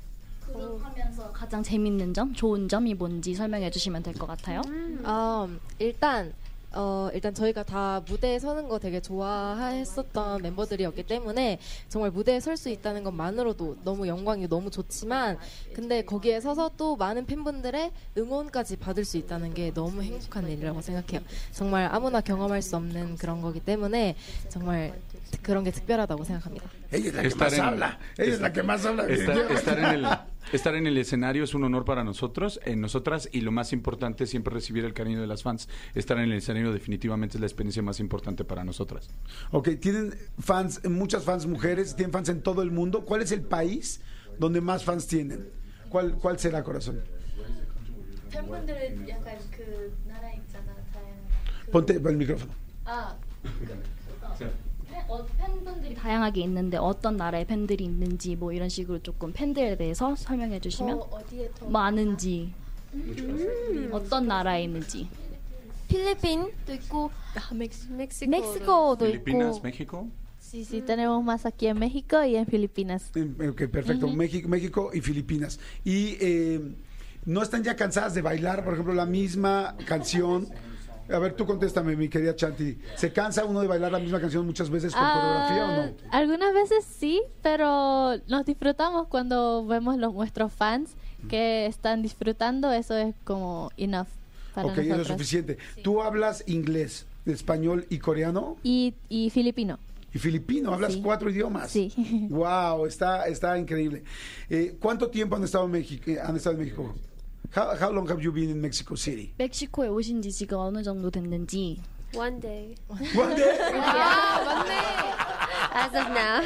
그룹하면서 0.52 1.32
가장 1.32 1.64
재밌는 1.64 2.14
점, 2.14 2.34
좋은 2.34 2.68
점이 2.68 2.96
뭔지 2.96 3.34
설명해 3.34 3.72
주시면 3.72 4.04
될 4.04 4.14
것 4.16 4.28
같아요. 4.28 4.62
어, 5.06 5.48
일단 5.80 6.34
어, 6.77 7.09
일단 7.15 7.33
저희가 7.33 7.63
다 7.63 8.03
무대에 8.07 8.39
서는 8.39 8.69
거 8.69 8.79
되게 8.79 9.01
좋아했었던 9.01 10.43
멤버들이었기 10.43 11.05
때문에 11.05 11.59
정말 11.89 12.11
무대에 12.11 12.39
설 12.41 12.57
수 12.57 12.69
있다는 12.71 13.03
것만으로도 13.05 13.77
너무 13.85 14.07
영광이고 14.09 14.49
너무 14.49 14.71
좋지만 14.71 15.39
근데 15.75 16.03
거기에 16.03 16.41
서서 16.41 16.71
또 16.77 16.97
많은 16.97 17.27
팬분들의 17.27 17.91
응원까지 18.17 18.77
받을 18.77 19.05
수 19.05 19.17
있다는 19.19 19.53
게 19.53 19.73
너무 19.75 20.03
행복한 20.03 20.49
일이라고 20.49 20.81
생각해요. 20.81 21.21
정말 21.53 21.89
아무나 21.93 22.21
경험할 22.23 22.63
수 22.63 22.77
없는 22.77 23.17
그런 23.17 23.43
거기 23.43 23.61
때문에 23.61 24.17
정말 24.49 24.95
그런 25.43 25.65
게 25.65 25.71
특별하다고 25.71 26.25
생각합니다. 26.25 26.71
Ella 26.93 27.09
es 27.09 27.15
la 27.15 27.23
que 27.23 27.35
más 27.37 27.59
habla. 27.59 27.99
Ella 28.19 28.33
es 28.35 28.41
la 28.41 28.53
que 28.53 28.63
más 28.63 28.87
habla. 28.87 29.05
Estar, 29.07 29.51
estar 29.53 29.79
en 29.79 29.85
el, 29.85 30.07
Estar 30.53 30.77
en 30.77 30.87
el 30.87 30.97
escenario 30.97 31.43
es 31.43 31.55
un 31.55 31.65
honor 31.65 31.85
para 31.85 32.05
nosotros, 32.05 32.61
en 32.65 32.81
nosotras, 32.81 33.29
y 33.33 33.41
lo 33.41 33.51
más 33.51 33.73
importante 33.73 34.25
es 34.25 34.31
siempre 34.31 34.55
recibir 34.55 34.85
el 34.85 34.95
cariño 34.95 35.21
de 35.21 35.27
las 35.27 35.43
fans. 35.43 35.69
Estar 35.95 36.19
en 36.19 36.31
el 36.31 36.35
escenario 36.35 36.73
definitivamente 36.73 37.37
es 37.37 37.41
la 37.41 37.49
experiencia 37.49 37.83
más 37.83 37.99
importante 37.99 38.45
para 38.45 38.63
nosotras. 38.63 39.11
Ok, 39.51 39.71
tienen 39.81 40.15
fans, 40.39 40.85
muchas 40.89 41.25
fans 41.25 41.47
mujeres, 41.47 41.97
tienen 41.97 42.13
fans 42.13 42.29
en 42.29 42.43
todo 42.43 42.63
el 42.63 42.71
mundo. 42.71 43.05
¿Cuál 43.05 43.23
es 43.23 43.33
el 43.33 43.43
país 43.43 44.01
donde 44.39 44.61
más 44.61 44.85
fans 44.85 45.09
tienen? 45.09 45.49
¿Cuál, 45.89 46.15
cuál 46.15 46.39
será, 46.39 46.63
corazón? 46.63 47.03
Ponte 51.73 51.95
el 51.95 52.17
micrófono. 52.17 52.53
Ah, 52.85 53.17
어, 55.17 55.27
팬분들이 55.39 55.95
다양하게 55.95 56.43
있는데 56.43 56.77
어떤 56.77 57.17
나라의 57.17 57.47
팬들이 57.47 57.85
있는지 57.85 58.37
뭐 58.37 58.53
이런 58.53 58.69
식으로 58.69 58.99
조금 59.03 59.33
팬들에 59.33 59.77
대해서 59.77 60.15
설명해 60.15 60.61
주시면 60.61 61.01
어디에 61.11 61.51
더 61.59 61.69
많은지 61.69 62.53
어떤 63.93 64.27
나라에 64.27 64.65
있는지 64.65 65.09
필리핀도 65.89 66.75
있고 66.75 67.11
Mexico. 67.53 68.29
멕시코도 68.29 69.05
Filipinas, 69.07 69.57
있고 69.59 69.63
México. 69.67 70.09
Sí, 70.41 70.65
sí, 70.65 70.81
tenemos 70.81 71.25
más 71.25 71.45
aquí 71.45 71.67
en 71.67 71.79
México 71.79 72.25
y 72.25 72.37
en 72.37 72.47
Filipinas. 72.47 73.11
Eh, 73.17 73.49
Ok, 73.49 73.67
perfecto. 73.69 74.07
México, 74.09 74.49
México 74.49 74.91
y 74.95 75.01
Filipinas. 75.01 75.59
Y 75.85 76.17
eh, 76.21 76.61
no 77.25 77.43
están 77.43 77.65
ya 77.65 77.75
cansadas 77.75 78.15
de 78.15 78.23
bailar, 78.23 78.65
por 78.65 78.75
ejemplo, 78.75 78.95
la 78.95 79.07
misma 79.07 79.77
canción. 79.87 80.47
A 81.13 81.19
ver, 81.19 81.35
tú 81.35 81.47
contéstame, 81.47 81.95
mi 81.97 82.09
querida 82.09 82.35
Chanti. 82.35 82.79
¿Se 82.97 83.13
cansa 83.13 83.45
uno 83.45 83.61
de 83.61 83.69
bailar 83.69 83.93
la 83.93 83.99
misma 83.99 84.21
canción 84.21 84.45
muchas 84.45 84.69
veces 84.71 84.93
con 84.95 85.03
coreografía 85.05 85.65
o 85.65 85.69
no? 85.69 85.83
Ah, 86.11 86.19
Algunas 86.19 86.53
veces 86.53 86.85
sí, 86.85 87.23
pero 87.43 88.17
nos 88.29 88.45
disfrutamos 88.45 89.07
cuando 89.09 89.65
vemos 89.67 89.97
los 89.99 90.13
nuestros 90.15 90.53
fans 90.53 90.91
que 91.29 91.67
están 91.67 92.03
disfrutando, 92.03 92.71
eso 92.73 92.97
es 92.97 93.15
como 93.25 93.71
enough 93.77 94.07
para 94.55 94.69
Ok, 94.69 94.73
eso 94.75 94.81
es 94.83 94.89
nosotros. 94.89 95.09
suficiente. 95.19 95.59
¿Tú 95.83 96.03
hablas 96.03 96.43
inglés, 96.47 97.07
español 97.25 97.87
y 97.91 97.99
coreano? 97.99 98.57
Y, 98.63 98.95
y 99.09 99.31
filipino. 99.31 99.79
Y 100.15 100.19
filipino, 100.19 100.73
hablas 100.73 100.95
Sí. 100.95 101.03
cuatro 101.03 101.29
idiomas. 101.31 101.71
Sí. 101.71 101.93
Wow, 102.31 102.87
está, 102.87 103.27
está 103.27 103.59
increíble. 103.59 104.03
Eh, 104.49 104.77
¿Cuánto 104.81 105.09
tiempo 105.11 105.37
han 105.37 105.45
estado 105.45 105.65
en 105.67 105.73
México? 105.73 106.11
eh, 106.11 106.19
Han 106.21 106.37
estado 106.37 106.55
en 106.55 106.63
México? 106.63 106.95
How, 107.53 107.75
how 107.77 107.91
long 107.91 108.07
have 108.09 108.23
you 108.23 108.33
been 108.33 108.51
in 108.51 108.61
Mexico 108.61 108.95
City? 108.95 109.33
멕시코에 109.39 109.89
오신 109.89 110.23
지 110.23 110.31
지금 110.33 110.59
어느 110.59 110.83
정도 110.83 111.11
됐는지 111.11 111.81
One 112.15 112.41
day. 112.41 112.75
One 113.15 113.35
day? 113.37 113.59
As 115.75 115.93
of 115.95 116.09
now. 116.11 116.41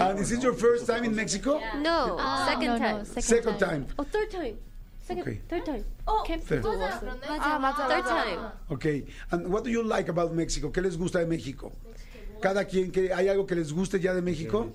And 0.00 0.18
is 0.18 0.32
it 0.32 0.42
your 0.42 0.54
first 0.54 0.86
time 0.86 1.04
in 1.04 1.14
Mexico? 1.14 1.60
No. 1.82 2.16
Ah, 2.18 2.46
second 2.48 2.66
no, 2.66 2.78
no, 2.78 2.78
time. 2.78 3.04
Second 3.04 3.58
time. 3.58 3.86
Oh, 3.98 4.04
third 4.04 4.30
time. 4.30 4.56
Second, 5.06 5.22
Okay. 5.22 5.40
third 5.48 5.66
time. 5.66 5.84
Camp 6.24 6.42
Third. 6.44 6.64
Ah, 6.64 7.58
맞아, 7.58 7.88
third 7.88 8.06
time. 8.06 8.38
Ok. 8.70 9.04
And 9.32 9.48
what 9.48 9.64
do 9.64 9.70
you 9.70 9.82
like 9.82 10.08
about 10.08 10.32
Mexico? 10.32 10.70
¿Qué 10.70 10.80
les 10.80 10.96
gusta 10.96 11.18
de 11.18 11.26
México? 11.26 11.72
Cada 12.40 12.64
quien, 12.64 12.90
que 12.90 13.12
¿hay 13.12 13.28
algo 13.28 13.44
que 13.46 13.54
les 13.56 13.72
guste 13.72 14.00
ya 14.00 14.14
de 14.14 14.22
México? 14.22 14.72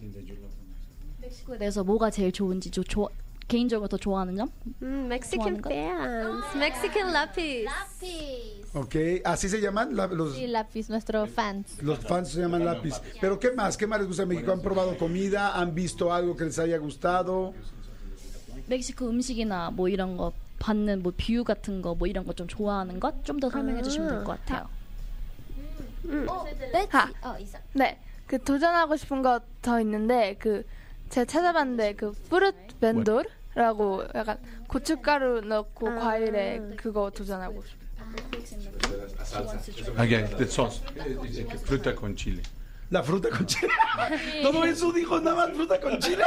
멕시코에 1.21 1.57
대해서 1.57 1.83
뭐가 1.83 2.09
제일 2.11 2.31
좋은지 2.31 2.69
조, 2.69 2.83
조, 2.83 3.09
개인적으로 3.47 3.87
더 3.87 3.97
좋아하는 3.97 4.35
점? 4.35 4.49
Mm, 4.81 5.07
Mexican 5.07 5.61
fans. 5.63 6.57
Mexican 6.57 7.11
lapis. 7.13 7.65
Ok. 8.73 9.21
¿Así 9.23 9.47
se 9.47 9.61
llaman? 9.61 9.95
La- 9.95 10.07
los, 10.07 10.35
Sí, 10.35 10.47
lápiz, 10.47 10.89
nuestros 10.89 11.29
fans. 11.29 11.81
los 11.81 11.99
fans 11.99 12.29
se 12.29 12.41
llaman 12.41 12.65
lápiz. 12.65 12.99
¿Pero 13.21 13.39
qué 13.39 13.51
más? 13.51 13.77
¿Qué 13.77 13.87
más 13.87 13.99
les 13.99 14.07
gusta 14.07 14.23
de 14.23 14.27
México? 14.35 14.51
¿Han 14.51 14.61
probado 14.61 14.97
comida? 14.97 15.57
¿Han 15.57 15.73
visto 15.73 16.11
algo 16.13 16.35
que 16.35 16.45
les 16.45 16.59
haya 16.59 16.77
gustado? 16.77 17.53
멕시코 18.67 19.07
음식이나 19.09 19.71
뭐 19.71 19.87
이런 19.87 20.17
거 20.17 20.33
받는 20.59 21.01
뭐 21.01 21.13
뷰 21.15 21.43
같은 21.45 21.81
거 21.81 21.95
뭐 21.95 22.05
이런 22.05 22.25
거 22.25 22.33
좀 22.33 22.47
좋아하는 22.47 22.99
것 22.99 23.23
좀 23.23 23.39
더 23.39 23.49
설명해 23.49 23.81
주시면 23.81 24.09
될 24.09 24.23
것 24.25 24.37
같아요. 24.45 24.67
하. 26.89 27.09
어 27.21 27.37
이상 27.39 27.61
네, 27.73 27.97
그 28.27 28.37
도전하고 28.43 28.95
싶은 28.97 29.21
거 29.21 29.39
더 29.61 29.79
있는데 29.81 30.35
그 30.39 30.63
제가 31.09 31.25
찾아봤는데 31.25 31.93
그 31.93 32.11
프루트 32.29 32.75
벤돌 32.81 33.25
라고 33.56 34.02
약간 34.14 34.38
고춧가루 34.68 35.42
넣고 35.42 35.86
과일에 35.86 36.60
그거 36.76 37.10
도전하고 37.10 37.62
싶어요. 37.62 37.82
Again, 39.98 40.28
the 40.36 40.46
sauce. 40.46 40.80
Eh, 40.96 41.16
eh, 41.38 41.58
Fruta 41.64 41.94
con 41.94 42.14
chile. 42.16 42.42
La 42.90 43.02
fruta 43.02 43.30
con 43.30 43.46
chile. 43.46 43.72
Todo 44.42 44.64
eso 44.64 44.92
dijo 44.92 45.18
nada 45.20 45.34
más 45.46 45.52
fruta 45.56 45.80
con 45.80 45.98
chile. 45.98 46.22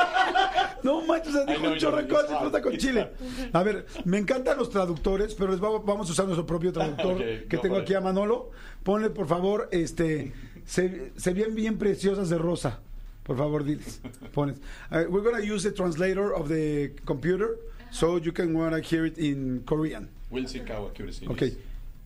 No 0.83 1.01
manches, 1.05 1.35
o 1.35 1.45
sea, 1.45 1.45
dijo 1.45 1.67
un 1.67 1.77
chorro 1.77 1.97
de 1.97 2.07
cosas 2.07 2.29
de 2.31 2.37
fruta 2.37 2.61
con 2.61 2.77
chile. 2.77 3.11
A 3.53 3.61
ver, 3.61 3.85
me 4.05 4.17
encantan 4.17 4.57
los 4.57 4.69
traductores, 4.71 5.35
pero 5.35 5.51
les 5.51 5.59
vamos, 5.59 5.85
vamos 5.85 6.09
a 6.09 6.11
usar 6.13 6.25
nuestro 6.25 6.45
propio 6.45 6.73
traductor 6.73 7.13
Ok, 7.13 7.47
que 7.49 7.55
go 7.57 7.61
tengo 7.61 7.75
for 7.75 7.83
aquí 7.83 7.93
it. 7.93 7.97
a 7.97 8.01
Manolo. 8.01 8.49
Ponle, 8.83 9.11
por 9.11 9.27
favor, 9.27 9.67
este, 9.71 10.33
se, 10.65 11.11
se 11.15 11.33
ven 11.33 11.53
bien 11.53 11.77
preciosas 11.77 12.29
de 12.29 12.37
rosa. 12.39 12.79
Por 13.23 13.35
favor, 13.37 13.63
diles. 13.63 13.99
Pones. 14.33 14.57
Uh, 14.91 15.05
we're 15.09 15.21
going 15.23 15.35
to 15.35 15.45
use 15.45 15.63
the 15.63 15.71
translator 15.71 16.33
of 16.33 16.47
the 16.47 16.91
computer 17.05 17.57
so 17.91 18.17
you 18.17 18.31
can 18.31 18.53
want 18.53 18.73
to 18.75 18.81
hear 18.81 19.05
it 19.05 19.17
in 19.17 19.63
Korean. 19.65 20.07
We'll 20.29 20.47
see 20.47 20.59
how 20.67 20.87
accuracy 20.87 21.25
Ok, 21.27 21.41
is. 21.43 21.57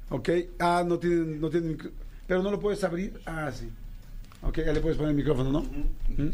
ok. 0.09 0.29
Ah, 0.59 0.83
no 0.85 0.97
tienen, 0.97 1.39
no 1.41 1.49
tienen, 1.49 1.71
micro- 1.77 1.91
pero 2.27 2.41
no 2.41 2.51
lo 2.51 2.59
puedes 2.59 2.83
abrir. 2.83 3.19
Ah, 3.25 3.51
sí. 3.51 3.67
Ok, 4.43 4.59
ya 4.65 4.71
le 4.71 4.79
puedes 4.79 4.97
poner 4.97 5.09
el 5.11 5.17
micrófono, 5.17 5.51
¿no? 5.51 5.61
¿Mm? 5.63 6.29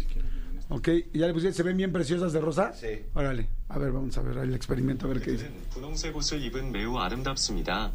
Ok, 0.70 0.90
¿ya 1.14 1.26
le 1.28 1.34
pusiste? 1.34 1.54
¿Se 1.54 1.64
ven 1.64 1.78
bien 1.78 1.92
preciosas 1.92 2.34
de 2.34 2.42
rosa? 2.42 2.74
Sí. 2.74 3.02
Órale, 3.16 3.48
a 3.70 3.80
ver, 3.80 3.92
vamos 3.92 4.16
a 4.18 4.22
ver 4.22 4.38
el 4.38 4.54
experimento, 4.54 5.06
a 5.06 5.10
ver 5.10 5.22
qué 5.22 5.32
dice. 5.32 5.50
분홍색 5.74 6.16
옷을 6.16 6.42
입은 6.44 6.72
매우 6.72 6.98
아름답습니다. 6.98 7.92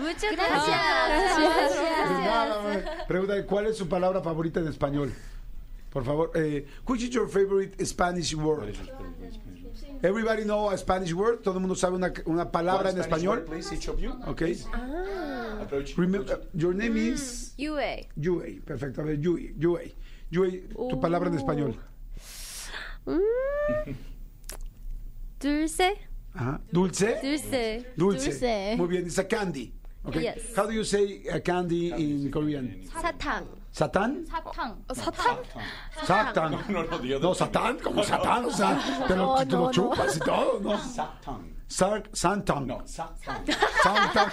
Muchas 0.00 0.36
más. 0.36 0.62
Pregúntale, 3.06 3.44
¿cuál 3.46 3.66
es 3.66 3.76
su 3.76 3.88
palabra 3.88 4.20
favorita 4.20 4.60
en 4.60 4.68
español? 4.68 5.12
Por 5.90 6.04
favor, 6.04 6.30
eh, 6.34 6.66
which 6.86 7.02
is 7.02 7.10
your 7.10 7.28
favorite 7.28 7.84
Spanish 7.84 8.34
word? 8.34 8.76
Everybody 10.02 10.44
know 10.44 10.70
a 10.70 10.78
Spanish 10.78 11.12
word? 11.12 11.42
¿Todo 11.42 11.56
el 11.56 11.60
mundo 11.60 11.74
sabe 11.74 11.96
una, 11.96 12.12
una 12.26 12.50
palabra 12.50 12.90
en 12.90 12.98
español? 12.98 13.44
Please, 13.44 13.74
each 13.74 13.88
of 13.88 13.98
you. 13.98 14.12
Ok. 14.26 14.42
Approach. 15.60 15.96
Remember, 15.96 16.40
your 16.54 16.74
name 16.74 16.96
is... 16.96 17.54
UA. 17.58 18.06
Yue, 18.16 18.62
perfecto. 18.64 19.02
A 19.02 19.04
ver, 19.04 19.18
Yue, 19.20 19.52
Yue. 19.58 19.94
Yue, 20.30 20.68
tu 20.88 21.00
palabra 21.00 21.28
en 21.28 21.34
español. 21.36 21.76
Mm. 23.04 23.92
Dulce. 25.40 25.92
Ajá. 26.34 26.60
Dulce. 26.70 27.18
Dulce. 27.22 27.86
Dulce. 27.96 28.30
Dulce. 28.30 28.74
Muy 28.76 28.88
bien, 28.88 29.08
a 29.18 29.24
candy. 29.24 29.79
Okay. 30.06 30.22
Yes. 30.22 30.56
How 30.56 30.64
do 30.66 30.72
you 30.72 30.82
say 30.84 31.22
uh, 31.28 31.40
candy 31.40 31.92
in 31.92 32.30
Korean? 32.30 32.88
사탕. 32.88 33.44
¿Satán? 33.72 34.26
Satán. 34.26 34.76
Oh, 34.88 34.94
¿Satán? 34.94 35.36
Satán. 36.04 36.50
No, 36.68 36.82
no, 36.82 36.98
no, 36.98 37.18
no 37.18 37.34
Satán, 37.34 37.78
como 37.78 38.02
Satán, 38.02 38.44
o 38.46 38.50
sea, 38.50 38.80
te 39.06 39.14
lo, 39.14 39.36
te 39.46 39.56
lo 39.56 39.70
chupas 39.70 40.16
y 40.16 40.20
todo, 40.20 40.58
¿no? 40.60 40.78
Satán. 40.78 41.54
Sar, 41.68 42.02
Santán. 42.12 42.66
No, 42.66 42.82
Satán. 42.86 43.44
Santán. 43.82 44.32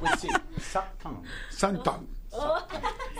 Pues 0.00 0.20
sí, 0.20 0.28
Satán. 0.58 1.22
Santán. 1.50 2.06
Oh. 2.30 2.58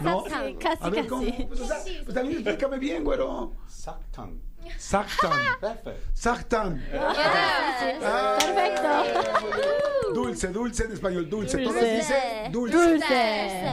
¿No? 0.00 0.24
Casi, 0.24 0.54
casi. 0.54 0.84
A 0.84 0.88
ver, 0.88 1.06
¿cómo? 1.06 1.22
Pues, 1.48 1.60
pues 1.60 2.14
también 2.14 2.38
explícame 2.38 2.78
bien, 2.78 3.04
güero. 3.04 3.52
Satán. 3.68 4.40
Sactán. 4.78 5.38
Perfect. 5.60 5.98
Sactán. 6.14 6.82
Ah, 6.94 8.36
Perfecto. 8.38 10.12
Dulce, 10.14 10.48
dulce 10.48 10.84
en 10.84 10.92
español, 10.92 11.28
dulce. 11.30 11.56
Todas 11.58 11.80
Dulce. 11.80 11.96
dicen 11.96 12.52
dulce. 12.52 12.76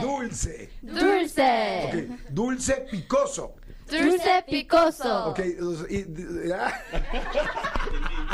Dulce. 0.02 0.68
Dulce. 0.82 1.84
Ok, 1.84 1.94
dulce 2.30 2.86
picoso. 2.90 3.54
Dulce 3.90 4.42
picoso. 4.48 5.26
Ok, 5.28 5.38
y- 5.40 5.56
y- 5.90 6.52
ah. 6.54 6.72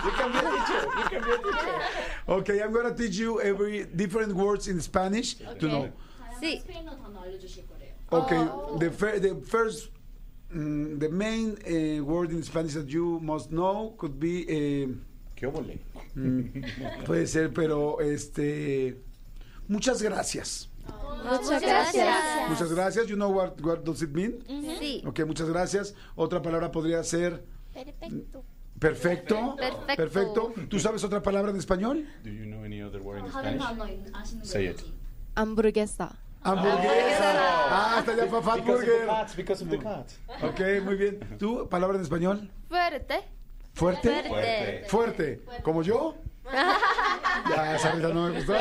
You 0.05 0.11
can 0.13 0.31
be 0.31 0.39
a 0.39 0.43
teacher, 0.43 0.83
you 0.99 1.09
can 1.11 1.23
be 1.25 1.33
a 1.33 1.39
teacher. 1.39 1.81
Okay, 2.29 2.61
I'm 2.63 2.73
going 2.73 2.87
to 2.87 2.95
teach 2.95 3.17
you 3.17 3.41
every 3.41 3.85
different 3.87 4.33
words 4.35 4.69
in 4.69 4.81
Spanish 4.81 5.35
to 5.35 5.67
know. 5.67 5.89
Sí. 6.41 6.63
Okay, 8.13 8.39
the, 8.79 8.91
the 9.21 9.43
first, 9.49 9.89
Mm, 10.55 11.01
the 11.01 11.09
main 11.09 11.57
uh, 11.67 12.05
word 12.05 12.31
in 12.31 12.43
Spanish 12.43 12.75
that 12.75 12.89
you 12.89 13.19
must 13.21 13.51
know 13.51 13.95
could 13.99 14.19
be. 14.19 14.45
Eh, 14.49 14.89
¿Qué 15.35 15.47
obole? 15.47 15.79
Mm, 16.15 17.05
puede 17.05 17.27
ser, 17.27 17.53
pero 17.53 18.01
este. 18.01 18.97
Muchas 19.69 20.01
gracias. 20.01 20.69
Muchas 21.25 21.61
gracias. 21.61 22.49
Muchas 22.49 22.73
gracias. 22.73 23.07
You 23.09 23.17
know 23.17 23.31
what, 23.31 23.61
what 23.61 23.85
does 23.85 24.03
it 24.03 24.15
mean? 24.15 24.45
Mm. 24.49 24.79
Sí. 24.79 25.03
Ok, 25.05 25.27
muchas 25.27 25.49
gracias. 25.49 25.95
Otra 26.15 26.41
palabra 26.41 26.71
podría 26.71 27.03
ser. 27.03 27.45
Perfecto. 27.75 28.45
Mm, 28.45 28.79
perfecto. 28.79 29.57
Perfecto. 29.97 30.55
¿Tú 30.69 30.79
sabes 30.79 31.03
otra 31.03 31.21
palabra 31.21 31.51
en 31.51 31.57
español? 31.57 32.07
Do 32.23 32.31
you 32.31 32.45
know 32.45 32.65
any 32.65 32.81
other 32.81 33.03
word 33.03 33.25
in 33.25 33.31
Spanish? 33.31 33.63
Say 34.45 34.67
it. 34.67 34.81
Hamburguesa. 35.35 36.17
Hamburguesa. 36.47 37.33
Ah, 37.69 37.97
está 37.99 38.17
ya 38.17 38.27
Fat 38.43 38.65
Burger. 38.65 39.07
cats, 39.07 39.37
because 39.37 39.63
of 39.65 39.71
the 39.71 39.79
cat. 39.79 40.09
Ok, 40.43 40.61
muy 40.85 40.97
bien. 40.97 41.19
¿Tú, 41.39 41.69
palabra 41.69 41.97
en 41.97 42.03
español? 42.03 42.51
Fuerte. 42.69 43.21
¿Fuerte? 43.75 44.23
Fuerte. 44.29 44.85
Fuerte. 44.89 45.41
¿Como 45.63 45.83
yo? 45.83 46.15
Ya, 47.49 47.75
esa 47.77 47.91
risa 47.93 48.09
no 48.09 48.29
me 48.29 48.37
gustó. 48.37 48.55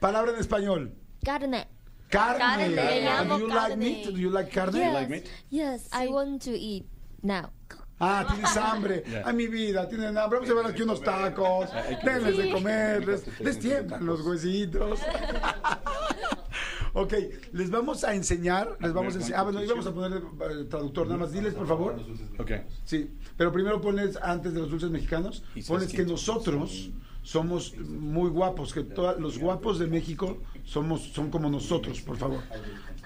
Palabra 0.00 0.32
en 0.32 0.38
español. 0.38 0.92
Carne. 1.24 1.68
Carne. 2.10 2.38
Carne. 2.74 3.08
And 3.08 3.28
Do 3.28 3.38
you 3.38 3.46
like 3.48 3.58
Carne. 3.68 3.78
meat? 3.78 4.04
Do 4.06 4.18
you 4.20 4.30
like 4.30 4.50
carne? 4.52 4.74
Yes. 4.76 4.94
like 4.94 5.08
meat? 5.08 5.30
Yes, 5.50 5.88
I 5.92 6.08
want 6.08 6.42
to 6.42 6.50
eat 6.50 6.86
now. 7.22 7.50
Ah, 8.00 8.24
tienes 8.28 8.56
hambre. 8.56 9.02
Yeah. 9.08 9.22
Ay, 9.24 9.32
mi 9.34 9.46
vida, 9.46 9.88
tienen 9.88 10.16
hambre. 10.18 10.40
Vamos 10.40 10.50
a 10.50 10.54
ver 10.54 10.66
aquí 10.66 10.82
unos 10.82 11.00
tacos. 11.00 11.70
Denles 12.04 12.36
de 12.36 12.50
comer. 12.50 13.06
Les, 13.06 13.40
les 13.40 13.58
tiemblan 13.58 14.04
los 14.04 14.20
huesitos. 14.20 15.00
Ok, 16.93 17.13
les 17.53 17.69
vamos 17.69 18.03
a 18.03 18.13
enseñar, 18.15 18.77
les 18.79 18.93
vamos 18.93 19.15
a 19.15 19.19
enseñar. 19.19 19.39
Ah, 19.39 19.43
bueno, 19.43 19.63
íbamos 19.63 19.85
a 19.87 19.93
poner 19.93 20.17
eh, 20.21 20.63
traductor, 20.69 21.07
nada 21.07 21.19
más. 21.19 21.31
Diles, 21.31 21.53
por 21.53 21.67
favor. 21.67 21.95
Ok. 22.39 22.51
Sí, 22.85 23.09
pero 23.37 23.51
primero 23.51 23.79
pones, 23.81 24.17
antes 24.21 24.53
de 24.53 24.59
los 24.61 24.69
dulces 24.69 24.89
mexicanos, 24.89 25.43
Y 25.55 25.61
se 25.61 25.67
pones 25.71 25.87
que 25.87 25.97
esquina. 25.97 26.11
nosotros 26.13 26.89
somos 27.21 27.75
muy 27.77 28.29
guapos, 28.29 28.73
que 28.73 28.83
toda- 28.83 29.15
los 29.19 29.37
guapos 29.37 29.77
de 29.79 29.87
México 29.87 30.37
somos, 30.65 31.01
son 31.13 31.29
como 31.29 31.49
nosotros, 31.49 32.01
por 32.01 32.17
favor. 32.17 32.41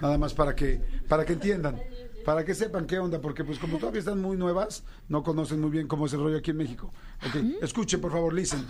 Nada 0.00 0.16
más 0.18 0.32
para 0.34 0.54
que, 0.54 0.80
para 1.08 1.24
que 1.24 1.34
entiendan, 1.34 1.80
para 2.24 2.44
que 2.44 2.54
sepan 2.54 2.86
qué 2.86 2.98
onda, 2.98 3.20
porque 3.20 3.44
pues 3.44 3.58
como 3.58 3.78
todavía 3.78 3.98
están 4.00 4.20
muy 4.20 4.36
nuevas, 4.36 4.82
no 5.08 5.22
conocen 5.22 5.60
muy 5.60 5.70
bien 5.70 5.86
cómo 5.88 6.06
es 6.06 6.12
el 6.14 6.20
rollo 6.20 6.38
aquí 6.38 6.52
en 6.52 6.56
México. 6.56 6.92
Ok, 7.26 7.36
escuchen, 7.62 8.00
por 8.00 8.12
favor, 8.12 8.32
listen. 8.32 8.64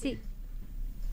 Sí. 0.00 0.18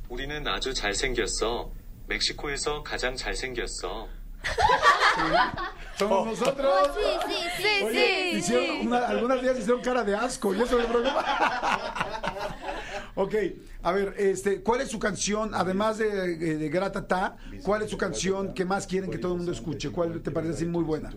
우리는 0.10 0.48
아주 0.48 0.72
잘생겼어. 0.74 1.72
멕시코에서 2.10 2.84
가장 2.84 3.16
잘생겼어. 3.16 4.08
Somos 5.98 6.26
nosotros. 6.28 6.92
Sí, 6.94 7.02
sí, 7.26 7.36
sí, 7.58 7.84
Oye, 7.84 8.32
sí. 8.32 8.38
hicieron 8.38 8.88
una- 8.88 9.08
algunas 9.08 9.42
días 9.42 9.58
hicieron 9.58 9.82
cara 9.82 10.04
de 10.04 10.14
asco 10.16 10.54
y 10.54 10.62
eso 10.62 10.78
es 10.80 10.86
el 10.86 10.92
problema. 10.92 11.24
ok, 13.16 13.34
a 13.82 13.92
ver, 13.92 14.14
este, 14.18 14.62
¿cuál 14.62 14.82
es 14.82 14.90
su 14.90 15.00
canción, 15.00 15.52
además 15.54 15.98
de, 15.98 16.36
de 16.58 16.70
Gratata, 16.70 17.38
cuál 17.64 17.82
es 17.84 17.90
su 17.90 17.98
canción 17.98 18.54
que 18.54 18.66
más 18.66 18.86
quieren 18.88 19.10
que 19.10 19.18
todo 19.18 19.32
el 19.32 19.38
mundo 19.38 19.52
escuche? 19.54 19.90
¿Cuál 19.92 20.22
te 20.22 20.32
parece 20.32 20.54
así 20.54 20.66
muy 20.66 20.84
buena? 20.84 21.12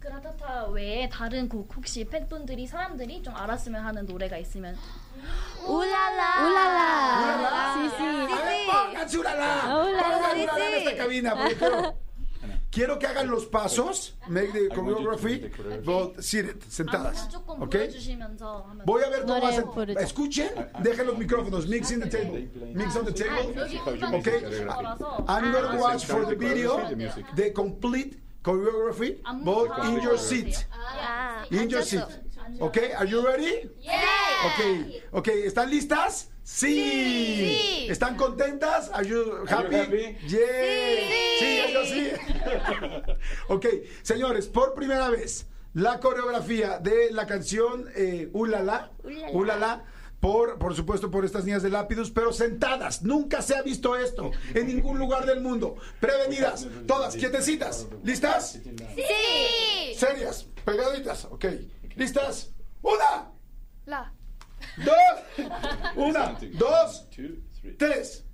그라타타 0.00 0.68
외에 0.70 1.08
다른 1.08 1.48
곡 1.48 1.68
혹시 1.76 2.04
팬분들이 2.04 2.66
사람들이 2.68 3.22
좀 3.24 3.34
알았으면 3.34 3.82
하는 3.82 4.06
노래가 4.06 4.36
있으면 4.38 4.76
¡Ulala! 5.67 6.29
¡Ulala! 6.47 7.73
Sí, 7.75 7.95
sí. 7.97 8.03
A 8.03 8.45
ver, 8.45 8.67
pónganse 8.67 9.17
ulala. 9.19 9.85
Ulala 9.89 10.31
en 10.33 10.73
esta 10.73 10.97
cabina, 10.97 11.35
porque 11.35 11.55
quiero, 11.55 11.95
quiero 12.71 12.99
que 12.99 13.07
hagan 13.07 13.29
los 13.29 13.45
pasos, 13.45 14.15
make 14.27 14.51
the 14.53 14.69
choreography, 14.69 15.51
but 15.85 16.21
sit 16.21 16.45
it, 16.45 16.63
sentadas. 16.67 17.29
¿Ok? 17.47 17.75
Voy 18.85 19.03
a 19.03 19.09
ver 19.09 19.25
cómo 19.25 19.45
hacen. 19.45 19.65
Escuchen, 19.97 20.49
dejen 20.81 21.07
los 21.07 21.17
micrófonos. 21.17 21.67
Mix 21.67 21.91
in 21.91 21.99
the 21.99 22.09
table. 22.09 22.47
Mix 22.73 22.95
on 22.95 23.05
the 23.05 23.13
table. 23.13 23.53
¿Ok? 24.17 24.27
Ah, 24.67 24.95
I'm 25.27 25.51
going 25.51 25.71
to 25.71 25.77
watch 25.77 26.05
for 26.05 26.25
the 26.25 26.35
video 26.35 26.79
the 27.35 27.51
complete 27.53 28.17
choreography, 28.43 29.19
but 29.43 29.85
in 29.85 30.01
your 30.01 30.17
seat. 30.17 30.65
In 31.51 31.69
your 31.69 31.83
seat. 31.83 32.01
Okay, 32.59 32.91
are 32.93 33.07
you 33.07 33.25
ready? 33.25 33.69
Okay, 34.53 35.01
okay, 35.11 35.43
¿están 35.43 35.69
listas? 35.69 36.29
Sí. 36.43 37.87
¿Están 37.89 38.15
contentas? 38.17 38.89
Are 38.93 39.07
you 39.07 39.45
happy? 39.47 39.75
happy? 39.75 40.17
Yeah. 40.27 40.39
Sí, 41.39 41.59
ellos 41.59 41.87
sí. 41.87 42.11
ok, 43.47 43.65
señores, 44.01 44.47
por 44.47 44.73
primera 44.73 45.09
vez, 45.09 45.47
la 45.73 45.99
coreografía 45.99 46.79
de 46.79 47.11
la 47.11 47.25
canción 47.25 47.89
eh, 47.95 48.29
Ulala, 48.33 48.91
Ulala. 49.03 49.31
Ulala, 49.31 49.85
por, 50.19 50.57
por 50.59 50.75
supuesto, 50.75 51.09
por 51.09 51.25
estas 51.25 51.45
niñas 51.45 51.63
de 51.63 51.69
Lápidus, 51.69 52.11
pero 52.11 52.33
sentadas. 52.33 53.01
Nunca 53.01 53.41
se 53.41 53.55
ha 53.55 53.61
visto 53.61 53.95
esto 53.95 54.31
en 54.53 54.67
ningún 54.67 54.99
lugar 54.99 55.25
del 55.25 55.41
mundo. 55.41 55.77
Prevenidas, 55.99 56.67
todas, 56.87 57.15
quietecitas. 57.15 57.87
¿Listas? 58.03 58.59
Sí. 58.95 59.95
Serias, 59.95 60.47
pegaditas, 60.63 61.25
ok. 61.25 61.45
¿Listas? 62.01 62.51
Una, 62.81 63.31
La. 63.85 64.11
dos, 64.77 64.95
una, 65.95 66.35
dos, 66.53 67.07
tres. 67.77 68.25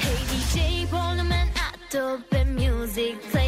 Hey 0.00 0.24
DJ, 0.30 0.86
ponme 0.92 1.50
a 1.56 1.72
tope 1.90 2.44
music 2.44 3.18
player. 3.32 3.43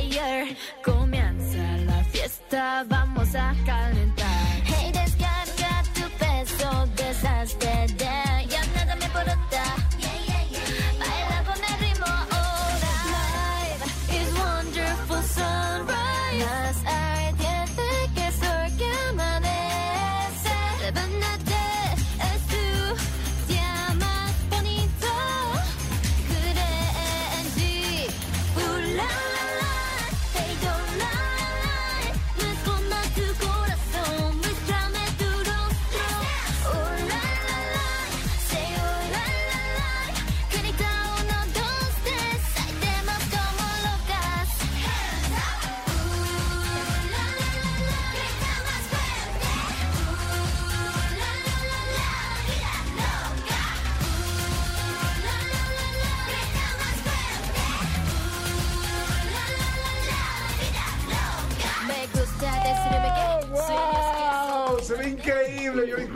Vamos 2.51 3.35
a 3.35 3.53
calentar. 3.65 4.27
Hey, 4.65 4.93
descarga 4.93 5.83
tu 5.95 6.09
peso, 6.17 6.87
deshazte 6.95 7.87
de 7.95 8.26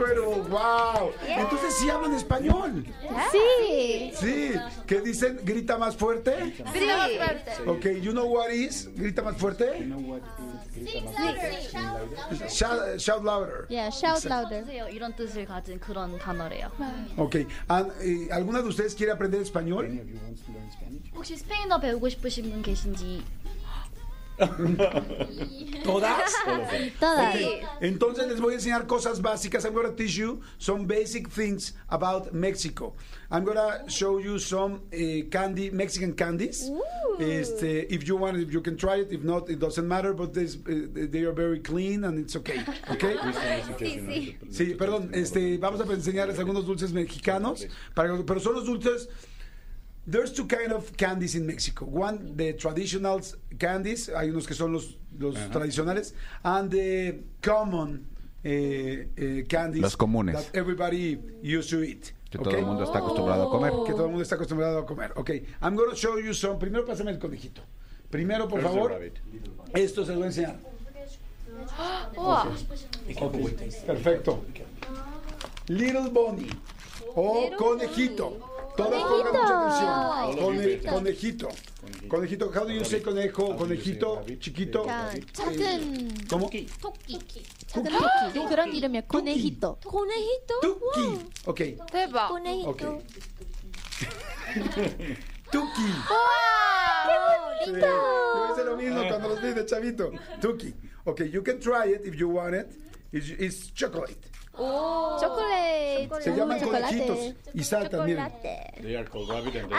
cuero. 0.00 0.30
¡Wow! 0.48 1.12
Entonces 1.26 1.74
sí 1.74 1.90
hablan 1.90 2.14
español. 2.14 2.84
Sí. 3.32 4.12
Sí. 4.14 4.52
¿Qué 4.86 5.00
dicen? 5.00 5.40
¿Grita 5.42 5.78
más 5.78 5.96
fuerte? 5.96 6.54
Grita 6.72 6.96
más 6.96 7.10
fuerte. 7.12 7.50
Ok, 7.66 7.86
you 8.02 8.12
know 8.12 8.26
what 8.26 8.50
is? 8.50 8.88
¿Grita 8.94 9.22
más 9.22 9.36
fuerte? 9.36 9.86
Shout, 12.48 12.98
shout 12.98 13.24
louder. 13.24 13.66
Yeah, 13.68 13.90
shout 13.90 14.24
louder. 14.26 14.62
하세요 14.62 14.88
이런 14.88 15.14
뜻을 15.14 15.46
가진 15.46 15.78
그런 15.78 16.18
단어래요. 16.18 16.70
Ok. 17.16 17.46
Ah, 17.68 17.84
eh, 18.00 18.28
¿Alguna 18.30 18.62
de 18.62 18.68
ustedes 18.68 18.94
quiere 18.94 19.12
aprender 19.12 19.40
español? 19.40 19.88
혹시 21.14 21.36
스페인어 21.36 21.80
배우고 21.80 22.08
싶으신 22.10 22.50
분 22.50 22.62
계신지 22.62 23.22
¿Todas? 25.83 26.33
Todas. 26.99 27.35
Entonces 27.81 28.27
les 28.27 28.39
voy 28.39 28.53
a 28.53 28.55
enseñar 28.55 28.87
cosas 28.87 29.21
básicas. 29.21 29.65
I'm 29.65 29.73
going 29.73 29.87
to 29.87 29.95
teach 29.95 30.17
you 30.17 30.41
some 30.57 30.85
basic 30.85 31.29
things 31.29 31.73
about 31.89 32.33
Mexico. 32.33 32.93
I'm 33.29 33.43
going 33.43 33.57
to 33.57 33.89
show 33.89 34.17
you 34.19 34.39
some 34.39 34.81
eh, 34.91 35.23
candy, 35.29 35.69
Mexican 35.69 36.13
candies. 36.13 36.69
Este, 37.19 37.87
if 37.93 38.07
you 38.07 38.17
want, 38.17 38.37
if 38.37 38.51
you 38.51 38.61
can 38.61 38.75
try 38.77 38.97
it. 38.97 39.11
If 39.11 39.23
not, 39.23 39.49
it 39.49 39.59
doesn't 39.59 39.87
matter. 39.87 40.13
But 40.13 40.33
this, 40.33 40.57
eh, 40.67 41.07
they 41.09 41.23
are 41.23 41.33
very 41.33 41.59
clean 41.59 42.03
and 42.03 42.19
it's 42.19 42.35
okay. 42.35 42.61
Okay? 42.89 43.15
Sí, 44.51 44.75
perdón. 44.75 45.11
Este, 45.13 45.57
vamos 45.57 45.81
a 45.81 45.85
enseñarles 45.93 46.39
algunos 46.39 46.65
dulces 46.65 46.91
mexicanos. 46.91 47.67
Para, 47.93 48.23
pero 48.23 48.39
son 48.39 48.55
los 48.55 48.65
dulces. 48.65 49.07
There's 50.05 50.33
two 50.33 50.45
kind 50.45 50.71
of 50.71 50.95
candies 50.97 51.35
in 51.35 51.45
Mexico. 51.45 51.85
One, 51.85 52.35
the 52.35 52.53
traditional 52.53 53.21
candies. 53.59 54.09
Hay 54.09 54.29
unos 54.29 54.47
que 54.47 54.55
son 54.55 54.73
los, 54.73 54.97
los 55.17 55.35
tradicionales. 55.49 56.13
And 56.43 56.71
the 56.71 57.19
common 57.41 58.07
eh, 58.43 59.07
eh, 59.15 59.45
candies. 59.47 59.81
Los 59.81 59.95
comunes. 59.95 60.33
That 60.33 60.55
everybody 60.55 61.19
used 61.41 61.69
to 61.69 61.83
eat. 61.83 62.13
Que 62.29 62.39
¿ok? 62.39 62.43
todo 62.45 62.57
el 62.57 62.65
mundo 62.65 62.83
está 62.83 62.99
acostumbrado 62.99 63.47
a 63.47 63.51
comer. 63.51 63.71
Que 63.85 63.93
todo 63.93 64.05
el 64.05 64.09
mundo 64.09 64.23
está 64.23 64.35
acostumbrado 64.35 64.79
a 64.79 64.85
comer. 64.85 65.11
Ok. 65.15 65.29
I'm 65.61 65.75
going 65.75 65.91
to 65.91 65.95
show 65.95 66.17
you 66.17 66.33
some. 66.33 66.57
Primero 66.57 66.85
pásame 66.85 67.11
el 67.11 67.19
conejito. 67.19 67.61
Primero, 68.09 68.47
por 68.47 68.61
favor. 68.61 68.99
Esto 69.73 70.03
se 70.03 70.11
lo 70.11 70.17
voy 70.17 70.23
a 70.23 70.27
enseñar. 70.27 70.71
우와. 72.15 72.47
Ok, 73.21 73.35
Perfecto. 73.85 74.43
Little 75.67 76.09
Bonnie 76.09 76.49
o 77.15 77.51
conejito. 77.57 78.39
Todas 78.76 79.02
pongan 79.02 79.32
mucha 79.32 79.54
atención. 79.56 80.44
Cone- 80.44 80.80
conejito. 80.90 81.48
Conejito. 82.08 82.52
How 82.54 82.64
do 82.66 82.72
you 82.72 82.84
say 82.84 83.00
conejo? 83.00 83.56
Conejito 83.56 84.22
chiquito. 84.38 84.84
작은 85.32 86.12
¿Cómo? 86.28 86.50
토끼. 86.50 86.66
작은 87.68 87.88
토끼. 88.32 88.46
그런 88.48 88.72
이름이야. 88.74 89.02
코네히토. 89.08 89.78
코네히토? 89.84 90.60
Tuki. 90.60 91.18
Ok. 91.46 91.76
대박. 91.90 92.28
코네히토. 92.28 92.68
Ok. 92.70 92.82
Tuki. 95.50 95.82
Sí, 97.64 97.72
yo 97.72 98.52
hice 98.52 98.64
lo 98.64 98.76
mismo 98.76 99.08
cuando 99.08 99.28
los 99.28 99.40
vi 99.40 99.52
de 99.54 99.64
chavito. 99.64 100.10
Tuki. 100.40 100.74
Okay, 101.06 101.28
you 101.30 101.42
can 101.42 101.58
try 101.60 101.86
it 101.86 102.04
if 102.04 102.14
you 102.18 102.28
want 102.28 102.54
it. 102.54 102.68
It's, 103.12 103.28
it's 103.38 103.70
chocolate. 103.72 104.18
Chocolate. 104.55 106.09
Se 106.21 106.31
llaman 106.35 106.59
Chocolate. 106.59 106.83
conejitos. 106.83 107.35
Y 107.53 107.63
saltan, 107.63 108.05
miren. 108.05 108.31
They 108.81 108.95
are 108.95 109.05
called 109.05 109.29
rabbit 109.29 109.55
and 109.55 109.71
they 109.71 109.77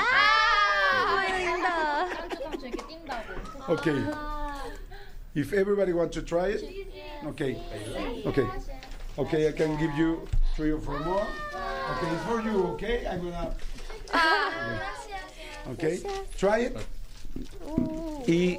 Okay. 3.68 4.04
If 5.34 5.52
everybody 5.52 5.92
wants 5.92 6.14
to 6.16 6.22
try 6.22 6.48
it, 6.48 6.62
okay. 7.26 7.56
Okay. 8.26 8.46
Okay, 9.18 9.48
I 9.48 9.52
can 9.52 9.76
give 9.78 9.94
you 9.96 10.26
three 10.56 10.70
or 10.70 10.80
four 10.80 10.98
more. 11.00 11.26
Okay, 11.90 12.08
it's 12.14 12.24
for 12.24 12.40
you, 12.40 12.64
okay? 12.74 13.06
I'm 13.06 13.20
gonna. 13.20 13.54
Okay, 15.72 16.00
try 16.36 16.58
it. 16.58 16.76
Y. 18.26 18.58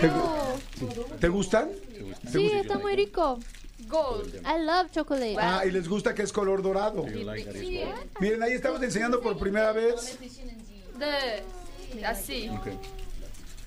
¿Te, 0.00 0.08
gu- 0.10 1.18
¿te 1.20 1.28
gustan? 1.28 1.70
Sí, 2.30 2.46
está 2.52 2.78
muy 2.78 2.96
rico. 2.96 3.38
Gold. 3.88 4.36
I 4.46 4.64
love 4.64 4.90
chocolate. 4.92 5.36
Ah, 5.38 5.64
y 5.66 5.70
les 5.70 5.88
gusta 5.88 6.14
que 6.14 6.22
es 6.22 6.32
color 6.32 6.62
dorado. 6.62 7.04
Miren, 8.20 8.42
ahí 8.42 8.52
estamos 8.52 8.82
enseñando 8.82 9.20
por 9.20 9.36
primera 9.38 9.72
vez. 9.72 10.18
네. 10.98 11.42
así. 12.04 12.48
Okay. 12.60 12.78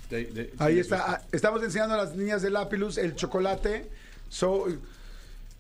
They, 0.10 0.26
they, 0.26 0.52
Ahí 0.60 0.80
está. 0.80 1.04
ah, 1.14 1.22
Estamos 1.32 1.62
enseñando 1.64 1.96
a 1.96 1.98
las 1.98 2.16
niñas 2.16 2.42
de 2.42 2.50
Lapilus 2.50 2.98
el 2.98 3.16
chocolate. 3.16 3.90
So, 4.30 4.68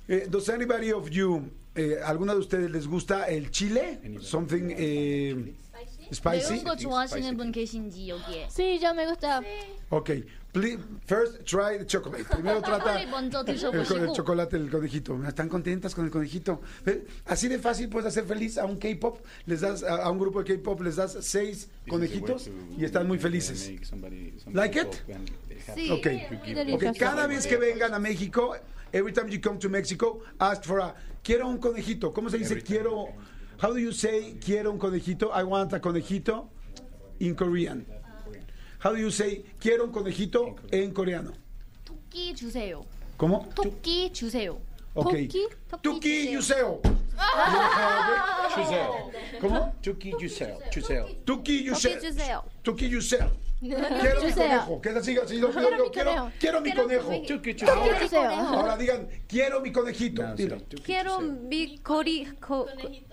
eh, 0.07 0.27
does 0.29 0.49
anybody 0.49 0.91
of 0.91 1.09
you, 1.09 1.49
eh, 1.75 1.99
alguna 2.03 2.33
de 2.33 2.39
ustedes 2.39 2.71
les 2.71 2.87
gusta 2.87 3.25
el 3.27 3.49
chile? 3.51 3.99
Something 4.21 4.69
eh, 4.77 5.53
spicy? 6.13 6.53
매운 6.61 6.63
거 6.63 6.75
좋아하시는 6.75 7.35
분 7.37 7.51
계신지 7.51 8.07
여기에. 8.09 8.47
Sí, 8.49 8.79
yo 8.79 8.93
me 8.93 9.05
gusta. 9.07 9.41
Okay. 9.89 10.23
Please, 10.52 10.78
first 11.06 11.44
try 11.46 11.78
the 11.78 11.84
chocolate. 11.84 12.24
Primero 12.28 12.60
trata 12.62 13.00
el, 13.00 14.02
el 14.02 14.12
chocolate 14.12 14.56
el 14.56 14.68
conejito. 14.68 15.22
Están 15.26 15.48
contentas 15.48 15.94
con 15.94 16.04
el 16.04 16.10
conejito. 16.10 16.60
Así 17.26 17.48
de 17.48 17.58
fácil 17.58 17.88
puedes 17.88 18.08
hacer 18.08 18.24
feliz 18.24 18.58
a 18.58 18.64
un 18.64 18.76
K-pop. 18.76 19.18
Les 19.46 19.60
das 19.60 19.84
a 19.84 20.10
un 20.10 20.18
grupo 20.18 20.42
de 20.42 20.56
K-pop 20.56 20.80
les 20.80 20.96
das 20.96 21.18
seis 21.20 21.68
conejitos 21.88 22.50
y 22.76 22.84
están 22.84 23.06
muy 23.06 23.18
felices. 23.18 23.70
Like 24.52 24.80
it? 24.80 25.02
Sí. 25.74 25.90
Okay. 25.90 26.26
okay. 26.74 26.92
Cada 26.98 27.26
vez 27.26 27.46
que 27.46 27.56
vengan 27.56 27.94
a 27.94 28.00
México, 28.00 28.56
every 28.92 29.12
time 29.12 29.28
you 29.30 29.40
come 29.40 29.58
to 29.58 29.68
Mexico, 29.68 30.20
ask 30.38 30.64
for 30.64 30.80
a 30.80 30.94
quiero 31.22 31.48
un 31.48 31.58
conejito. 31.58 32.12
¿Cómo 32.12 32.28
se 32.28 32.38
dice 32.38 32.60
quiero? 32.62 33.14
How 33.62 33.72
do 33.72 33.78
you 33.78 33.92
say 33.92 34.36
quiero 34.44 34.72
un 34.72 34.78
conejito? 34.78 35.30
I 35.32 35.44
want 35.44 35.72
a 35.74 35.80
conejito 35.80 36.48
in 37.20 37.36
Korean. 37.36 37.86
How 38.83 38.91
do 38.93 38.97
you 38.99 39.09
say 39.11 39.43
quiero 39.59 39.83
un 39.85 39.91
conejito 39.91 40.55
en 40.71 40.91
coreano? 40.93 41.31
토끼 41.85 42.33
주세요. 42.35 42.83
¿Cómo? 43.17 43.47
토끼 43.55 44.11
주세요. 44.13 44.59
Ok. 44.93 45.11
토끼? 45.27 45.47
Tuki 45.81 46.31
Yuseo. 46.33 46.81
주세요. 48.55 49.11
¿Cómo? 49.41 49.73
Tuki 49.81 50.11
주세요. 50.17 50.57
주세요. 50.71 51.05
Tuki 51.25 51.67
Yuseo. 51.67 51.99
Toki 51.99 52.05
Yuseo. 52.07 52.43
Tuki 52.63 52.85
Yuseo. 52.93 53.31
Quiero 53.59 54.21
mi 54.21 54.27
Yuseo. 54.29 54.35
conejo. 54.35 54.81
Que 54.81 54.89
así, 54.89 55.17
así 55.17 55.39
lo 55.39 55.47
digo 55.47 55.61
yo. 55.61 55.91
Quiero, 55.91 56.11
conejo. 56.11 56.31
quiero 56.39 56.61
mi 56.61 56.73
conejo. 56.73 57.09
Tuki 57.27 57.55
Ahora, 57.65 57.99
Yuseo. 58.01 58.29
ahora 58.31 58.77
digan, 58.77 59.07
quiero 59.27 59.61
mi 59.61 59.71
conejito. 59.71 60.23
Dilo. 60.35 60.57
Quiero 60.83 61.19
mi 61.21 61.77
cori, 61.79 62.27
co- 62.39 62.67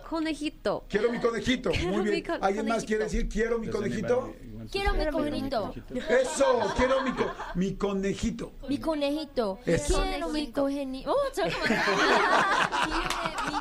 conejito. 0.08 0.84
Quiero 0.88 1.10
mi 1.10 1.18
conejito. 1.20 1.70
Muy 1.88 2.02
mi 2.04 2.10
bien. 2.10 2.22
co- 2.24 2.32
¿Alguien 2.40 2.66
más 2.66 2.84
conejito. 2.84 2.86
quiere 2.86 3.04
decir 3.04 3.28
quiero 3.28 3.58
mi 3.58 3.68
conejito? 3.68 4.34
Quiero 4.71 4.93
mi 4.93 5.05
conejito. 5.07 5.73
Eso, 6.09 6.73
quiero 6.75 7.01
mi, 7.03 7.11
co- 7.13 7.31
mi 7.55 7.75
conejito. 7.75 8.51
Mi 8.69 8.77
conejito. 8.77 9.59
Eso. 9.65 10.01
Quiero 10.03 10.29
mi 10.29 10.51
conejito. 10.51 11.11
Oh, 11.11 11.15
¿sabes? 11.33 11.55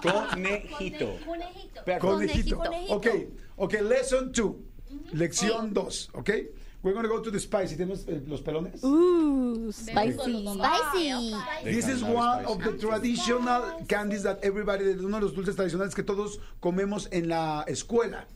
Conejito. 0.02 1.18
Conejito. 1.24 1.98
Conejito. 2.00 2.62
Ok, 2.88 3.06
ok, 3.56 3.72
lesson 3.82 4.32
2. 4.32 4.54
Lección 5.12 5.72
2, 5.72 6.10
ok. 6.14 6.30
We're 6.82 6.92
going 6.92 7.02
to 7.04 7.08
go 7.08 7.20
to 7.20 7.30
the 7.32 7.40
spicy. 7.40 7.74
¿Tenemos 7.74 8.06
eh, 8.06 8.22
los 8.28 8.42
pelones? 8.42 8.84
Ooh, 8.84 9.72
spicy. 9.72 10.46
Ah, 10.60 10.92
spicy. 10.92 11.24
This 11.64 11.88
is 11.88 12.04
one 12.04 12.44
of 12.44 12.62
the 12.62 12.70
ah, 12.70 12.78
traditional 12.78 13.62
ah, 13.64 13.84
candies 13.88 14.22
that 14.22 14.38
everybody, 14.44 14.84
uno 14.90 15.18
de 15.18 15.24
los 15.24 15.34
dulces 15.34 15.56
tradicionales 15.56 15.96
que 15.96 16.04
todos 16.04 16.38
comemos 16.60 17.08
en 17.10 17.28
la 17.28 17.64
escuela. 17.66 18.28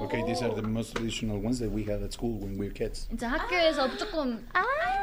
Okay, 0.00 0.22
these 0.24 0.40
are 0.42 0.54
the 0.54 0.62
most 0.62 0.94
traditional 0.94 1.40
ones 1.40 1.58
that 1.58 1.68
we 1.68 1.82
had 1.82 2.00
at 2.00 2.12
school 2.12 2.38
when 2.38 2.56
we 2.56 2.68
were 2.68 2.72
kids. 2.72 3.08
진짜 3.10 3.26
학교에서 3.28 3.88
조금 3.98 4.46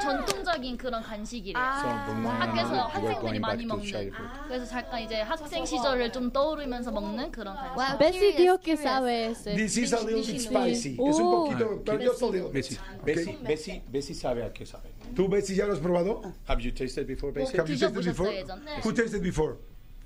전통적인 0.01 0.78
그런 0.78 1.03
간식이래요. 1.03 1.59
So 1.82 1.88
when 2.07 2.24
we 2.24 2.32
학교에서 2.32 2.72
were 2.72 2.88
학생들이 2.88 3.20
going 3.20 3.41
back 3.41 3.57
많이 3.59 3.68
to 3.68 3.76
먹는. 3.76 3.84
childhood. 3.86 4.32
그래서 4.47 4.66
잠깐 4.66 5.01
이제 5.03 5.20
학생 5.22 5.66
시절을 5.66 6.11
좀 6.13 6.32
떠오르면서 6.32 6.91
먹는 6.91 7.32
그런 7.32 7.53
간식. 7.55 7.76
Wow, 7.78 7.97
Bessie 7.99 8.32
curious, 8.32 8.38
dijo 8.38 8.57
que 8.61 8.76
curious. 8.76 8.84
sabe 8.84 9.26
ese. 9.28 9.55
This 9.55 9.78
is 9.78 9.93
a 9.93 9.99
little 9.99 10.24
bit 10.24 10.39
spicy. 10.39 10.93
Es 10.95 11.20
un 11.20 11.26
Oh. 11.28 11.43
poquito, 11.43 11.84
pero 11.84 11.99
just 11.99 12.22
a 12.22 12.26
little. 12.26 12.51
Bessie, 12.51 12.80
Bessie, 13.03 13.38
Bessie, 13.43 13.82
Bessie 13.91 14.16
sabe 14.16 14.41
a 14.43 14.49
qué 14.53 14.66
sabe. 14.66 14.88
¿Tú, 15.13 15.28
Bessie, 15.28 15.55
ya 15.57 15.66
lo 15.66 15.74
has 15.74 15.80
probado? 15.82 16.24
Have 16.47 16.63
you 16.63 16.72
tasted 16.72 17.05
before, 17.07 17.34
Bessie? 17.34 17.57
Have 17.59 17.68
you 17.68 17.76
tasted 17.76 17.91
드셔보셨어요, 17.91 18.16
before? 18.16 18.32
예전에? 18.32 18.80
Who 18.86 18.93
tasted 18.93 19.22
before? 19.22 19.57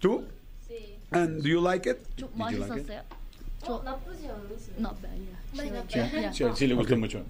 ¿Tú? 0.02 0.26
And 1.12 1.42
do 1.44 1.50
you 1.50 1.62
like 1.62 1.86
it? 1.86 2.02
좀 2.18 2.30
you 2.50 2.58
like 2.58 2.74
맛있었어요? 2.74 3.02
저 3.64 3.82
나쁘지 3.84 4.28
않았어요. 4.28 4.76
No, 4.78 4.96
Sí, 5.52 6.00
sí, 6.32 6.46
sí 6.56 6.68
le 6.68 6.76
gustó 6.76 6.96
mucho. 6.96 7.26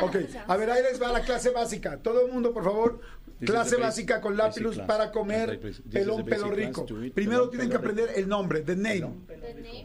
Ok, 0.00 0.16
a 0.48 0.56
ver, 0.56 0.70
ahí 0.70 0.82
les 0.82 1.00
va 1.00 1.12
la 1.12 1.20
clase 1.20 1.50
básica. 1.50 1.98
Todo 1.98 2.24
el 2.26 2.32
mundo, 2.32 2.52
por 2.52 2.64
favor, 2.64 3.00
This 3.25 3.25
Clase 3.39 3.75
básica 3.77 4.19
con 4.19 4.35
Lapilus 4.35 4.79
para 4.79 5.11
comer 5.11 5.59
pelón 5.91 6.25
pelo 6.25 6.51
rico. 6.51 6.85
Primero 7.13 7.49
tienen 7.49 7.69
que 7.69 7.75
aprender 7.75 8.11
el 8.15 8.27
nombre, 8.27 8.61
the 8.61 8.75
name. 8.75 9.27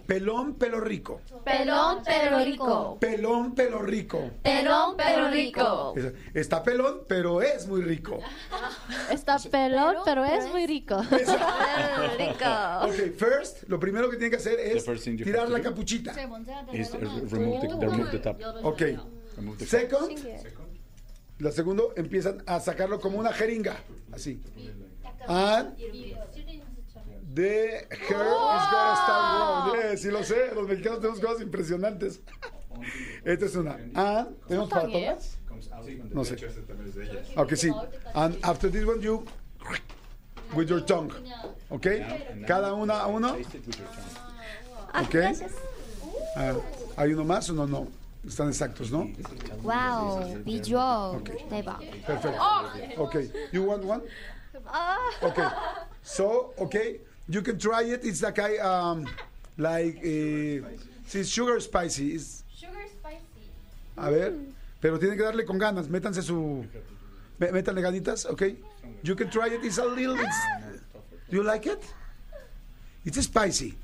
Pelón 0.06 0.54
pelo 0.54 0.80
rico. 0.80 1.20
Pelón 1.44 2.02
pelo 2.02 2.38
rico. 2.44 2.98
Pelón 2.98 3.54
pelo 3.54 3.82
rico. 3.82 4.30
Pelón 4.42 4.96
pelo 4.96 5.30
rico. 5.30 5.94
Está 6.34 6.62
pelón, 6.62 7.02
pero 7.06 7.42
es 7.42 7.66
muy 7.66 7.82
rico. 7.82 8.18
Está 9.10 9.38
pelón, 9.38 9.96
pero 10.04 10.24
es 10.24 10.48
muy 10.50 10.66
rico. 10.66 11.02
rico. 12.18 12.50
Ok, 12.82 13.16
first, 13.16 13.68
lo 13.68 13.78
primero 13.78 14.10
que 14.10 14.16
tienen 14.16 14.30
que 14.30 14.36
hacer 14.36 14.58
es 14.60 14.84
tirar 15.16 15.48
la 15.48 15.60
capuchita. 15.60 16.14
Oh 18.62 18.68
ok. 18.68 18.82
Second 19.66 20.61
la 21.42 21.50
segundo, 21.50 21.92
empiezan 21.96 22.42
a 22.46 22.60
sacarlo 22.60 23.00
como 23.00 23.18
una 23.18 23.32
jeringa, 23.32 23.76
así. 24.12 24.40
And 25.26 25.76
the 27.34 27.86
hair 27.90 28.26
is 28.26 28.66
gonna 28.70 28.96
start 28.96 29.72
growing. 29.72 29.80
Yeah, 29.82 29.96
sí 29.96 30.10
lo 30.10 30.22
sé, 30.22 30.54
los 30.54 30.68
mexicanos 30.68 31.00
tenemos 31.00 31.20
cosas 31.20 31.42
impresionantes. 31.42 32.20
Esta 33.24 33.46
es 33.46 33.56
una. 33.56 33.72
And, 33.94 34.38
¿tenemos 34.46 34.70
para 34.70 34.88
todas? 34.88 35.38
No 36.12 36.24
sé. 36.24 36.36
Ok, 37.36 37.54
sí. 37.54 37.72
And 38.14 38.38
after 38.42 38.70
this 38.70 38.84
one, 38.84 39.00
you 39.00 39.24
with 40.54 40.68
your 40.68 40.84
tongue. 40.84 41.12
Ok? 41.70 41.86
Cada 42.46 42.72
una 42.74 43.00
a 43.00 43.06
uno. 43.08 43.32
Tongue. 43.32 43.46
Ok. 44.94 45.16
Ah, 46.36 46.54
¿Hay 46.96 47.12
uno 47.12 47.24
más 47.24 47.50
o 47.50 47.52
no? 47.52 47.66
No. 47.66 48.01
Están 48.26 48.48
exactos, 48.48 48.90
¿no? 48.92 49.10
Wow, 49.62 50.42
visual. 50.44 51.22
대박. 51.50 51.80
Perfect. 52.06 52.38
Okay. 52.98 53.30
You 53.52 53.64
want 53.64 53.84
one? 53.84 54.02
Okay. 55.22 55.48
So, 56.02 56.54
okay, 56.58 57.00
you 57.28 57.42
can 57.42 57.58
try 57.58 57.82
it. 57.82 58.04
It's 58.04 58.22
like 58.22 58.38
I 58.38 58.58
um 58.58 59.06
like 59.58 59.96
uh, 59.98 60.68
it's 61.12 61.28
sugar 61.28 61.58
spicy. 61.60 62.14
It's, 62.14 62.44
Sugar 62.54 62.86
spicy. 62.86 63.50
a 63.96 64.10
ver, 64.10 64.32
pero 64.80 64.98
tienen 64.98 65.16
que 65.18 65.24
darle 65.24 65.44
con 65.44 65.58
ganas. 65.58 65.88
Métanse 65.88 66.22
su 66.22 66.64
mé- 67.40 67.50
métanle 67.50 67.82
ganitas, 67.82 68.24
okay? 68.26 68.56
You 69.02 69.16
can 69.16 69.30
try 69.30 69.48
it. 69.48 69.64
It's 69.64 69.78
a 69.78 69.84
little 69.84 70.16
bit. 70.16 70.30
Do 71.28 71.36
you 71.36 71.42
like 71.42 71.66
it? 71.66 71.82
It's 73.04 73.20
spicy. 73.20 73.74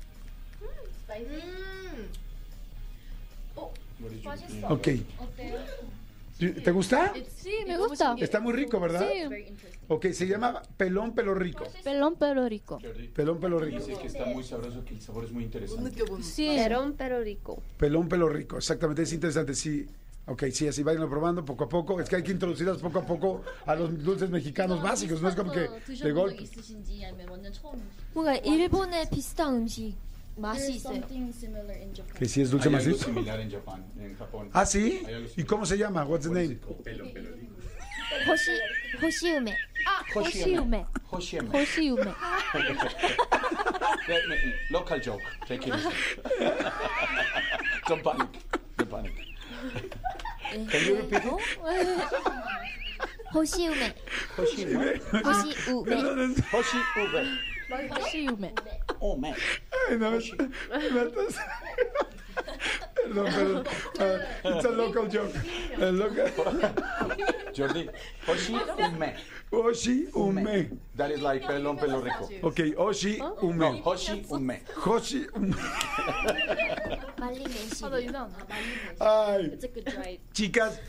Okay. 4.70 5.06
¿Te 6.38 6.70
gusta? 6.72 7.12
Sí, 7.36 7.52
me 7.66 7.78
gusta. 7.78 8.16
Está 8.18 8.40
muy 8.40 8.52
rico, 8.52 8.80
¿verdad? 8.80 9.06
Sí, 9.08 9.54
Ok, 9.86 10.06
se 10.12 10.26
llama 10.26 10.62
pelón 10.76 11.14
pelo 11.14 11.34
rico. 11.34 11.64
pelón, 11.84 12.16
pero 12.18 12.48
rico. 12.48 12.80
Pelón 13.14 13.38
pelo 13.38 13.58
rico. 13.58 13.78
Dice 13.78 14.00
que 14.00 14.06
está 14.06 14.24
muy 14.24 14.42
sabroso, 14.42 14.84
que 14.84 14.94
el 14.94 15.00
sabor 15.00 15.24
es 15.24 15.32
muy 15.32 15.44
interesante. 15.44 16.02
Sí. 16.22 16.46
Pelón, 16.56 16.94
pero 16.96 17.22
rico. 17.22 17.62
Pelón 17.78 18.08
pelo 18.08 18.28
rico, 18.28 18.56
exactamente, 18.56 19.02
es 19.02 19.12
interesante, 19.12 19.54
sí. 19.54 19.86
Ok, 20.26 20.44
sí, 20.52 20.66
así 20.66 20.82
vayan 20.82 21.06
probando 21.10 21.44
poco 21.44 21.64
a 21.64 21.68
poco. 21.68 22.00
Es 22.00 22.08
que 22.08 22.16
hay 22.16 22.22
que 22.22 22.32
introducirlas 22.32 22.78
poco 22.78 22.98
a 23.00 23.06
poco 23.06 23.42
a 23.66 23.74
los 23.74 24.02
dulces 24.02 24.30
mexicanos 24.30 24.82
básicos. 24.82 25.20
No 25.20 25.28
es 25.28 25.34
como 25.34 25.52
que 25.52 25.60
de 25.60 25.68
드셔본 25.86 26.00
적 26.00 26.14
golpe. 26.14 26.42
있으신지 26.42 27.04
아니면 27.04 27.28
완전 27.28 27.52
처음. 27.52 27.78
뭔가 28.14 28.34
일본의 28.36 29.10
비슷한 29.10 29.54
음식. 29.54 29.94
macizo. 30.39 30.91
Que 32.17 32.25
sí 32.25 32.41
es 32.41 32.51
dulce 32.51 32.69
algo 32.69 32.79
macizo. 32.79 33.05
similar 33.05 33.39
en 33.39 33.51
Japón. 33.51 33.85
En 33.99 34.15
Japón. 34.17 34.49
¿Ah, 34.53 34.65
sí? 34.65 35.01
¿Y 35.35 35.43
cómo 35.43 35.65
se 35.65 35.77
llama? 35.77 36.05
What's 36.05 36.27
the 36.27 36.33
name? 36.33 36.59
Hoshi, 38.27 38.51
hoshiume. 39.01 39.55
Ah, 39.85 40.03
hoshiume. 40.15 40.85
Hoshiume. 41.11 41.49
Hoshiume. 41.51 42.15
Local 44.71 44.99
joke. 44.99 45.21
Take 45.47 45.67
it 45.67 45.75
easy. 45.75 45.89
Don't 47.87 48.03
panic. 48.03 48.29
Don't 48.77 48.89
panic. 48.89 49.13
Can 50.69 50.85
you 50.85 50.95
repeat 50.97 51.23
it? 51.23 51.33
Hoshiume. 53.31 53.93
Hoshiume. 54.35 54.99
Hoshiume. 55.21 56.35
Hoshiume. 56.51 57.39
Achievement. 57.71 58.59
Oh, 59.01 59.15
man. 59.15 59.35
Hey, 59.87 59.97
no, 59.97 60.17
it's, 60.17 61.39
Perdón, 62.95 63.25
perdón. 63.25 63.67
Uh, 63.99 64.49
it's 64.49 64.65
a 64.65 64.69
local 64.69 65.07
joke. 65.07 65.33
A 65.81 65.91
local... 65.91 66.27
Jordi, 67.53 67.89
Oshi 68.27 68.53
Ume. 68.77 69.15
Oshi 69.51 70.11
Ume. 70.13 70.77
That 70.95 71.11
is 71.11 71.21
like 71.21 71.43
pelón 71.43 71.79
pelo 71.79 72.01
rico. 72.01 72.29
Ok, 72.43 72.75
Oshi 72.77 73.19
Ume. 73.41 73.57
No, 73.57 73.81
Hoshi 73.81 74.23
Ume. 74.29 74.61
Hoshi 74.75 75.25
Ume. 75.33 75.55
Ay, 78.99 80.19
chicas, 80.33 80.79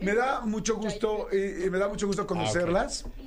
me 0.00 0.14
da 0.14 0.40
mucho 0.40 0.76
gusto, 0.76 1.28
eh, 1.32 1.64
eh 1.64 1.70
me 1.70 1.78
da 1.78 1.88
mucho 1.88 2.06
gusto 2.06 2.26
conocerlas. 2.26 3.04
Ah, 3.04 3.20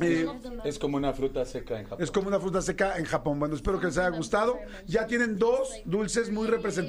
eh, 0.00 0.26
es 0.64 0.78
como 0.78 0.96
una 0.96 1.12
fruta 1.12 1.44
seca 1.44 1.78
en 1.78 1.84
Japón. 1.84 2.02
Es 2.02 2.10
como 2.10 2.28
una 2.28 2.40
fruta 2.40 2.60
seca 2.60 2.98
en 2.98 3.04
Japón. 3.04 3.38
Bueno, 3.38 3.54
espero 3.54 3.78
que 3.78 3.86
les 3.86 3.98
haya 3.98 4.08
gustado. 4.08 4.58
Ya 4.86 5.06
tienen 5.06 5.38
dos 5.38 5.70
dulces 5.84 6.30
muy 6.30 6.48
representativos 6.48 6.79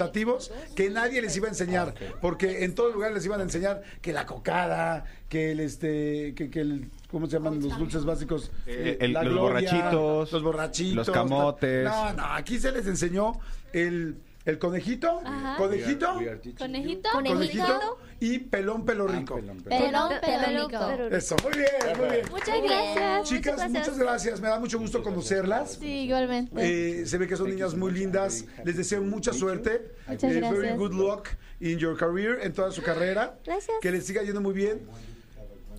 que 0.75 0.89
nadie 0.89 1.21
les 1.21 1.35
iba 1.37 1.47
a 1.47 1.49
enseñar, 1.49 1.93
porque 2.21 2.63
en 2.63 2.75
todo 2.75 2.91
lugar 2.91 3.11
les 3.13 3.25
iban 3.25 3.39
a 3.39 3.43
enseñar 3.43 3.81
que 4.01 4.13
la 4.13 4.25
cocada, 4.25 5.05
que 5.29 5.51
el 5.51 5.59
este, 5.59 6.33
que, 6.35 6.49
que 6.49 6.61
el 6.61 6.89
¿Cómo 7.09 7.25
se 7.27 7.33
llaman 7.33 7.61
los 7.61 7.77
dulces 7.77 8.05
básicos? 8.05 8.51
Eh, 8.65 8.91
Eh, 8.91 8.97
el- 9.01 9.11
la 9.13 9.23
los 9.23 9.37
borrachitos, 9.37 10.31
Los 10.31 10.43
borrachitos. 10.43 10.95
los 11.07 11.09
camotes. 11.11 11.83
No, 11.83 12.13
no, 12.13 12.25
aquí 12.25 12.57
se 12.57 12.71
les 12.71 12.87
enseñó 12.87 13.33
el, 13.73 14.15
el 14.45 14.57
conejito, 14.59 15.21
Ajá. 15.23 15.55
conejito, 15.57 16.13
Conejito. 16.57 17.09
conejito 17.11 17.97
y 18.19 18.39
pelón 18.39 18.85
pelo 18.85 19.07
rico. 19.07 19.35
Pelón, 19.35 19.57
Pelón, 19.63 20.09
pelón. 20.19 21.13
Eso, 21.13 21.35
muy 21.43 21.51
bien, 21.53 21.97
muy 21.97 22.09
bien. 22.09 22.25
Muchas 22.29 22.61
gracias. 22.63 23.29
Chicas, 23.29 23.69
muchas 23.69 23.97
gracias. 23.97 24.41
Me 24.41 24.47
da 24.47 24.59
mucho 24.59 24.79
gusto 24.79 25.03
conocerlas. 25.03 25.77
Sí, 25.79 26.05
igualmente. 26.05 27.01
Eh, 27.01 27.05
se 27.05 27.17
ve 27.17 27.27
que 27.27 27.35
son 27.37 27.49
niñas 27.49 27.75
muy 27.75 27.91
lindas. 27.91 28.45
Les 28.65 28.77
deseo 28.77 29.01
mucha 29.01 29.33
suerte. 29.33 29.93
Muchas 30.07 30.31
Eh, 30.31 30.41
Very 30.41 30.75
good 30.75 30.93
luck 30.93 31.27
in 31.59 31.77
your 31.77 31.97
career, 31.97 32.39
en 32.41 32.53
toda 32.53 32.71
su 32.71 32.81
carrera. 32.81 33.37
Gracias. 33.45 33.77
Que 33.81 33.91
les 33.91 34.05
siga 34.05 34.23
yendo 34.23 34.41
muy 34.41 34.53
bien. 34.53 34.81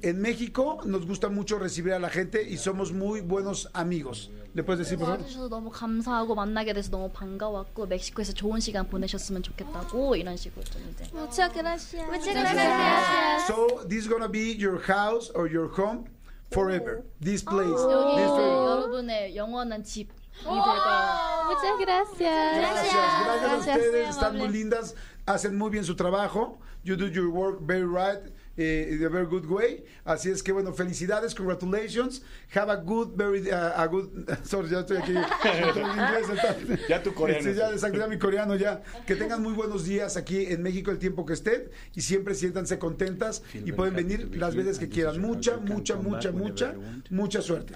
En 0.02 0.20
México 0.20 0.80
nos 0.84 1.06
gusta 1.06 1.28
mucho 1.28 1.58
recibir 1.60 1.92
a 1.92 1.98
la 2.00 2.10
gente 2.10 2.42
y 2.42 2.56
somos 2.56 2.92
muy 2.92 3.20
buenos 3.20 3.70
amigos. 3.72 4.32
¿Le 4.54 4.62
puedes 4.62 4.84
decir, 4.86 4.98
por 4.98 5.06
favor? 5.06 5.22
와주셔서 5.22 5.48
너무 5.48 5.70
감사하고 5.70 6.34
만나게 6.34 6.74
돼서 6.74 6.90
너무 6.90 7.08
반가웠고 7.10 7.86
멕시코에서 7.86 8.32
좋은 8.34 8.60
시간 8.60 8.86
보내셨으면 8.86 9.42
좋겠다고 9.42 10.14
이런 10.16 10.36
식으로 10.36 10.62
좀 10.64 10.82
이제 10.92 11.04
Muchas 11.14 11.52
gracias. 11.54 12.04
Muchas 12.06 12.34
gracias. 12.34 13.46
So, 13.46 13.88
this 13.88 14.04
is 14.04 14.08
gonna 14.08 14.28
be 14.30 14.52
your 14.52 14.78
house 14.78 15.32
or 15.34 15.48
your 15.48 15.72
home 15.72 16.04
forever. 16.52 17.02
This 17.18 17.42
place. 17.42 17.80
여기 17.80 18.16
This 18.16 18.28
place. 18.28 18.66
여러분의 18.68 19.36
영원한 19.36 19.82
집이 19.82 20.12
될 20.12 20.44
거예요. 20.44 21.48
Muchas 21.48 21.78
gracias. 21.78 22.56
Gracias, 22.58 22.92
gracias 22.92 22.92
a 22.92 23.48
Gracias, 23.48 23.76
ustedes, 23.76 24.08
están 24.10 24.36
muy 24.36 24.48
lindas, 24.48 24.94
hacen 25.26 25.56
muy 25.56 25.70
bien 25.70 25.84
su 25.84 25.94
trabajo. 25.96 26.58
You 26.84 26.96
do 26.96 27.06
your 27.06 27.30
work 27.30 27.60
very 27.62 27.86
right, 27.86 28.20
eh, 28.62 29.04
a 29.04 29.08
very 29.08 29.26
good 29.26 29.44
way. 29.46 29.84
Así 30.04 30.30
es 30.30 30.42
que 30.42 30.52
bueno, 30.52 30.72
felicidades, 30.72 31.34
congratulations. 31.34 32.22
Have 32.54 32.70
a 32.70 32.76
good, 32.76 33.16
very, 33.16 33.50
uh, 33.50 33.72
a 33.76 33.86
good, 33.86 34.08
sorry, 34.44 34.68
ya 34.70 34.80
estoy 34.80 34.98
aquí. 34.98 35.12
en 35.12 35.86
inglés, 35.86 36.88
Ya 36.88 37.02
tu 37.02 37.12
coreano. 37.14 37.42
Sí, 37.42 37.56
ya, 37.56 37.70
exacto, 37.70 37.98
ya 37.98 38.06
mi 38.06 38.18
coreano 38.18 38.56
ya. 38.56 38.82
Que 39.06 39.16
tengan 39.16 39.42
muy 39.42 39.52
buenos 39.52 39.84
días 39.84 40.16
aquí 40.16 40.46
en 40.46 40.62
México 40.62 40.90
el 40.90 40.98
tiempo 40.98 41.24
que 41.24 41.34
estén 41.34 41.70
y 41.94 42.00
siempre 42.00 42.34
siéntanse 42.34 42.78
contentas 42.78 43.42
y 43.54 43.72
pueden 43.72 43.94
venir 43.94 44.36
las 44.36 44.54
veces 44.54 44.78
que 44.78 44.88
quieran. 44.88 45.20
Mucha, 45.20 45.56
mucha, 45.58 45.96
mucha, 45.96 46.32
mucha, 46.32 46.74
mucha 47.10 47.42
suerte. 47.42 47.74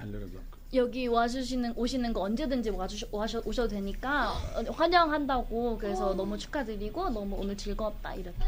여기 0.77 1.07
와주시는 1.07 1.73
오시는 1.77 2.13
거 2.13 2.23
언제든지 2.23 2.71
와주셔 2.71 3.07
와셔, 3.11 3.43
오셔도 3.45 3.69
되니까 3.69 4.33
어, 4.55 4.63
환영한다고 4.73 5.79
그래서 5.79 6.15
너무 6.15 6.37
축하드리고 6.39 7.11
너무 7.11 7.37
오늘 7.37 7.57
즐거웠다 7.57 8.15
이렇게. 8.15 8.39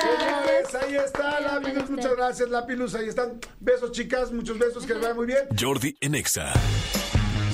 Señores, 0.00 0.74
ahí 0.76 0.94
está 0.96 1.40
Lápilus, 1.40 1.90
muchas 1.90 2.16
gracias 2.16 2.48
Lápilus, 2.48 2.94
ahí 2.94 3.08
están. 3.08 3.40
Besos 3.58 3.92
chicas, 3.92 4.30
muchos 4.32 4.58
besos, 4.58 4.86
que 4.86 4.94
les 4.94 5.02
vaya 5.02 5.14
muy 5.14 5.26
bien. 5.26 5.48
Jordi 5.58 5.96
en 6.00 6.14
Exa. 6.14 6.52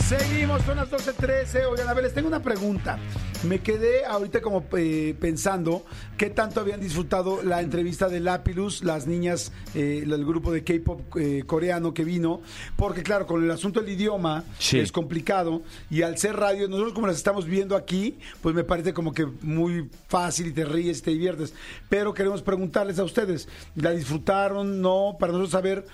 Seguimos, 0.07 0.62
son 0.62 0.77
las 0.77 0.89
12.13. 0.89 1.67
Oigan, 1.67 1.89
a 1.89 1.95
ver, 1.95 2.05
les 2.05 2.14
tengo 2.14 2.29
una 2.29 2.41
pregunta. 2.41 2.99
Me 3.47 3.61
quedé 3.61 4.05
ahorita 4.05 4.41
como 4.41 4.65
eh, 4.77 5.15
pensando 5.21 5.85
qué 6.17 6.31
tanto 6.31 6.59
habían 6.61 6.81
disfrutado 6.81 7.43
la 7.45 7.61
entrevista 7.61 8.09
de 8.09 8.19
Lapilus, 8.19 8.83
las 8.83 9.07
niñas, 9.07 9.53
eh, 9.75 10.03
el 10.05 10.25
grupo 10.25 10.51
de 10.51 10.65
K-pop 10.65 11.01
eh, 11.17 11.45
coreano 11.47 11.95
que 11.95 12.03
vino, 12.05 12.41
porque 12.77 13.03
claro, 13.05 13.27
con 13.27 13.45
el 13.45 13.51
asunto 13.51 13.81
del 13.81 13.91
idioma 13.91 14.43
Sí. 14.59 14.81
es 14.81 14.91
complicado 14.91 15.63
y 15.91 16.03
al 16.03 16.19
ser 16.19 16.35
radio, 16.37 16.67
nosotros 16.67 16.93
como 16.93 17.07
las 17.07 17.17
estamos 17.17 17.45
viendo 17.45 17.77
aquí, 17.77 18.19
pues 18.43 18.53
me 18.55 18.65
parece 18.65 18.93
como 18.93 19.13
que 19.13 19.27
muy 19.43 19.89
fácil 20.09 20.49
y 20.49 20.53
te 20.53 20.65
ríes 20.65 20.99
y 20.99 21.03
te 21.03 21.11
diviertes. 21.13 21.55
Pero 21.89 22.15
queremos 22.15 22.43
preguntarles 22.43 22.99
a 22.99 23.05
ustedes, 23.05 23.49
¿la 23.77 23.93
disfrutaron? 23.93 24.81
No, 24.81 25.17
para 25.21 25.33
nosotros 25.33 25.53
saber, 25.53 25.87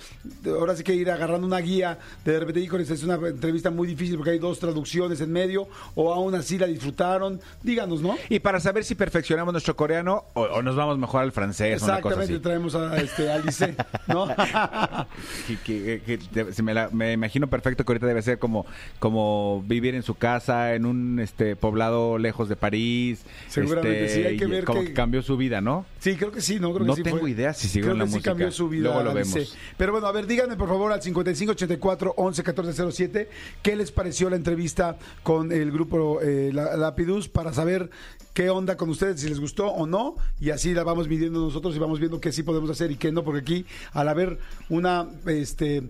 ahora 0.47 0.75
sí 0.75 0.85
que 0.85 0.95
ir 0.95 1.11
agarrando 1.11 1.47
una 1.47 1.59
guía, 1.59 1.99
de 2.25 2.39
repente, 2.41 2.61
híjoles, 2.61 2.89
es 2.89 3.03
una 3.03 3.17
entrevista 3.17 3.71
muy 3.71 3.89
difícil 3.89 4.17
porque 4.17 4.31
hay 4.31 4.39
dos 4.39 4.59
traducciones 4.59 5.21
en 5.21 5.33
medio, 5.33 5.69
o 5.97 6.15
aún 6.15 6.35
así 6.35 6.57
la 6.57 6.67
disfrutaron, 6.67 7.42
díganos, 7.63 8.01
¿no? 8.03 8.17
Y 8.29 8.41
para 8.41 8.61
saber 8.61 8.85
si 8.85 8.95
perfeccionamos 8.95 9.53
nuestro 9.53 9.77
coreano 9.77 10.25
o, 10.35 10.43
o 10.43 10.63
nos 10.63 10.77
vamos 10.77 10.99
mejor 10.99 11.23
al 11.23 11.33
francés, 11.33 11.83
una 11.83 12.01
cosa 12.01 12.23
Exactamente, 12.23 12.35
así. 12.35 12.43
traemos 12.43 12.75
a, 12.75 12.97
este, 13.01 13.31
a 13.31 13.39
Lice, 13.39 13.77
¿no? 14.09 14.29
Que- 15.65 16.01
que- 16.07 16.19
que 16.19 16.45
de- 16.45 16.53
se 16.53 16.63
me, 16.63 16.75
la- 16.75 16.89
me 16.91 17.13
imagino 17.13 17.49
perfecto 17.49 17.85
que 17.85 17.93
ahorita 17.93 18.07
debe 18.07 18.23
ser 18.23 18.39
como, 18.39 18.67
como 18.99 19.63
vivir 19.67 19.95
en 19.95 20.03
su 20.03 20.15
casa, 20.15 20.75
en 20.75 20.87
un 20.87 21.19
este 21.21 21.57
poblado 21.57 22.19
lejos 22.19 22.49
de 22.49 22.57
París. 22.57 23.23
Seguramente, 23.49 24.05
este, 24.05 24.21
sí, 24.21 24.27
hay 24.27 24.37
que 24.37 24.47
ver 24.47 24.65
como 24.65 24.83
que- 24.83 24.93
cambió 24.93 25.23
su 25.23 25.37
vida, 25.37 25.61
¿no? 25.61 25.85
Sí, 25.99 26.17
creo 26.17 26.33
que 26.33 26.41
sí, 26.41 26.59
¿no? 26.61 26.69
Creo 26.73 26.81
que 26.85 26.89
No 26.91 26.97
sí 26.97 27.03
tengo 27.03 27.19
fue. 27.19 27.31
idea 27.31 27.53
si 27.55 27.69
siguió 27.69 27.87
Creo 27.87 27.93
en 27.95 27.99
la 28.01 28.05
que 28.05 28.11
sí 28.11 28.17
música. 28.17 28.31
cambió 28.31 28.51
su 28.53 28.69
vida. 28.69 28.85
Luego 28.85 29.03
lo 29.03 29.11
Alice. 29.13 29.35
vemos. 29.39 29.57
Pero 29.77 29.93
bueno, 29.93 30.07
a 30.07 30.13
ver, 30.13 30.27
díganme 30.27 30.57
por 30.57 30.69
favor 30.69 30.93
al 30.93 31.03
5584 31.03 32.15
11 32.17 32.43
14 32.43 32.73
07 32.93 33.29
qué 33.63 33.77
les 33.77 33.91
pareció 33.93 34.31
la 34.31 34.37
entrevista 34.37 34.97
con 35.23 35.53
el 35.53 35.71
grupo 35.73 36.21
eh, 36.23 36.51
La- 36.53 36.77
Para 37.29 37.53
saber 37.53 37.91
qué 38.35 38.51
onda 38.51 38.77
con 38.77 38.89
ustedes, 38.91 39.21
si 39.21 39.29
les 39.29 39.41
gustó 39.41 39.69
o 39.69 39.87
no, 39.87 40.17
y 40.41 40.51
así 40.51 40.75
la 40.75 40.85
vamos 40.85 41.09
midiendo 41.09 41.41
nosotros 41.41 41.75
y 41.77 41.79
vamos 41.79 41.99
viendo 41.99 42.21
qué 42.21 42.33
sí 42.33 42.43
podemos 42.43 42.71
hacer 42.71 42.91
y 42.91 42.97
qué 42.97 43.13
no, 43.13 43.25
porque 43.25 43.41
aquí 43.41 43.67
al 43.93 44.09
haber 44.09 44.39
una 44.69 45.09
este 45.27 45.83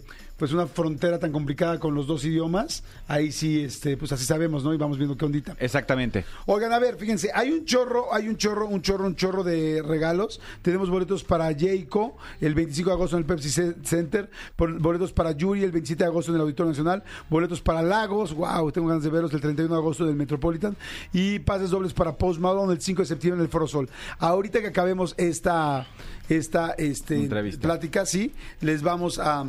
pues 0.42 0.52
una 0.52 0.66
frontera 0.66 1.20
tan 1.20 1.30
complicada 1.30 1.78
con 1.78 1.94
los 1.94 2.08
dos 2.08 2.24
idiomas, 2.24 2.82
ahí 3.06 3.30
sí 3.30 3.60
este 3.60 3.96
pues 3.96 4.10
así 4.10 4.24
sabemos, 4.24 4.64
¿no? 4.64 4.74
Y 4.74 4.76
vamos 4.76 4.98
viendo 4.98 5.16
qué 5.16 5.24
ondita. 5.24 5.54
Exactamente. 5.60 6.24
Oigan, 6.46 6.72
a 6.72 6.80
ver, 6.80 6.96
fíjense, 6.96 7.30
hay 7.32 7.52
un 7.52 7.64
chorro, 7.64 8.12
hay 8.12 8.26
un 8.26 8.36
chorro, 8.36 8.66
un 8.66 8.82
chorro, 8.82 9.06
un 9.06 9.14
chorro 9.14 9.44
de 9.44 9.82
regalos. 9.86 10.40
Tenemos 10.62 10.90
boletos 10.90 11.22
para 11.22 11.44
Jayco 11.56 12.16
el 12.40 12.56
25 12.56 12.90
de 12.90 12.94
agosto 12.94 13.14
en 13.16 13.20
el 13.20 13.26
Pepsi 13.26 13.50
Ce- 13.50 13.76
Center, 13.84 14.28
boletos 14.58 15.12
para 15.12 15.30
Yuri 15.30 15.62
el 15.62 15.70
27 15.70 16.02
de 16.02 16.08
agosto 16.10 16.32
en 16.32 16.36
el 16.38 16.40
Auditorio 16.42 16.70
Nacional, 16.70 17.04
boletos 17.30 17.60
para 17.60 17.80
Lagos, 17.80 18.34
wow, 18.34 18.72
tengo 18.72 18.88
ganas 18.88 19.04
de 19.04 19.10
verlos 19.10 19.32
el 19.34 19.40
31 19.40 19.72
de 19.72 19.78
agosto 19.80 20.02
en 20.02 20.10
el 20.10 20.16
Metropolitan 20.16 20.76
y 21.12 21.38
pases 21.38 21.70
dobles 21.70 21.92
para 21.92 22.16
Post 22.16 22.40
Malone 22.40 22.72
el 22.72 22.80
5 22.80 23.02
de 23.02 23.06
septiembre 23.06 23.38
en 23.38 23.44
el 23.44 23.48
Foro 23.48 23.68
Sol. 23.68 23.88
Ahorita 24.18 24.60
que 24.60 24.66
acabemos 24.66 25.14
esta 25.18 25.86
esta 26.28 26.72
este 26.78 27.14
Entrevista. 27.16 27.62
plática, 27.62 28.06
sí, 28.06 28.32
les 28.60 28.82
vamos 28.82 29.20
a 29.20 29.44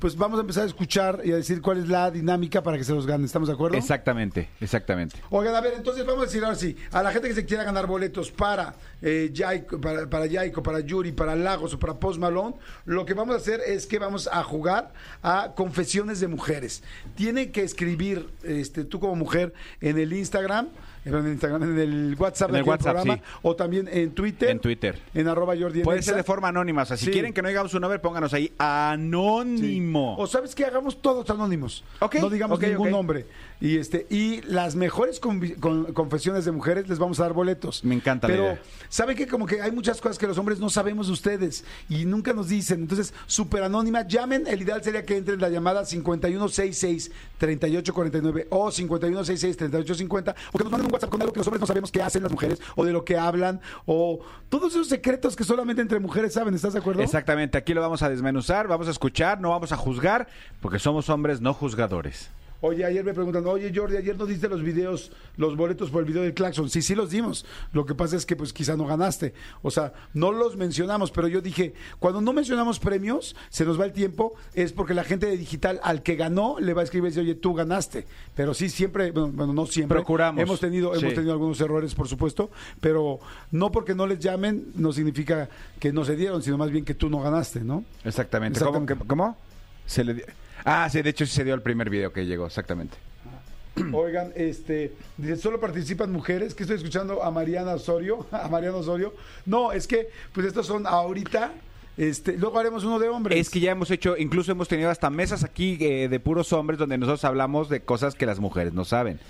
pues 0.00 0.16
vamos 0.16 0.38
a 0.38 0.40
empezar 0.40 0.64
a 0.64 0.66
escuchar 0.66 1.20
y 1.24 1.32
a 1.32 1.36
decir 1.36 1.60
cuál 1.60 1.78
es 1.78 1.88
la 1.88 2.10
dinámica 2.10 2.62
para 2.62 2.78
que 2.78 2.84
se 2.84 2.92
los 2.92 3.06
ganen. 3.06 3.26
¿Estamos 3.26 3.48
de 3.48 3.54
acuerdo? 3.54 3.76
Exactamente, 3.76 4.48
exactamente. 4.60 5.16
Oigan, 5.28 5.54
a 5.54 5.60
ver, 5.60 5.74
entonces 5.76 6.04
vamos 6.06 6.22
a 6.22 6.26
decir 6.26 6.42
ahora 6.42 6.56
sí, 6.56 6.76
a 6.90 7.02
la 7.02 7.12
gente 7.12 7.28
que 7.28 7.34
se 7.34 7.44
quiera 7.44 7.62
ganar 7.62 7.86
boletos 7.86 8.30
para 8.30 8.74
eh, 9.02 9.30
Yaico, 9.32 9.80
para, 9.80 10.08
para 10.08 10.26
Yaico, 10.26 10.62
para 10.62 10.80
Yuri, 10.80 11.12
para 11.12 11.36
Lagos 11.36 11.74
o 11.74 11.78
para 11.78 11.94
Post 11.94 12.18
Malone, 12.18 12.56
lo 12.86 13.04
que 13.04 13.12
vamos 13.12 13.34
a 13.34 13.38
hacer 13.38 13.60
es 13.60 13.86
que 13.86 13.98
vamos 13.98 14.28
a 14.32 14.42
jugar 14.42 14.92
a 15.22 15.52
confesiones 15.54 16.18
de 16.20 16.28
mujeres. 16.28 16.82
Tiene 17.14 17.50
que 17.50 17.62
escribir, 17.62 18.30
este, 18.42 18.84
tú 18.84 19.00
como 19.00 19.14
mujer, 19.14 19.52
en 19.82 19.98
el 19.98 20.14
Instagram, 20.14 20.68
en 21.04 21.14
el 21.14 21.26
Instagram, 21.28 21.62
en 21.62 21.78
el 21.78 22.16
WhatsApp 22.18 22.50
En 22.50 22.52
de 22.54 22.58
el 22.60 22.64
WhatsApp, 22.68 22.94
programa, 22.96 23.14
sí. 23.16 23.22
o 23.42 23.56
también 23.56 23.88
en 23.90 24.12
Twitter. 24.12 24.50
En 24.50 24.60
Twitter. 24.60 24.98
En 25.14 25.28
arroba 25.28 25.54
Jordi 25.58 25.82
Puede 25.82 26.02
ser 26.02 26.16
de 26.16 26.24
forma 26.24 26.48
anónima. 26.48 26.82
O 26.82 26.86
sea, 26.86 26.96
si 26.96 27.06
Sí. 27.06 27.10
quieren 27.10 27.32
que 27.32 27.40
no 27.42 27.48
digamos 27.48 27.70
su 27.72 27.80
nombre, 27.80 27.98
pónganos 27.98 28.34
ahí 28.34 28.52
anónimo. 28.58 30.16
O 30.18 30.26
sabes 30.26 30.54
que 30.54 30.64
hagamos 30.64 31.00
todos 31.00 31.28
anónimos. 31.30 31.84
Ok, 32.00 32.16
No 32.16 32.28
digamos 32.30 32.58
ok, 32.58 32.64
ningún 32.66 32.90
nombre. 32.90 33.26
Y 33.62 33.76
este 33.76 34.06
y 34.08 34.40
las 34.42 34.74
mejores 34.74 35.20
con- 35.20 35.40
confesiones 35.92 36.46
de 36.46 36.50
mujeres 36.52 36.88
les 36.88 36.98
vamos 36.98 37.20
a 37.20 37.24
dar 37.24 37.34
boletos. 37.34 37.84
Me 37.84 37.94
encanta 37.94 38.26
la 38.26 38.32
Pero 38.32 38.44
idea. 38.44 38.62
saben 38.88 39.16
que 39.16 39.26
como 39.26 39.46
que 39.46 39.60
hay 39.60 39.70
muchas 39.70 40.00
cosas 40.00 40.16
que 40.16 40.26
los 40.26 40.38
hombres 40.38 40.58
no 40.60 40.70
sabemos 40.70 41.08
de 41.08 41.12
ustedes 41.12 41.64
y 41.88 42.06
nunca 42.06 42.32
nos 42.32 42.48
dicen. 42.48 42.80
Entonces, 42.80 43.12
súper 43.26 43.62
anónima, 43.62 44.06
llamen. 44.06 44.46
El 44.46 44.62
ideal 44.62 44.82
sería 44.82 45.04
que 45.04 45.18
entren 45.18 45.40
la 45.42 45.50
llamada 45.50 45.82
5166-3849 47.40 48.46
o 48.50 48.70
5166-3850 48.70 50.34
o 50.52 50.58
que 50.58 50.64
nos 50.64 50.72
manden 50.72 50.86
un 50.86 50.92
WhatsApp 50.92 51.10
con 51.10 51.20
algo 51.20 51.32
que 51.32 51.40
los 51.40 51.46
hombres 51.46 51.60
no 51.60 51.66
sabemos 51.66 51.90
qué 51.92 52.02
hacen 52.02 52.22
las 52.22 52.32
mujeres 52.32 52.60
o 52.76 52.84
de 52.84 52.92
lo 52.92 53.04
que 53.04 53.16
hablan 53.18 53.60
o 53.86 54.20
todos 54.48 54.72
esos 54.72 54.88
secretos 54.88 55.36
que 55.36 55.44
solamente 55.44 55.82
entre 55.82 55.98
mujeres 56.00 56.32
saben. 56.34 56.54
¿Estás 56.54 56.72
de 56.72 56.78
acuerdo? 56.80 57.02
Exactamente, 57.02 57.58
aquí 57.58 57.74
lo 57.74 57.80
vamos 57.80 58.02
a 58.02 58.08
desmenuzar, 58.08 58.68
vamos 58.68 58.88
a 58.88 58.90
escuchar, 58.90 59.40
no 59.40 59.50
vamos 59.50 59.72
a 59.72 59.76
juzgar, 59.76 60.28
porque 60.60 60.78
somos 60.78 61.08
hombres 61.10 61.40
no 61.40 61.52
juzgadores. 61.54 62.30
Oye, 62.62 62.84
ayer 62.84 63.02
me 63.04 63.14
preguntan, 63.14 63.46
oye 63.46 63.72
Jordi, 63.74 63.96
ayer 63.96 64.16
no 64.18 64.26
diste 64.26 64.48
los 64.48 64.62
videos, 64.62 65.10
los 65.36 65.56
boletos 65.56 65.90
por 65.90 66.00
el 66.02 66.06
video 66.06 66.22
del 66.22 66.34
Claxon. 66.34 66.68
Sí, 66.68 66.82
sí 66.82 66.94
los 66.94 67.10
dimos. 67.10 67.46
Lo 67.72 67.86
que 67.86 67.94
pasa 67.94 68.16
es 68.16 68.26
que 68.26 68.36
pues 68.36 68.52
quizá 68.52 68.76
no 68.76 68.86
ganaste. 68.86 69.32
O 69.62 69.70
sea, 69.70 69.94
no 70.12 70.30
los 70.30 70.56
mencionamos, 70.56 71.10
pero 71.10 71.26
yo 71.26 71.40
dije, 71.40 71.72
cuando 71.98 72.20
no 72.20 72.32
mencionamos 72.34 72.78
premios, 72.78 73.34
se 73.48 73.64
nos 73.64 73.80
va 73.80 73.86
el 73.86 73.92
tiempo, 73.92 74.34
es 74.54 74.72
porque 74.72 74.92
la 74.92 75.04
gente 75.04 75.26
de 75.26 75.38
digital 75.38 75.80
al 75.82 76.02
que 76.02 76.16
ganó 76.16 76.56
le 76.60 76.74
va 76.74 76.82
a 76.82 76.84
escribir 76.84 77.08
y 77.08 77.14
decir, 77.14 77.22
oye, 77.22 77.34
tú 77.34 77.54
ganaste. 77.54 78.06
Pero 78.34 78.52
sí, 78.52 78.68
siempre, 78.68 79.10
bueno, 79.10 79.32
bueno, 79.32 79.52
no 79.54 79.66
siempre. 79.66 79.96
Procuramos. 79.96 80.42
Hemos 80.42 80.60
tenido, 80.60 80.94
hemos 80.94 81.14
tenido 81.14 81.32
algunos 81.32 81.60
errores, 81.62 81.94
por 81.94 82.08
supuesto, 82.08 82.50
pero 82.80 83.20
no 83.50 83.72
porque 83.72 83.94
no 83.94 84.06
les 84.06 84.18
llamen, 84.18 84.72
no 84.74 84.92
significa 84.92 85.48
que 85.78 85.92
no 85.92 86.04
se 86.04 86.14
dieron, 86.14 86.42
sino 86.42 86.58
más 86.58 86.70
bien 86.70 86.84
que 86.84 86.94
tú 86.94 87.08
no 87.08 87.20
ganaste, 87.20 87.60
¿no? 87.60 87.84
Exactamente. 88.04 88.58
Exactamente. 88.58 88.94
¿Cómo? 88.96 89.06
¿Cómo? 89.06 89.36
Se 89.86 90.04
le 90.04 90.24
Ah, 90.64 90.88
sí, 90.90 91.02
de 91.02 91.10
hecho 91.10 91.26
sí 91.26 91.32
se 91.32 91.44
dio 91.44 91.54
el 91.54 91.62
primer 91.62 91.90
video 91.90 92.12
que 92.12 92.26
llegó, 92.26 92.46
exactamente. 92.46 92.96
Oigan, 93.92 94.32
este, 94.34 94.92
dice, 95.16 95.36
solo 95.36 95.60
participan 95.60 96.12
mujeres, 96.12 96.54
que 96.54 96.64
estoy 96.64 96.76
escuchando 96.76 97.22
a 97.22 97.30
Mariana 97.30 97.74
Osorio, 97.74 98.26
a 98.32 98.48
Mariana 98.48 98.76
Osorio. 98.76 99.14
No, 99.46 99.72
es 99.72 99.86
que, 99.86 100.08
pues 100.32 100.46
estos 100.46 100.66
son 100.66 100.86
ahorita, 100.86 101.52
este, 101.96 102.36
luego 102.36 102.58
haremos 102.58 102.84
uno 102.84 102.98
de 102.98 103.08
hombres. 103.08 103.38
Es 103.38 103.50
que 103.50 103.60
ya 103.60 103.72
hemos 103.72 103.90
hecho, 103.90 104.16
incluso 104.16 104.52
hemos 104.52 104.68
tenido 104.68 104.90
hasta 104.90 105.10
mesas 105.10 105.44
aquí 105.44 105.76
eh, 105.80 106.08
de 106.08 106.20
puros 106.20 106.52
hombres 106.52 106.78
donde 106.78 106.98
nosotros 106.98 107.24
hablamos 107.24 107.68
de 107.68 107.80
cosas 107.80 108.14
que 108.14 108.26
las 108.26 108.40
mujeres 108.40 108.72
no 108.72 108.84
saben. 108.84 109.20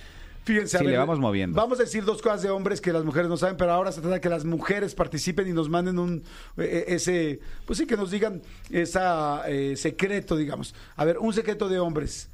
Fíjense, 0.45 0.77
a 0.77 0.81
Sí, 0.81 0.87
ver, 0.87 0.93
le 0.93 0.99
vamos 0.99 1.19
moviendo. 1.19 1.55
Vamos 1.57 1.79
a 1.79 1.83
decir 1.85 2.05
dos 2.05 2.23
cosas 2.23 2.43
de 2.43 2.51
hombres 2.51 2.81
que 2.81 2.93
las 2.93 3.05
mujeres 3.05 3.29
no 3.29 3.37
saben, 3.37 3.57
pero 3.57 3.73
ahora 3.73 3.93
se 3.93 4.01
trata 4.01 4.15
de 4.15 4.21
que 4.21 4.29
las 4.29 4.45
mujeres 4.45 4.95
participen 4.95 5.47
y 5.49 5.53
nos 5.53 5.69
manden 5.69 5.99
un 5.99 6.23
eh, 6.57 6.85
ese, 6.89 7.41
pues 7.67 7.79
sí 7.79 7.87
que 7.87 7.97
nos 7.97 8.11
digan 8.11 8.41
esa 8.71 9.43
eh, 9.49 9.77
secreto, 9.77 10.37
digamos. 10.37 10.75
A 10.97 11.05
ver, 11.05 11.19
un 11.19 11.33
secreto 11.33 11.69
de 11.69 11.79
hombres. 11.79 12.29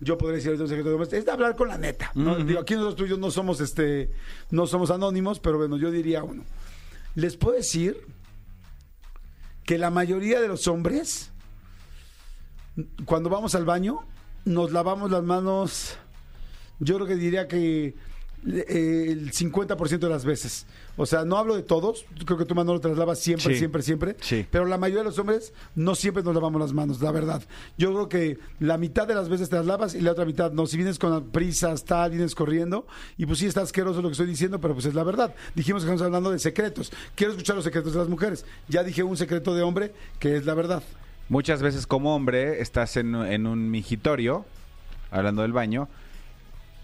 Yo 0.00 0.16
podría 0.16 0.36
decir 0.36 0.52
un 0.60 0.68
secreto 0.68 0.88
de 0.90 0.94
hombres, 0.94 1.12
es 1.12 1.24
de 1.24 1.30
hablar 1.32 1.56
con 1.56 1.68
la 1.68 1.76
neta. 1.78 2.12
Digo, 2.14 2.60
aquí 2.60 2.74
nosotros 2.74 2.96
tú 2.96 3.06
y 3.06 3.08
yo 3.08 3.16
no 3.16 3.30
somos 3.32 3.60
este, 3.60 4.10
no 4.50 4.66
somos 4.68 4.90
anónimos, 4.92 5.40
pero 5.40 5.58
bueno, 5.58 5.76
yo 5.76 5.90
diría 5.90 6.22
uno. 6.22 6.44
Les 7.16 7.36
puedo 7.36 7.56
decir 7.56 7.96
que 9.64 9.76
la 9.76 9.90
mayoría 9.90 10.40
de 10.40 10.46
los 10.46 10.68
hombres, 10.68 11.30
cuando 13.06 13.28
vamos 13.28 13.56
al 13.56 13.64
baño, 13.64 13.98
nos 14.44 14.70
lavamos 14.70 15.10
las 15.10 15.24
manos 15.24 15.98
yo 16.80 16.94
creo 16.96 17.06
que 17.06 17.16
diría 17.16 17.48
que 17.48 17.94
eh, 18.46 19.06
el 19.10 19.32
50% 19.32 19.98
de 19.98 20.08
las 20.08 20.24
veces. 20.24 20.64
O 20.96 21.06
sea, 21.06 21.24
no 21.24 21.36
hablo 21.38 21.56
de 21.56 21.62
todos, 21.64 22.04
creo 22.24 22.38
que 22.38 22.44
tú 22.44 22.54
Manolo 22.54 22.80
te 22.80 22.88
las 22.88 22.96
lavas 22.96 23.18
siempre, 23.18 23.52
Sí. 23.52 23.58
siempre, 23.58 23.82
siempre. 23.82 24.16
Sí. 24.20 24.46
Pero 24.50 24.64
la 24.64 24.78
mayoría 24.78 25.02
de 25.02 25.08
los 25.10 25.18
hombres 25.18 25.52
no 25.74 25.94
siempre 25.96 26.22
nos 26.22 26.34
lavamos 26.34 26.60
las 26.60 26.72
manos, 26.72 27.00
la 27.00 27.10
verdad. 27.12 27.42
Yo 27.76 27.92
creo 27.92 28.08
que 28.08 28.38
la 28.60 28.78
mitad 28.78 29.06
de 29.08 29.14
las 29.16 29.28
veces 29.28 29.48
te 29.48 29.56
las 29.56 29.66
lavas 29.66 29.94
y 29.96 30.00
la 30.00 30.12
otra 30.12 30.24
mitad 30.24 30.52
no. 30.52 30.66
Si 30.66 30.76
vienes 30.76 30.98
con 31.00 31.30
prisas, 31.30 31.84
tal, 31.84 32.12
vienes 32.12 32.34
corriendo, 32.36 32.86
y 33.16 33.26
pues 33.26 33.38
sí 33.40 33.46
está 33.46 33.62
asqueroso 33.62 34.02
lo 34.02 34.08
que 34.08 34.12
estoy 34.12 34.26
diciendo, 34.28 34.60
pero 34.60 34.74
pues 34.74 34.86
es 34.86 34.94
la 34.94 35.02
verdad. 35.04 35.34
Dijimos 35.56 35.82
que 35.82 35.86
estamos 35.86 36.02
hablando 36.02 36.30
de 36.30 36.38
secretos. 36.38 36.92
Quiero 37.16 37.32
escuchar 37.32 37.56
los 37.56 37.64
secretos 37.64 37.92
de 37.92 37.98
las 37.98 38.08
mujeres. 38.08 38.44
Ya 38.68 38.82
dije 38.84 39.02
un 39.02 39.16
secreto 39.16 39.54
de 39.54 39.62
hombre 39.62 39.92
que 40.20 40.36
es 40.36 40.46
la 40.46 40.54
verdad. 40.54 40.82
Muchas 41.28 41.60
veces 41.60 41.86
como 41.88 42.14
hombre 42.14 42.60
estás 42.62 42.96
en, 42.96 43.14
en 43.16 43.46
un 43.46 43.70
mingitorio, 43.70 44.46
hablando 45.10 45.42
del 45.42 45.52
baño, 45.52 45.88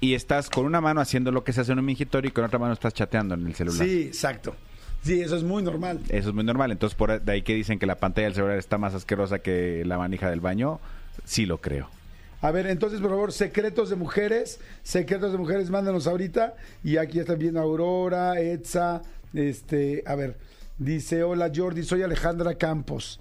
y 0.05 0.15
estás 0.15 0.51
con 0.51 0.67
una 0.67 0.83
mano 0.83 1.01
haciendo 1.01 1.33
lo 1.33 1.45
que 1.45 1.55
se 1.55 1.63
hace 1.63 1.73
en 1.73 1.79
un 1.79 1.87
mingitorio 1.87 2.29
y 2.29 2.33
con 2.33 2.45
otra 2.45 2.59
mano 2.59 2.75
estás 2.75 2.93
chateando 2.93 3.35
en 3.35 3.47
el 3.47 3.55
celular. 3.55 3.87
Sí, 3.87 4.03
exacto. 4.03 4.55
Sí, 5.03 5.23
eso 5.23 5.35
es 5.35 5.43
muy 5.43 5.63
normal. 5.63 5.99
Eso 6.11 6.29
es 6.29 6.35
muy 6.35 6.45
normal. 6.45 6.73
Entonces, 6.73 6.95
por 6.95 7.23
de 7.23 7.33
ahí 7.33 7.41
que 7.41 7.55
dicen 7.55 7.79
que 7.79 7.87
la 7.87 7.97
pantalla 7.97 8.27
del 8.27 8.35
celular 8.35 8.59
está 8.59 8.77
más 8.77 8.93
asquerosa 8.93 9.39
que 9.39 9.83
la 9.87 9.97
manija 9.97 10.29
del 10.29 10.41
baño, 10.41 10.79
sí 11.25 11.47
lo 11.47 11.59
creo. 11.59 11.89
A 12.43 12.51
ver, 12.51 12.67
entonces, 12.67 13.01
por 13.01 13.11
favor, 13.11 13.33
secretos 13.33 13.89
de 13.89 13.97
mujeres, 13.97 14.61
secretos 14.83 15.33
de 15.33 15.39
mujeres, 15.39 15.71
mándanos 15.71 16.07
ahorita. 16.07 16.55
Y 16.83 16.99
aquí 16.99 17.19
están 17.19 17.39
viendo 17.39 17.61
Aurora, 17.61 18.39
Etza, 18.39 19.01
este, 19.33 20.05
a 20.07 20.17
ver, 20.17 20.37
dice, 20.77 21.23
hola 21.23 21.51
Jordi, 21.55 21.83
soy 21.83 22.03
Alejandra 22.03 22.57
Campos. 22.57 23.21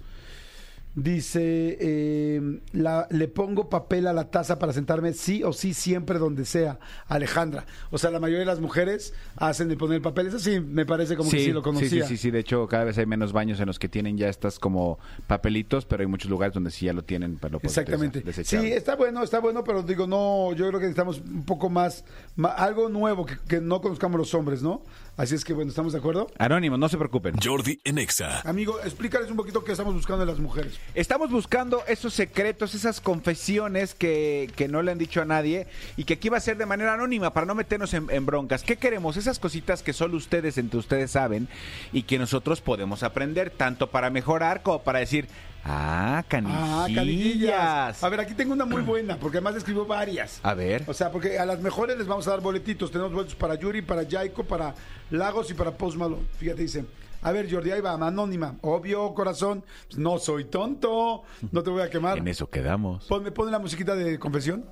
Dice, 0.96 1.76
eh, 1.80 2.60
la- 2.72 3.08
le 3.10 3.26
pongo 3.26 3.68
papel 3.68 4.06
a 4.06 4.12
la 4.12 4.30
taza 4.30 4.60
para 4.60 4.72
sentarme 4.72 5.12
sí 5.12 5.42
o 5.42 5.52
sí 5.52 5.74
siempre 5.74 6.20
donde 6.20 6.44
sea. 6.44 6.78
Alejandra. 7.08 7.66
O 7.90 7.98
sea, 7.98 8.10
la 8.10 8.20
mayoría 8.20 8.40
de 8.40 8.46
las 8.46 8.60
mujeres 8.60 9.12
hacen 9.36 9.68
de 9.68 9.76
poner 9.76 10.00
papel. 10.02 10.28
Eso 10.28 10.38
sí, 10.38 10.60
me 10.60 10.86
parece 10.86 11.16
como 11.16 11.30
que 11.32 11.38
sí 11.40 11.52
lo 11.52 11.60
sí, 11.60 11.64
conocía. 11.64 11.88
sí, 12.06 12.16
sí, 12.16 12.16
sí. 12.16 12.30
De 12.30 12.38
hecho, 12.38 12.68
cada 12.68 12.84
vez 12.84 12.96
hay 12.98 13.06
menos 13.06 13.32
baños 13.32 13.58
en 13.58 13.66
los 13.66 13.80
que 13.80 13.88
tienen 13.88 14.16
ya 14.16 14.28
estas 14.28 14.60
como 14.60 15.00
papelitos, 15.26 15.84
pero 15.84 16.02
hay 16.02 16.06
muchos 16.06 16.30
lugares 16.30 16.54
donde 16.54 16.70
sí 16.70 16.86
ya 16.86 16.92
lo 16.92 17.02
tienen. 17.02 17.38
Pero 17.40 17.54
lo 17.54 17.58
puedes 17.58 17.76
Exactamente. 17.76 18.22
Sí, 18.44 18.56
está 18.72 18.94
bueno, 18.94 19.24
está 19.24 19.40
bueno, 19.40 19.64
pero 19.64 19.82
digo, 19.82 20.06
no, 20.06 20.52
yo 20.52 20.68
creo 20.68 20.78
que 20.78 20.86
necesitamos 20.86 21.20
un 21.20 21.44
poco 21.44 21.68
más, 21.68 22.04
ma- 22.36 22.50
algo 22.52 22.88
nuevo 22.88 23.26
que, 23.26 23.36
que 23.48 23.60
no 23.60 23.80
conozcamos 23.80 24.16
los 24.18 24.32
hombres, 24.34 24.62
¿no? 24.62 24.82
Así 25.16 25.36
es 25.36 25.44
que, 25.44 25.52
bueno, 25.52 25.70
¿estamos 25.70 25.92
de 25.92 26.00
acuerdo? 26.00 26.26
Anónimos, 26.38 26.76
no 26.76 26.88
se 26.88 26.98
preocupen. 26.98 27.36
Jordi 27.40 27.80
en 27.84 27.98
Exa. 27.98 28.40
Amigo, 28.40 28.80
explícales 28.80 29.30
un 29.30 29.36
poquito 29.36 29.62
qué 29.62 29.70
estamos 29.70 29.94
buscando 29.94 30.26
de 30.26 30.32
las 30.32 30.40
mujeres. 30.40 30.80
Estamos 30.94 31.30
buscando 31.30 31.84
esos 31.86 32.14
secretos, 32.14 32.74
esas 32.74 33.00
confesiones 33.00 33.94
que, 33.94 34.50
que 34.56 34.66
no 34.66 34.82
le 34.82 34.90
han 34.90 34.98
dicho 34.98 35.22
a 35.22 35.24
nadie 35.24 35.68
y 35.96 36.02
que 36.02 36.14
aquí 36.14 36.30
va 36.30 36.38
a 36.38 36.40
ser 36.40 36.56
de 36.56 36.66
manera 36.66 36.94
anónima 36.94 37.32
para 37.32 37.46
no 37.46 37.54
meternos 37.54 37.94
en, 37.94 38.10
en 38.10 38.26
broncas. 38.26 38.64
¿Qué 38.64 38.76
queremos? 38.76 39.16
Esas 39.16 39.38
cositas 39.38 39.84
que 39.84 39.92
solo 39.92 40.16
ustedes 40.16 40.58
entre 40.58 40.80
ustedes 40.80 41.12
saben 41.12 41.46
y 41.92 42.02
que 42.02 42.18
nosotros 42.18 42.60
podemos 42.60 43.04
aprender 43.04 43.50
tanto 43.50 43.90
para 43.90 44.10
mejorar 44.10 44.62
como 44.64 44.82
para 44.82 44.98
decir, 44.98 45.28
ah, 45.64 46.18
Ah, 46.18 46.24
canijillas. 46.28 46.94
canillas. 46.94 48.04
A 48.04 48.08
ver, 48.08 48.20
aquí 48.20 48.34
tengo 48.34 48.52
una 48.52 48.64
muy 48.64 48.82
buena, 48.86 49.16
porque 49.16 49.38
además 49.38 49.56
escribió 49.56 49.84
varias. 49.86 50.40
A 50.42 50.54
ver. 50.54 50.84
O 50.86 50.94
sea, 50.94 51.10
porque 51.10 51.38
a 51.38 51.46
las 51.46 51.60
mejores 51.60 51.96
les 51.98 52.06
vamos 52.06 52.26
a 52.28 52.32
dar 52.32 52.40
boletitos. 52.40 52.90
Tenemos 52.90 53.12
boletos 53.12 53.34
para 53.34 53.54
Yuri, 53.54 53.82
para 53.82 54.08
Jaiko, 54.08 54.44
para 54.44 54.74
Lagos 55.10 55.50
y 55.50 55.54
para 55.54 55.70
Post 55.72 55.96
Malone. 55.96 56.22
Fíjate, 56.38 56.62
dice. 56.62 56.84
A 57.22 57.32
ver, 57.32 57.50
Jordi, 57.50 57.70
ahí 57.70 57.80
va, 57.80 57.92
anónima. 57.92 58.56
Obvio, 58.60 59.14
corazón. 59.14 59.64
Pues 59.88 59.98
no 59.98 60.18
soy 60.18 60.44
tonto. 60.44 61.22
No 61.52 61.62
te 61.62 61.70
voy 61.70 61.80
a 61.82 61.88
quemar. 61.88 62.18
En 62.18 62.28
eso 62.28 62.50
quedamos. 62.50 63.06
Ponme, 63.06 63.30
ponme 63.32 63.50
la 63.50 63.58
musiquita 63.58 63.94
de 63.96 64.18
confesión. 64.18 64.66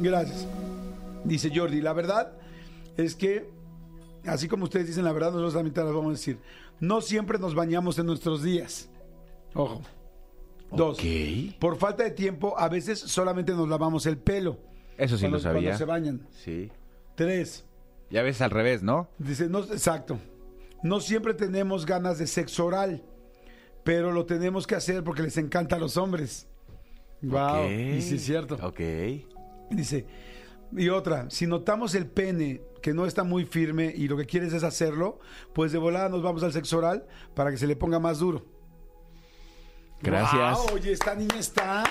Gracias. 0.00 0.46
Dice 1.22 1.50
Jordi, 1.54 1.80
la 1.80 1.92
verdad 1.92 2.32
es 2.96 3.14
que, 3.14 3.48
así 4.26 4.48
como 4.48 4.64
ustedes 4.64 4.88
dicen 4.88 5.04
la 5.04 5.12
verdad, 5.12 5.28
nosotros 5.30 5.54
también 5.54 5.72
te 5.72 5.80
la 5.80 5.86
vamos 5.86 6.06
a 6.06 6.10
decir. 6.10 6.38
No 6.80 7.00
siempre 7.00 7.38
nos 7.38 7.54
bañamos 7.54 7.98
en 8.00 8.06
nuestros 8.06 8.42
días. 8.42 8.88
Ojo. 9.54 9.82
Dos. 10.72 10.98
Por 11.60 11.76
falta 11.76 12.02
de 12.04 12.10
tiempo, 12.10 12.58
a 12.58 12.68
veces 12.68 12.98
solamente 12.98 13.52
nos 13.52 13.68
lavamos 13.68 14.06
el 14.06 14.18
pelo. 14.18 14.58
Eso 14.98 15.16
sí 15.16 15.22
Cuando- 15.22 15.38
lo 15.38 15.42
sabía. 15.42 15.60
Cuando 15.60 15.78
se 15.78 15.84
bañan. 15.84 16.26
Sí. 16.32 16.70
Tres. 17.14 17.64
Ya 18.10 18.22
ves 18.22 18.40
al 18.40 18.50
revés, 18.50 18.82
¿no? 18.82 19.08
Dice, 19.18 19.48
no, 19.48 19.60
exacto. 19.60 20.18
No 20.82 21.00
siempre 21.00 21.34
tenemos 21.34 21.86
ganas 21.86 22.18
de 22.18 22.26
sexo 22.26 22.66
oral, 22.66 23.02
pero 23.84 24.12
lo 24.12 24.26
tenemos 24.26 24.66
que 24.66 24.74
hacer 24.74 25.02
porque 25.04 25.22
les 25.22 25.36
encanta 25.38 25.76
a 25.76 25.78
los 25.78 25.96
hombres. 25.96 26.46
Wow. 27.22 27.64
Y 27.70 28.02
sí 28.02 28.16
es 28.16 28.24
cierto. 28.24 28.58
Ok. 28.62 28.80
Dice, 29.70 30.06
y 30.76 30.88
otra, 30.90 31.30
si 31.30 31.46
notamos 31.46 31.94
el 31.94 32.06
pene 32.06 32.60
que 32.82 32.92
no 32.92 33.06
está 33.06 33.24
muy 33.24 33.44
firme 33.46 33.92
y 33.96 34.08
lo 34.08 34.16
que 34.16 34.26
quieres 34.26 34.52
es 34.52 34.62
hacerlo, 34.62 35.20
pues 35.54 35.72
de 35.72 35.78
volada 35.78 36.08
nos 36.08 36.22
vamos 36.22 36.42
al 36.42 36.52
sexo 36.52 36.78
oral 36.78 37.06
para 37.34 37.50
que 37.50 37.56
se 37.56 37.66
le 37.66 37.76
ponga 37.76 37.98
más 37.98 38.18
duro. 38.18 38.44
Gracias. 40.04 40.58
Oye, 40.72 40.92
esta 40.92 41.14
niña 41.14 41.38
está, 41.38 41.84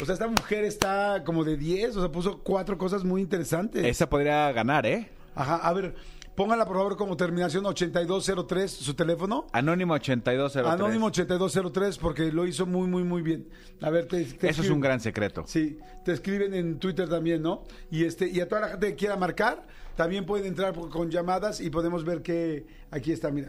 o 0.00 0.04
sea, 0.04 0.14
esta 0.14 0.28
mujer 0.28 0.64
está 0.64 1.22
como 1.24 1.44
de 1.44 1.56
10, 1.56 1.96
o 1.96 2.00
sea, 2.00 2.12
puso 2.12 2.38
cuatro 2.42 2.76
cosas 2.78 3.04
muy 3.04 3.20
interesantes. 3.22 3.84
Esa 3.84 4.08
podría 4.08 4.52
ganar, 4.52 4.86
¿eh? 4.86 5.10
Ajá, 5.34 5.56
a 5.56 5.72
ver, 5.72 5.94
Póngala, 6.36 6.66
por 6.66 6.76
favor, 6.76 6.98
como 6.98 7.16
terminación 7.16 7.64
8203, 7.64 8.70
su 8.70 8.92
teléfono. 8.92 9.46
Anónimo 9.52 9.94
8203. 9.94 10.66
Anónimo 10.70 11.06
8203, 11.06 11.96
porque 11.96 12.30
lo 12.30 12.46
hizo 12.46 12.66
muy, 12.66 12.86
muy, 12.86 13.04
muy 13.04 13.22
bien. 13.22 13.48
A 13.80 13.88
ver, 13.88 14.04
te, 14.06 14.22
te 14.22 14.50
Eso 14.50 14.60
es 14.60 14.68
un 14.68 14.80
gran 14.82 15.00
secreto. 15.00 15.44
Sí, 15.46 15.78
te 16.04 16.12
escriben 16.12 16.52
en 16.52 16.78
Twitter 16.78 17.08
también, 17.08 17.40
¿no? 17.40 17.62
Y 17.90 18.04
este 18.04 18.28
y 18.28 18.40
a 18.40 18.48
toda 18.48 18.60
la 18.60 18.68
gente 18.68 18.88
que 18.88 18.96
quiera 18.96 19.16
marcar, 19.16 19.66
también 19.96 20.26
pueden 20.26 20.46
entrar 20.46 20.74
por- 20.74 20.90
con 20.90 21.10
llamadas 21.10 21.62
y 21.62 21.70
podemos 21.70 22.04
ver 22.04 22.20
que 22.20 22.66
aquí 22.90 23.12
está, 23.12 23.30
mira. 23.30 23.48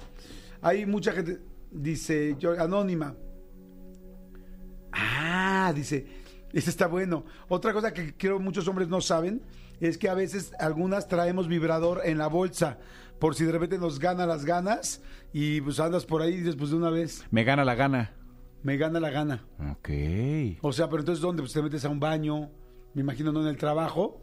Hay 0.62 0.86
mucha 0.86 1.12
gente, 1.12 1.40
dice 1.70 2.38
yo, 2.40 2.54
anónima. 2.58 3.16
Ah, 5.68 5.74
dice, 5.74 6.06
este 6.54 6.70
está 6.70 6.88
bueno. 6.88 7.26
Otra 7.50 7.74
cosa 7.74 7.94
que 7.94 8.16
creo 8.16 8.40
muchos 8.40 8.68
hombres 8.68 8.88
no 8.88 9.02
saben 9.02 9.42
es 9.82 9.98
que 9.98 10.08
a 10.10 10.14
veces 10.14 10.54
algunas 10.60 11.08
traemos 11.08 11.48
vibrador 11.48 12.02
en 12.06 12.18
la 12.18 12.28
bolsa 12.28 12.78
por 13.20 13.36
si 13.36 13.44
de 13.46 13.52
repente 13.52 13.78
nos 13.78 14.00
gana 14.00 14.26
las 14.26 14.46
ganas 14.46 15.02
y 15.34 15.60
pues 15.62 15.80
andas 15.80 16.06
por 16.06 16.22
ahí 16.22 16.34
y 16.36 16.38
dices, 16.38 16.56
pues 16.56 16.70
de 16.70 16.78
una 16.78 16.90
vez, 16.90 17.24
Me 17.32 17.44
gana 17.44 17.66
la 17.66 17.76
gana. 17.76 18.12
me 18.64 18.78
gana 18.78 19.00
la 19.00 19.10
gana. 19.10 19.44
Ok. 19.72 19.90
O 20.62 20.72
sea, 20.72 20.88
pero 20.90 21.00
entonces 21.02 21.22
¿dónde? 21.22 21.42
Pues 21.42 21.52
te 21.54 21.62
metes 21.62 21.84
a 21.86 21.90
un 21.90 22.00
baño, 22.00 22.50
me 22.94 23.02
imagino 23.02 23.32
no 23.32 23.42
en 23.42 23.48
el 23.48 23.58
trabajo. 23.58 24.22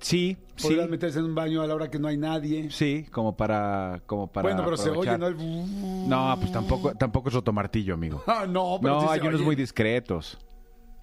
Sí, 0.00 0.36
sí. 0.56 0.68
Podrías 0.68 0.90
meterse 0.90 1.20
en 1.20 1.24
un 1.26 1.34
baño 1.34 1.62
a 1.62 1.66
la 1.66 1.74
hora 1.74 1.88
que 1.90 1.98
no 1.98 2.08
hay 2.08 2.18
nadie. 2.18 2.70
Sí, 2.70 3.06
como 3.10 3.34
para, 3.36 4.02
como 4.06 4.30
para. 4.30 4.48
bueno, 4.48 4.62
pero 4.64 4.76
se 4.76 4.90
oye. 4.90 5.16
¿no? 5.16 5.26
El- 5.28 6.08
No, 6.08 6.36
pues 6.38 6.52
tampoco, 6.52 6.92
tampoco 6.94 7.28
es 7.28 7.34
rotomartillo, 7.34 7.94
amigo. 7.94 8.22
Ah, 8.26 8.46
no, 8.46 8.78
pero 8.82 8.94
No, 8.96 9.00
sí 9.02 9.06
se 9.06 9.12
hay 9.14 9.20
unos 9.20 9.34
oye. 9.36 9.44
muy 9.44 9.56
discretos. 9.56 10.36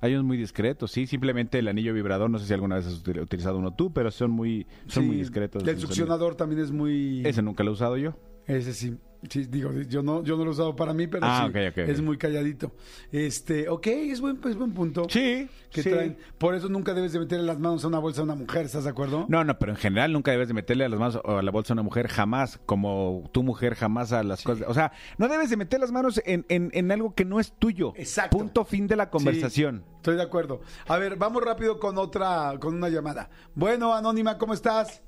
Hay 0.04 0.14
unos 0.14 0.26
muy 0.26 0.36
discretos, 0.38 0.92
sí. 0.92 1.08
Simplemente 1.08 1.60
el 1.60 1.68
anillo 1.70 1.94
vibrador, 1.94 2.30
no 2.30 2.38
sé 2.38 2.46
si 2.46 2.54
alguna 2.54 2.76
vez 2.76 2.86
has 2.88 3.04
util- 3.06 3.22
utilizado 3.22 3.58
uno 3.58 3.74
tú, 3.74 3.94
pero 3.94 4.12
son 4.12 4.32
muy, 4.32 4.68
son 4.88 5.04
Sí, 5.04 5.08
muy 5.08 5.16
discretos. 5.16 5.66
El 5.66 5.80
succionador 5.80 6.36
también 6.36 6.62
es 6.62 6.72
muy... 6.72 7.26
Ese 7.26 7.42
nunca 7.42 7.64
lo 7.64 7.70
he 7.72 7.74
usado 7.74 7.96
yo. 7.96 8.14
Ese 8.46 8.74
sí. 8.74 8.98
Sí, 9.30 9.46
digo, 9.46 9.72
yo 9.88 10.04
no, 10.04 10.24
yo 10.24 10.36
no 10.38 10.44
lo 10.44 10.50
he 10.52 10.54
usado 10.54 10.76
para 10.76 10.94
mí, 10.94 11.08
pero 11.08 11.26
Ah, 11.26 11.50
sí, 11.54 11.82
es 11.82 12.02
muy 12.02 12.18
calladito. 12.18 12.72
Este, 13.12 13.70
ok, 13.70 13.88
es 13.88 14.20
buen, 14.22 14.40
es 14.46 14.56
buen 14.56 14.72
punto. 14.74 15.08
Sí, 15.10 15.48
Que 15.72 15.84
sí. 15.84 15.90
traen. 15.90 16.18
Por 16.38 16.56
eso 16.56 16.68
nunca 16.70 16.94
debes 16.94 17.14
de 17.14 17.20
meterle 17.20 17.46
las 17.46 17.60
manos 17.60 17.84
a 17.84 17.88
una 17.88 18.00
bolsa 18.00 18.22
a 18.22 18.24
una 18.26 18.36
mujer, 18.36 18.66
¿estás 18.66 18.84
de 18.84 18.90
acuerdo? 18.90 19.26
No, 19.30 19.44
no, 19.44 19.58
pero 19.60 19.72
en 19.72 19.78
general 19.78 20.12
nunca 20.12 20.32
debes 20.32 20.48
de 20.48 20.54
meterle 20.54 20.86
a 20.86 20.90
las 20.90 21.00
manos 21.00 21.20
a 21.24 21.42
la 21.42 21.52
bolsa 21.52 21.74
a 21.74 21.76
una 21.76 21.84
mujer, 21.84 22.08
jamás, 22.08 22.60
como 22.66 23.30
tu 23.32 23.44
mujer 23.44 23.76
jamás 23.76 24.12
a 24.12 24.24
las 24.24 24.44
cosas. 24.44 24.68
O 24.68 24.74
sea, 24.74 24.92
no 25.18 25.28
debes 25.28 25.50
de 25.50 25.58
meter 25.58 25.80
las 25.80 25.92
manos 25.92 26.22
en, 26.26 26.46
en- 26.50 26.70
en 26.74 26.92
algo 26.92 27.14
que 27.16 27.26
no 27.26 27.40
es 27.40 27.54
tuyo. 27.58 27.94
Exacto. 27.96 28.38
Punto 28.38 28.66
fin 28.66 28.88
de 28.88 28.96
la 28.96 29.10
conversación. 29.10 29.84
Sí, 29.86 29.92
estoy 29.98 30.16
de 30.18 30.24
acuerdo. 30.24 30.62
A 30.88 30.98
ver, 30.98 31.16
vamos 31.16 31.44
rápido 31.44 31.80
con 31.80 31.98
otra, 31.98 32.54
con 32.60 32.76
una 32.76 32.90
llamada. 32.90 33.30
Bueno, 33.56 33.94
Anónima, 33.94 34.38
¿cómo 34.38 34.54
estás? 34.54 35.02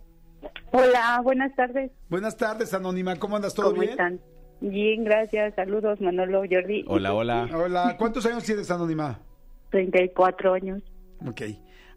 Hola, 0.72 1.22
buenas 1.24 1.56
tardes. 1.56 1.92
Buenas 2.10 2.38
tardes, 2.38 2.74
Anónima, 2.74 3.16
¿cómo 3.18 3.36
andas? 3.36 3.54
¿Todo 3.54 3.70
¿Cómo 3.70 3.82
bien? 3.82 3.92
están? 3.92 4.20
Bien, 4.62 5.04
gracias. 5.04 5.54
Saludos, 5.56 6.02
Manolo, 6.02 6.44
Jordi. 6.50 6.84
Hola, 6.88 7.14
hola. 7.14 7.50
Hola, 7.54 7.96
¿cuántos 7.98 8.26
años 8.26 8.44
tienes, 8.44 8.70
Anónima? 8.72 9.20
34 9.72 10.54
años. 10.54 10.82
Ok. 11.26 11.42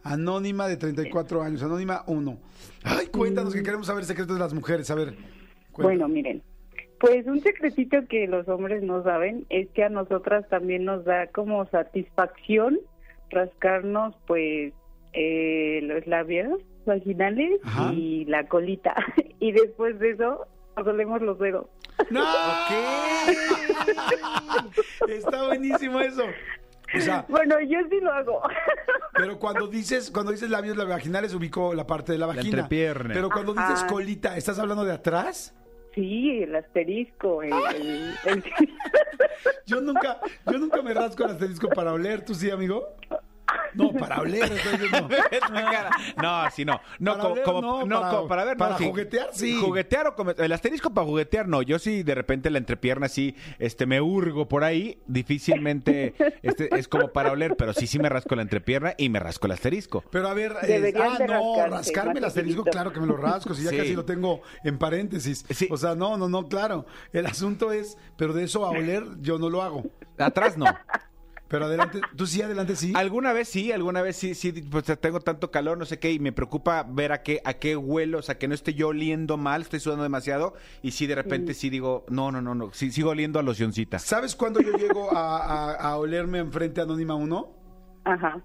Anónima 0.02 0.68
de 0.68 0.76
34 0.76 1.42
años, 1.42 1.62
Anónima 1.62 2.04
1. 2.06 2.38
Ay, 2.84 3.06
cuéntanos 3.06 3.54
que 3.54 3.62
queremos 3.62 3.86
saber 3.86 4.04
secretos 4.04 4.36
de 4.36 4.40
las 4.40 4.54
mujeres, 4.54 4.90
a 4.90 4.94
ver. 4.94 5.14
Bueno, 5.76 6.08
miren. 6.08 6.42
Pues 7.00 7.26
un 7.26 7.40
secretito 7.40 7.98
que 8.08 8.26
los 8.26 8.48
hombres 8.48 8.82
no 8.82 9.02
saben 9.04 9.46
es 9.50 9.68
que 9.70 9.84
a 9.84 9.88
nosotras 9.88 10.48
también 10.48 10.84
nos 10.84 11.04
da 11.04 11.28
como 11.28 11.64
satisfacción 11.66 12.78
rascarnos, 13.30 14.16
pues, 14.26 14.72
eh, 15.12 15.80
los 15.82 16.06
labios 16.06 16.60
vaginales 16.88 17.60
Ajá. 17.62 17.92
y 17.92 18.24
la 18.24 18.48
colita. 18.48 18.96
y 19.38 19.52
después 19.52 19.96
de 20.00 20.10
eso, 20.10 20.44
nos 20.76 20.86
olemos 20.88 21.22
los 21.22 21.38
dedos. 21.38 21.66
¡No! 22.10 22.24
Está 25.08 25.46
buenísimo 25.46 26.00
eso. 26.00 26.24
O 26.96 27.00
sea, 27.00 27.24
Bueno, 27.28 27.60
yo 27.60 27.78
sí 27.90 28.00
lo 28.00 28.12
hago. 28.12 28.40
pero 29.14 29.38
cuando 29.38 29.66
dices, 29.66 30.10
cuando 30.10 30.32
dices 30.32 30.48
labios 30.48 30.76
vaginales, 30.76 31.34
ubico 31.34 31.74
la 31.74 31.86
parte 31.86 32.12
de 32.12 32.18
la 32.18 32.26
vagina. 32.26 32.44
entrepierna. 32.62 33.14
Pero 33.14 33.30
cuando 33.30 33.52
Ajá. 33.56 33.70
dices 33.72 33.84
colita, 33.84 34.36
¿estás 34.36 34.58
hablando 34.58 34.84
de 34.84 34.92
atrás? 34.92 35.54
Sí, 35.94 36.42
el 36.42 36.54
asterisco, 36.54 37.42
el, 37.42 37.52
el- 37.74 38.14
el- 38.26 38.44
Yo 39.66 39.80
nunca, 39.80 40.20
yo 40.50 40.58
nunca 40.58 40.80
me 40.80 40.94
rasco 40.94 41.24
el 41.24 41.30
asterisco 41.30 41.68
para 41.68 41.92
oler, 41.92 42.24
¿tú 42.24 42.34
sí, 42.34 42.50
amigo? 42.50 42.94
No, 43.74 43.92
para 43.92 44.20
oler. 44.20 44.50
No, 46.22 46.50
sí, 46.50 46.64
no. 46.64 46.80
No, 46.98 47.12
Para 47.12 47.22
como, 47.22 47.32
oler, 47.32 47.44
como- 47.44 47.60
no, 47.60 47.84
no, 47.86 48.00
para- 48.00 48.10
como 48.16 48.28
para 48.28 48.44
ver, 48.44 48.54
no, 48.56 48.58
para 48.64 48.78
sí. 48.78 48.84
juguetear, 48.86 49.28
sí. 49.32 49.54
Juguetear 49.60 50.06
o 50.08 50.14
come- 50.14 50.34
el 50.38 50.52
asterisco 50.52 50.90
para 50.90 51.06
juguetear, 51.06 51.48
no. 51.48 51.62
Yo 51.62 51.78
sí, 51.78 52.02
de 52.02 52.14
repente 52.14 52.50
la 52.50 52.58
entrepierna 52.58 53.08
sí, 53.08 53.34
este, 53.58 53.86
me 53.86 54.00
hurgo 54.00 54.48
por 54.48 54.64
ahí. 54.64 54.98
Difícilmente, 55.06 56.14
este, 56.42 56.68
es 56.78 56.88
como 56.88 57.08
para 57.08 57.32
oler, 57.32 57.56
pero 57.56 57.72
sí, 57.72 57.86
sí 57.86 57.98
me 57.98 58.08
rasco 58.08 58.34
la 58.36 58.42
entrepierna 58.42 58.94
y 58.96 59.08
me 59.08 59.20
rasco 59.20 59.46
el 59.46 59.52
asterisco. 59.52 60.04
Pero 60.10 60.28
a 60.28 60.34
ver, 60.34 60.56
es- 60.62 60.68
Deberían 60.68 61.12
ah, 61.12 61.18
de 61.18 61.26
no, 61.26 61.54
rascarse, 61.56 61.70
rascarme 61.70 62.12
el 62.14 62.20
más 62.20 62.28
asterisco, 62.28 62.64
claro 62.64 62.92
que 62.92 63.00
me 63.00 63.06
lo 63.06 63.16
rasco, 63.16 63.54
si 63.54 63.62
ya 63.64 63.70
Sí. 63.70 63.76
casi 63.76 63.94
lo 63.94 64.04
tengo 64.04 64.42
en 64.64 64.78
paréntesis. 64.78 65.44
O 65.70 65.76
sea, 65.76 65.94
no, 65.94 66.16
no, 66.16 66.28
no, 66.28 66.48
claro. 66.48 66.86
El 67.12 67.26
asunto 67.26 67.72
es, 67.72 67.96
pero 68.16 68.32
de 68.32 68.44
eso 68.44 68.64
a 68.64 68.70
oler, 68.70 69.04
yo 69.20 69.38
no 69.38 69.50
lo 69.50 69.62
hago. 69.62 69.84
Atrás 70.18 70.56
no. 70.56 70.66
Pero 71.48 71.64
adelante, 71.64 72.00
tú 72.14 72.26
sí, 72.26 72.42
adelante 72.42 72.76
sí. 72.76 72.92
Alguna 72.94 73.32
vez 73.32 73.48
sí, 73.48 73.72
alguna 73.72 74.02
vez 74.02 74.16
sí, 74.16 74.34
sí, 74.34 74.52
pues 74.52 74.84
tengo 75.00 75.20
tanto 75.20 75.50
calor, 75.50 75.78
no 75.78 75.86
sé 75.86 75.98
qué, 75.98 76.12
y 76.12 76.18
me 76.18 76.32
preocupa 76.32 76.82
ver 76.82 77.10
a 77.12 77.22
qué, 77.22 77.40
a 77.44 77.54
qué 77.54 77.74
huelo, 77.74 78.18
o 78.18 78.22
sea, 78.22 78.36
que 78.38 78.48
no 78.48 78.54
esté 78.54 78.74
yo 78.74 78.88
oliendo 78.88 79.36
mal, 79.38 79.62
estoy 79.62 79.80
sudando 79.80 80.02
demasiado, 80.02 80.54
y 80.82 80.90
sí, 80.90 81.06
de 81.06 81.14
repente 81.14 81.54
sí 81.54 81.70
digo, 81.70 82.04
no, 82.10 82.30
no, 82.30 82.42
no, 82.42 82.54
no, 82.54 82.70
sí, 82.74 82.90
sigo 82.92 83.10
oliendo 83.10 83.38
a 83.38 83.42
locioncita. 83.42 83.98
¿Sabes 83.98 84.36
cuándo 84.36 84.60
yo 84.60 84.72
llego 84.76 85.10
a, 85.16 85.38
a- 85.38 85.74
a 85.74 85.96
olerme 85.96 86.38
enfrente 86.38 86.80
a 86.80 86.84
Anónima 86.84 87.14
1? 87.14 87.48
Ajá. 88.04 88.42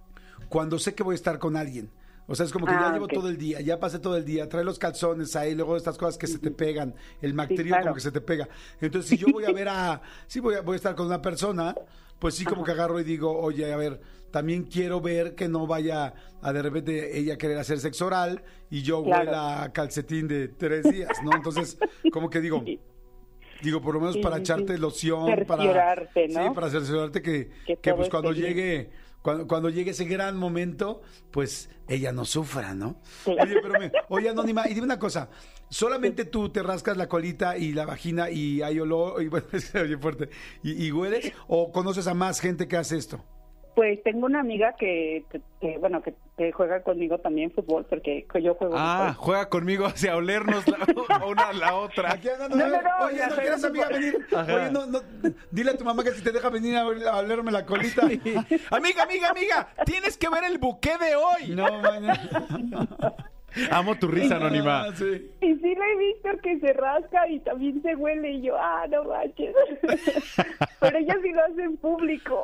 Cuando 0.50 0.80
sé 0.80 0.96
que 0.96 1.04
voy 1.04 1.14
a 1.14 1.16
estar 1.16 1.40
con 1.40 1.58
alguien. 1.58 1.92
O 2.26 2.36
sea, 2.36 2.46
es 2.46 2.54
como 2.54 2.66
que 2.66 2.72
ya 2.72 2.88
Ah, 2.88 2.94
llevo 2.94 3.08
todo 3.10 3.28
el 3.28 3.38
día, 3.38 3.60
ya 3.60 3.82
pasé 3.82 4.00
todo 4.00 4.16
el 4.16 4.24
día, 4.24 4.48
trae 4.48 4.64
los 4.64 4.80
calzones 4.80 5.36
ahí, 5.36 5.56
luego 5.56 5.76
estas 5.76 5.98
cosas 5.98 6.18
que 6.18 6.26
se 6.28 6.40
te 6.40 6.52
pegan, 6.52 6.96
el 7.22 7.34
bacterio 7.34 7.72
claro. 7.72 7.84
como 7.84 7.96
que 7.96 8.00
se 8.02 8.14
te 8.14 8.22
pega. 8.22 8.48
Entonces, 8.80 9.10
si 9.10 9.18
yo 9.18 9.28
voy 9.30 9.44
a 9.44 9.52
ver 9.52 9.68
a, 9.68 10.02
sí 10.26 10.40
voy 10.40 10.56
a, 10.56 10.62
voy 10.62 10.76
a 10.76 10.78
estar 10.78 10.96
con 10.96 11.08
una 11.08 11.22
persona, 11.22 11.76
pues 12.20 12.36
sí 12.36 12.46
como 12.46 12.64
que 12.64 12.72
agarro 12.72 13.00
y 13.00 13.04
digo, 13.04 13.38
oye, 13.38 13.72
a 13.72 13.78
ver, 13.78 14.00
también 14.32 14.64
quiero 14.64 15.00
ver 15.02 15.36
que 15.36 15.48
no 15.48 15.68
vaya 15.68 16.14
a 16.42 16.54
de 16.54 16.62
repente 16.62 17.18
ella 17.18 17.38
querer 17.38 17.58
hacer 17.58 17.80
sexo 17.80 18.08
oral 18.08 18.44
y 18.70 18.82
yo 18.82 19.04
Claro. 19.04 19.26
huela 19.26 19.64
a 19.64 19.72
calcetín 19.74 20.28
de 20.28 20.48
tres 20.48 20.90
días, 20.92 21.12
¿no? 21.24 21.36
Entonces, 21.36 21.78
como 22.12 22.30
que 22.30 22.42
digo, 22.42 22.64
digo, 23.62 23.82
por 23.82 23.94
lo 23.94 24.00
menos 24.00 24.18
para 24.18 24.38
echarte 24.38 24.78
loción, 24.78 25.46
para 25.48 25.64
¿no? 26.30 26.48
Sí, 26.48 26.50
para 26.56 26.70
cerciorarte 26.70 27.22
que, 27.22 27.50
Que 27.82 27.94
pues 27.94 28.10
cuando 28.10 28.32
llegue 28.32 28.90
cuando, 29.24 29.48
cuando 29.48 29.70
llegue 29.70 29.90
ese 29.92 30.06
gran 30.06 30.38
momento, 30.38 31.02
pues 31.32 31.70
ella 31.88 32.12
no 32.12 32.24
sufra, 32.26 32.76
¿no? 32.76 33.02
Sí. 33.26 33.32
Oye, 33.32 33.56
pero 33.62 33.80
me- 33.80 33.92
oye, 34.10 34.30
Anónima, 34.30 34.68
y 34.70 34.74
dime 34.76 34.86
una 34.86 35.00
cosa, 35.00 35.30
¿solamente 35.70 36.26
tú 36.26 36.50
te 36.50 36.62
rascas 36.62 36.96
la 36.98 37.08
colita 37.10 37.58
y 37.58 37.74
la 37.74 37.86
vagina 37.88 38.30
y 38.30 38.62
hay 38.62 38.80
olor, 38.80 39.24
y 39.24 39.30
bueno, 39.30 39.48
se 39.60 39.80
oye 39.80 39.98
fuerte, 39.98 40.30
y, 40.62 40.86
y 40.86 40.92
hueles, 40.92 41.32
o 41.48 41.72
conoces 41.72 42.06
a 42.06 42.14
más 42.14 42.40
gente 42.40 42.68
que 42.68 42.78
hace 42.78 42.98
esto? 42.98 43.24
Pues 43.76 44.04
tengo 44.04 44.26
una 44.28 44.40
amiga 44.40 44.76
que, 44.78 45.26
que- 45.32 45.42
que, 45.60 45.78
bueno, 45.80 46.02
que, 46.04 46.14
que 46.38 46.52
juega 46.52 46.84
conmigo 46.84 47.18
también 47.20 47.52
fútbol, 47.52 47.86
porque 47.90 48.26
yo 48.42 48.54
juego 48.56 48.76
Ah, 48.78 49.14
fútbol. 49.14 49.26
juega 49.26 49.50
conmigo 49.50 49.86
hacia 49.88 50.16
olernos 50.16 50.68
la, 50.68 50.78
una 51.28 51.50
a 51.50 51.54
la 51.54 51.74
otra. 51.76 52.12
Aquí 52.14 52.28
No, 52.38 52.50
no, 52.50 52.68
no, 52.68 53.06
oye, 53.06 53.22
¿no 53.28 53.36
quieres, 53.36 53.64
amiga, 53.64 53.88
venir? 53.90 54.18
Ajá. 54.36 54.54
Oye, 54.56 54.72
no, 54.72 54.86
no, 54.86 55.00
dile 55.52 55.72
a 55.72 55.78
tu 55.78 55.86
mamá 55.86 56.04
que 56.04 56.12
si 56.12 56.22
te 56.24 56.32
deja 56.32 56.50
venir 56.50 56.76
a, 56.78 56.82
a 56.82 57.18
olerme 57.18 57.52
la 57.52 57.66
colita. 57.66 58.04
amiga, 58.06 59.04
amiga, 59.04 59.30
amiga, 59.30 59.68
tienes 59.86 60.18
que 60.18 60.30
ver 60.30 60.44
el 60.44 60.58
buque 60.60 60.98
de 60.98 61.16
hoy. 61.16 61.56
No, 61.56 61.80
mañana. 61.82 62.20
Amo 63.72 63.96
tu 63.96 64.08
risa, 64.08 64.36
anónima. 64.38 64.84
Ah, 64.84 64.94
sí. 64.96 65.32
Y 65.42 65.56
sí 65.56 65.76
lo 65.76 65.84
he 65.84 65.98
visto 65.98 66.30
que 66.42 66.60
se 66.60 66.74
rasca 66.74 67.28
y 67.28 67.40
también 67.40 67.82
se 67.82 67.96
huele 67.96 68.32
y 68.32 68.42
yo, 68.42 68.56
ah, 68.58 68.86
no 68.90 69.04
manches. 69.06 69.56
Pero 70.80 70.98
ella 70.98 71.16
sí 71.22 71.32
lo 71.32 71.44
hace 71.44 71.64
en 71.64 71.78
público. 71.78 72.44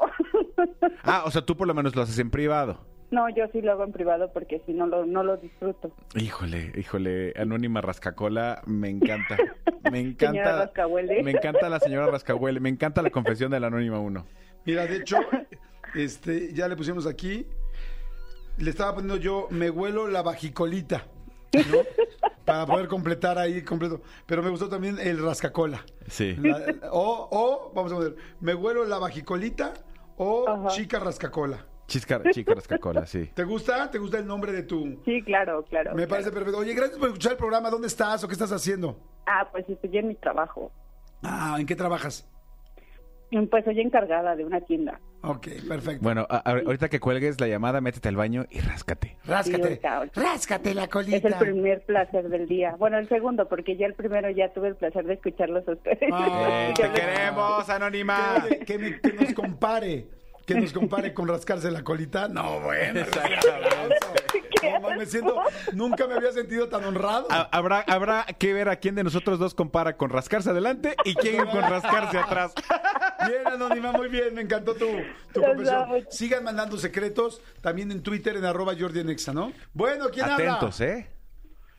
Ah, 1.03 1.24
o 1.26 1.32
sea, 1.32 1.41
tú 1.43 1.55
por 1.55 1.68
lo 1.68 1.74
menos 1.74 1.95
lo 1.95 2.01
haces 2.01 2.20
en 2.20 2.30
privado. 2.30 2.80
No, 3.12 3.28
yo 3.30 3.47
sí 3.51 3.62
lo 3.62 3.72
hago 3.72 3.84
en 3.84 3.91
privado 3.91 4.32
porque 4.32 4.62
si 4.68 4.74
no 4.74 4.86
lo, 4.86 5.05
no 5.05 5.24
lo 5.24 5.38
disfruto. 5.38 5.91
Híjole, 6.16 6.72
híjole, 6.78 7.34
Anónima 7.36 7.82
Rascacola, 7.82 8.62
me 8.66 8.89
encanta. 8.89 9.38
Me 9.91 9.99
encanta. 10.01 10.66
Rascahuele. 10.66 11.24
Me 11.24 11.32
encanta 11.32 11.70
la 11.70 11.80
señora 11.80 12.12
Rascahuele, 12.12 12.60
me 12.60 12.70
encanta 12.70 13.01
la 13.01 13.10
confesión 13.10 13.49
de 13.49 13.60
la 13.60 13.68
Anónima 13.68 13.97
1. 13.97 14.26
Mira, 14.66 14.86
de 14.86 14.97
hecho, 14.97 15.18
este, 15.95 16.53
ya 16.53 16.68
le 16.68 16.76
pusimos 16.76 17.07
aquí. 17.07 17.47
Le 18.60 18.70
estaba 18.70 18.93
poniendo 18.95 19.18
yo, 19.18 19.47
me 19.49 19.70
huelo 19.70 20.07
la 20.07 20.22
vajicolita, 20.22 21.05
¿no? 21.53 21.78
Para 22.45 22.66
poder 22.66 22.88
completar 22.88 23.38
ahí 23.38 23.62
completo. 23.64 24.01
Pero 24.26 24.41
me 24.43 24.49
gustó 24.49 24.68
también 24.70 24.97
el 24.99 25.24
rascacola. 25.24 25.86
Sí. 26.07 26.36
La- 26.36 26.89
o, 26.91 27.28
o, 27.32 27.72
vamos 27.74 27.91
a 27.93 27.99
ver, 27.99 28.16
me 28.39 28.53
huelo 28.55 28.86
la 28.86 28.97
vajicolita 28.97 29.74
o 30.18 30.47
Ajá. 30.49 30.68
chica 30.70 30.99
rascacola. 30.99 31.66
Chisca, 31.88 32.22
chica 32.32 32.53
rascacola, 32.53 33.05
sí. 33.07 33.32
¿Te 33.34 33.43
gusta? 33.43 33.89
¿Te 33.89 33.97
gusta 33.97 34.20
el 34.20 34.28
nombre 34.28 34.51
de 34.51 34.62
tu...? 34.62 35.01
Sí, 35.05 35.24
claro, 35.24 35.64
claro. 35.70 35.95
Me 35.95 36.07
parece 36.07 36.32
perfecto. 36.32 36.60
Oye, 36.60 36.76
gracias 36.76 36.99
por 36.99 37.07
escuchar 37.07 37.32
el 37.32 37.38
programa. 37.39 37.72
¿Dónde 37.72 37.88
estás 37.88 38.24
o 38.24 38.28
qué 38.28 38.34
estás 38.34 38.51
haciendo? 38.51 38.99
Ah, 39.26 39.47
pues 39.51 39.68
estoy 39.68 39.97
en 39.97 40.10
mi 40.10 40.16
trabajo. 40.16 40.72
Ah, 41.24 41.55
¿en 41.60 41.66
qué 41.66 41.76
trabajas? 41.76 42.28
Pues 43.52 43.64
soy 43.64 43.80
encargada 43.80 44.36
de 44.36 44.44
una 44.44 44.60
tienda. 44.62 45.00
Ok, 45.22 45.48
perfecto. 45.68 46.02
Bueno, 46.02 46.26
a- 46.30 46.38
a- 46.38 46.52
ahorita 46.66 46.90
que 46.90 47.00
cuelgues 47.00 47.40
la 47.40 47.48
llamada, 47.48 47.80
métete 47.82 48.10
al 48.10 48.16
baño 48.16 48.46
y 48.50 48.60
ráscate. 48.60 49.18
Ráscate. 49.26 49.80
Sí, 49.82 49.86
ahorita. 49.86 50.22
Ráscate 50.22 50.74
la 50.74 50.88
colita. 50.88 51.18
Es 51.18 51.26
el 51.26 51.36
primer 51.36 51.82
placer 51.86 52.28
del 52.30 52.48
día. 52.48 52.76
Bueno, 52.80 52.98
el 52.98 53.08
segundo, 53.08 53.48
porque 53.48 53.76
ya 53.78 53.86
el 53.86 53.94
primero 53.94 54.30
ya 54.32 54.52
tuve 54.54 54.70
el 54.70 54.76
placer 54.76 55.06
de 55.06 55.14
escucharlos 55.14 55.68
a 55.68 55.74
ustedes. 55.74 56.00
Ah, 56.12 56.72
te 56.76 56.90
queremos, 56.92 57.70
Anónima. 57.70 58.46
Que, 58.50 58.60
que 58.66 58.78
me- 58.80 59.00
que 59.02 59.14
nos 59.14 59.34
compare. 59.34 60.06
Que 60.50 60.60
nos 60.60 60.74
compare 60.74 61.14
con 61.14 61.28
rascarse 61.28 61.70
la 61.70 61.84
colita. 61.84 62.28
No, 62.28 62.60
bueno. 62.62 63.02
No, 64.82 64.89
me 64.97 65.06
siento, 65.06 65.41
nunca 65.74 66.08
me 66.08 66.16
había 66.16 66.32
sentido 66.32 66.68
tan 66.70 66.84
honrado. 66.84 67.28
Ha- 67.30 67.47
Habrá, 67.52 67.82
habrá 67.88 68.26
que 68.26 68.52
ver 68.54 68.68
a 68.70 68.78
quién 68.78 68.95
de 68.95 69.04
nosotros 69.04 69.38
dos 69.38 69.54
compara 69.54 69.95
con 69.95 70.10
rascarse 70.10 70.50
adelante 70.50 70.95
y 71.06 71.14
quién 71.14 71.45
con 71.45 71.62
rascarse 71.62 72.18
atrás. 72.18 72.54
Bien, 73.28 73.45
Anónima, 73.47 73.91
muy 73.91 74.10
bien, 74.10 74.34
me 74.34 74.41
encantó 74.41 74.74
tu, 74.74 74.88
tu 75.34 75.41
confesión. 75.41 76.06
Sigan 76.10 76.43
mandando 76.43 76.78
secretos, 76.78 77.41
también 77.62 77.91
en 77.91 78.02
Twitter, 78.02 78.36
en 78.36 78.45
arroba 78.45 78.74
Jordi 78.78 79.02
en 79.02 79.10
Exa, 79.12 79.32
¿no? 79.34 79.54
Bueno, 79.74 80.10
¿quién 80.10 80.26
habla? 80.30 80.54
Atentos, 80.56 80.82
¿eh? 80.82 81.08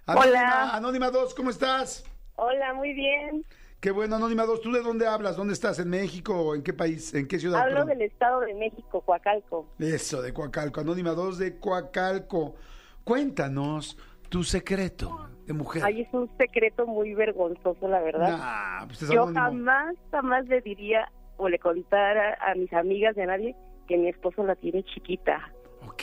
Anónima, 0.06 0.30
Hola. 0.38 0.70
Anónima 0.76 1.10
2, 1.10 1.34
¿cómo 1.34 1.50
estás? 1.50 2.04
Hola, 2.36 2.72
muy 2.74 2.92
bien. 2.94 3.44
Qué 3.80 3.90
bueno, 3.90 4.16
Anónima 4.16 4.44
2, 4.44 4.60
¿tú 4.60 4.72
de 4.72 4.82
dónde 4.82 5.06
hablas? 5.06 5.36
¿Dónde 5.38 5.54
estás? 5.54 5.78
¿En 5.78 5.88
México 5.88 6.38
o 6.38 6.54
en 6.54 6.62
qué 6.62 6.74
país? 6.74 7.14
¿En 7.14 7.26
qué 7.26 7.38
ciudad? 7.38 7.60
Hablo 7.62 7.76
Perdón. 7.76 7.88
del 7.88 8.02
Estado 8.02 8.40
de 8.40 8.52
México, 8.52 9.00
Coacalco. 9.00 9.66
Eso, 9.78 10.20
de 10.20 10.34
Coacalco. 10.34 10.82
Anónima 10.82 11.12
2 11.12 11.38
de 11.38 11.58
Coacalco. 11.58 12.56
Cuéntanos 13.04 13.96
tu 14.28 14.44
secreto 14.44 15.30
de 15.46 15.54
mujer. 15.54 15.82
Ay, 15.82 16.02
es 16.02 16.08
un 16.12 16.30
secreto 16.36 16.86
muy 16.86 17.14
vergonzoso, 17.14 17.88
la 17.88 18.00
verdad. 18.00 18.36
Nah, 18.36 18.86
pues 18.86 19.00
es 19.00 19.08
Yo 19.08 19.22
anónimo. 19.22 19.40
jamás, 19.40 19.96
jamás 20.10 20.46
le 20.46 20.60
diría 20.60 21.10
o 21.38 21.48
le 21.48 21.58
contara 21.58 22.36
a 22.46 22.54
mis 22.54 22.70
amigas 22.74 23.16
de 23.16 23.24
nadie 23.24 23.56
que 23.88 23.96
mi 23.96 24.08
esposo 24.08 24.44
la 24.44 24.56
tiene 24.56 24.84
chiquita. 24.84 25.50
Ok. 25.86 26.02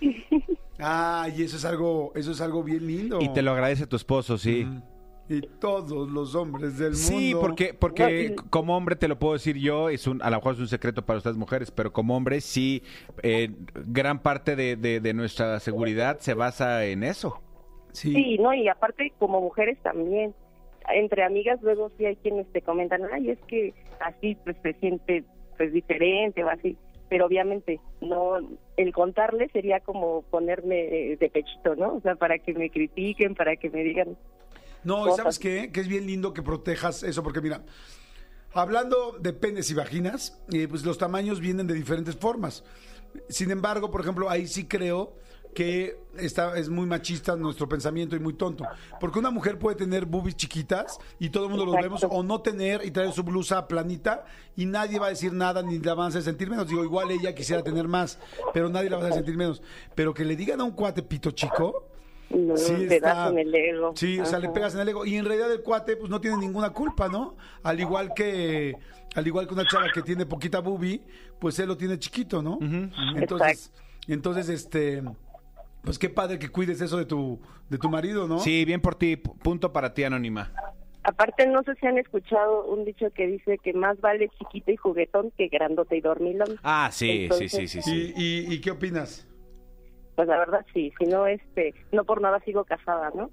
Ah, 0.78 1.26
y 1.34 1.42
eso 1.42 1.56
es 1.56 1.64
algo, 1.64 2.12
eso 2.14 2.32
es 2.32 2.40
algo 2.42 2.62
bien 2.62 2.86
lindo. 2.86 3.18
Y 3.22 3.32
te 3.32 3.40
lo 3.40 3.52
agradece 3.52 3.86
tu 3.86 3.96
esposo, 3.96 4.36
sí. 4.36 4.68
Y 5.28 5.40
todos 5.40 6.08
los 6.08 6.34
hombres 6.36 6.78
del 6.78 6.90
mundo. 6.92 6.98
Sí, 7.08 7.34
porque, 7.40 7.74
porque 7.74 8.36
como 8.50 8.76
hombre 8.76 8.94
te 8.94 9.08
lo 9.08 9.18
puedo 9.18 9.32
decir 9.32 9.56
yo, 9.56 9.88
es 9.88 10.06
un, 10.06 10.22
a 10.22 10.30
lo 10.30 10.36
mejor 10.36 10.54
es 10.54 10.60
un 10.60 10.68
secreto 10.68 11.04
para 11.04 11.16
ustedes 11.18 11.36
mujeres, 11.36 11.70
pero 11.72 11.92
como 11.92 12.16
hombre 12.16 12.40
sí, 12.40 12.82
eh, 13.22 13.50
gran 13.86 14.20
parte 14.22 14.54
de, 14.54 14.76
de- 14.76 15.00
de 15.00 15.14
nuestra 15.14 15.58
seguridad 15.58 16.18
se 16.20 16.34
basa 16.34 16.84
en 16.86 17.02
eso. 17.02 17.40
Sí. 17.92 18.36
no, 18.38 18.52
y 18.54 18.68
aparte 18.68 19.12
como 19.18 19.40
mujeres 19.40 19.78
también. 19.82 20.34
Entre 20.94 21.24
amigas 21.24 21.58
luego 21.62 21.90
sí 21.98 22.04
hay 22.04 22.14
quienes 22.16 22.46
te 22.52 22.62
comentan, 22.62 23.02
ay, 23.12 23.30
es 23.30 23.38
que 23.48 23.74
así 23.98 24.36
pues 24.44 24.56
se 24.62 24.74
siente 24.74 25.24
pues 25.56 25.72
diferente 25.72 26.44
o 26.44 26.48
así. 26.48 26.76
Pero 27.08 27.26
obviamente 27.26 27.80
no, 28.00 28.34
el 28.76 28.92
contarle 28.92 29.48
sería 29.48 29.80
como 29.80 30.22
ponerme 30.22 31.16
de 31.18 31.30
pechito, 31.32 31.74
¿no? 31.74 31.94
O 31.94 32.00
sea, 32.00 32.14
para 32.14 32.38
que 32.38 32.52
me 32.54 32.70
critiquen, 32.70 33.34
para 33.34 33.56
que 33.56 33.70
me 33.70 33.82
digan. 33.82 34.16
No, 34.86 35.00
¿y 35.00 35.10
cosas. 35.10 35.16
¿sabes 35.16 35.38
qué? 35.38 35.70
Que 35.72 35.80
es 35.80 35.88
bien 35.88 36.06
lindo 36.06 36.32
que 36.32 36.42
protejas 36.42 37.02
eso, 37.02 37.22
porque 37.22 37.40
mira, 37.40 37.64
hablando 38.52 39.18
de 39.20 39.32
penes 39.32 39.70
y 39.70 39.74
vaginas, 39.74 40.38
eh, 40.52 40.68
pues 40.68 40.84
los 40.84 40.96
tamaños 40.96 41.40
vienen 41.40 41.66
de 41.66 41.74
diferentes 41.74 42.16
formas. 42.16 42.64
Sin 43.28 43.50
embargo, 43.50 43.90
por 43.90 44.00
ejemplo, 44.00 44.30
ahí 44.30 44.46
sí 44.46 44.66
creo 44.66 45.14
que 45.56 45.98
está, 46.18 46.58
es 46.58 46.68
muy 46.68 46.84
machista 46.84 47.34
nuestro 47.34 47.66
pensamiento 47.66 48.14
y 48.14 48.20
muy 48.20 48.34
tonto. 48.34 48.64
Porque 49.00 49.18
una 49.18 49.30
mujer 49.30 49.58
puede 49.58 49.74
tener 49.74 50.04
boobies 50.04 50.36
chiquitas 50.36 50.98
y 51.18 51.30
todo 51.30 51.44
el 51.44 51.50
mundo 51.50 51.64
los 51.64 51.76
Exacto. 51.76 52.08
vemos, 52.08 52.14
o 52.14 52.22
no 52.22 52.42
tener 52.42 52.84
y 52.84 52.90
traer 52.90 53.10
su 53.12 53.22
blusa 53.22 53.66
planita 53.66 54.26
y 54.54 54.66
nadie 54.66 54.98
va 54.98 55.06
a 55.06 55.10
decir 55.10 55.32
nada 55.32 55.62
ni 55.62 55.78
la 55.78 55.94
van 55.94 56.06
a 56.06 56.08
hacer 56.08 56.22
sentir 56.22 56.50
menos. 56.50 56.68
Digo, 56.68 56.84
igual 56.84 57.10
ella 57.10 57.34
quisiera 57.34 57.62
tener 57.62 57.88
más, 57.88 58.18
pero 58.52 58.68
nadie 58.68 58.90
la 58.90 58.98
va 58.98 59.04
a 59.04 59.06
hacer 59.06 59.20
sentir 59.20 59.38
menos. 59.38 59.62
Pero 59.94 60.12
que 60.12 60.26
le 60.26 60.36
digan 60.36 60.60
a 60.60 60.64
un 60.64 60.72
cuate 60.72 61.02
pito 61.02 61.30
chico, 61.30 61.88
No, 62.30 62.56
Sí, 62.56 62.86
das 62.86 62.92
está- 62.92 63.28
en 63.28 63.38
el 63.38 63.54
ego. 63.54 63.92
Sí, 63.94 64.18
o 64.18 64.26
sea, 64.26 64.38
le 64.38 64.48
pegas 64.48 64.74
en 64.74 64.80
el 64.80 64.88
ego. 64.88 65.06
Y 65.06 65.16
en 65.16 65.24
realidad 65.24 65.52
el 65.52 65.62
cuate, 65.62 65.96
pues 65.96 66.10
no 66.10 66.20
tiene 66.20 66.36
ninguna 66.38 66.70
culpa, 66.70 67.08
¿no? 67.08 67.36
Al 67.62 67.78
igual 67.78 68.14
que, 68.14 68.74
al 69.14 69.26
igual 69.26 69.46
que 69.46 69.54
una 69.54 69.66
chava 69.66 69.90
que 69.92 70.02
tiene 70.02 70.26
poquita 70.26 70.58
boobie, 70.60 71.02
pues 71.38 71.58
él 71.60 71.68
lo 71.68 71.76
tiene 71.76 71.98
chiquito, 71.98 72.42
¿no? 72.42 72.58
Entonces, 73.14 73.72
entonces, 74.08 74.48
este, 74.48 75.02
pues 75.82 75.98
qué 75.98 76.10
padre 76.10 76.38
que 76.38 76.48
cuides 76.48 76.80
eso 76.80 76.96
de 76.96 77.04
tu, 77.06 77.40
de 77.68 77.78
tu 77.78 77.88
marido, 77.88 78.26
¿no? 78.26 78.40
Sí, 78.40 78.64
bien 78.64 78.80
por 78.80 78.96
ti, 78.96 79.16
punto 79.16 79.72
para 79.72 79.94
ti, 79.94 80.02
Anónima. 80.04 80.52
Aparte, 81.04 81.46
no 81.46 81.62
sé 81.62 81.76
si 81.76 81.86
han 81.86 81.98
escuchado 81.98 82.64
un 82.66 82.84
dicho 82.84 83.06
que 83.14 83.28
dice 83.28 83.58
que 83.58 83.72
más 83.72 84.00
vale 84.00 84.28
chiquito 84.36 84.72
y 84.72 84.76
juguetón 84.76 85.30
que 85.38 85.46
grandote 85.46 85.96
y 85.96 86.00
dormilón. 86.00 86.58
Ah, 86.64 86.88
sí, 86.92 87.22
Entonces, 87.22 87.52
sí, 87.52 87.68
sí, 87.68 87.80
sí, 87.80 87.82
sí. 87.82 88.12
¿Y, 88.16 88.50
y, 88.50 88.54
y 88.54 88.60
qué 88.60 88.72
opinas? 88.72 89.24
Pues 90.16 90.26
la 90.28 90.38
verdad 90.38 90.66
sí, 90.74 90.92
si 90.98 91.04
no, 91.06 91.26
este, 91.26 91.74
no 91.92 92.04
por 92.04 92.20
nada 92.20 92.40
sigo 92.40 92.64
casada, 92.64 93.10
¿no? 93.14 93.30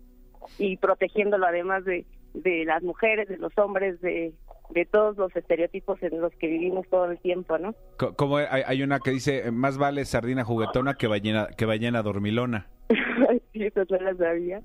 Y 0.59 0.77
protegiéndolo 0.77 1.47
además 1.47 1.85
de, 1.85 2.05
de 2.33 2.65
las 2.65 2.83
mujeres, 2.83 3.27
de 3.29 3.37
los 3.37 3.57
hombres, 3.57 3.99
de, 4.01 4.33
de 4.69 4.85
todos 4.85 5.15
los 5.17 5.33
estereotipos 5.35 6.01
en 6.03 6.19
los 6.19 6.33
que 6.35 6.47
vivimos 6.47 6.85
todo 6.89 7.05
el 7.05 7.17
tiempo, 7.19 7.57
¿no? 7.57 7.73
Co- 7.97 8.13
Como 8.15 8.37
hay, 8.37 8.63
hay 8.65 8.83
una 8.83 8.99
que 8.99 9.11
dice, 9.11 9.47
eh, 9.47 9.51
más 9.51 9.77
vale 9.77 10.03
sardina 10.05 10.43
juguetona 10.43 10.95
que 10.95 11.07
ballena, 11.07 11.47
que 11.57 11.65
ballena 11.65 12.01
dormilona. 12.03 12.67
sí, 13.53 13.63
eso 13.63 13.83
no 13.89 13.97
lo 14.11 14.17
sabía. 14.17 14.57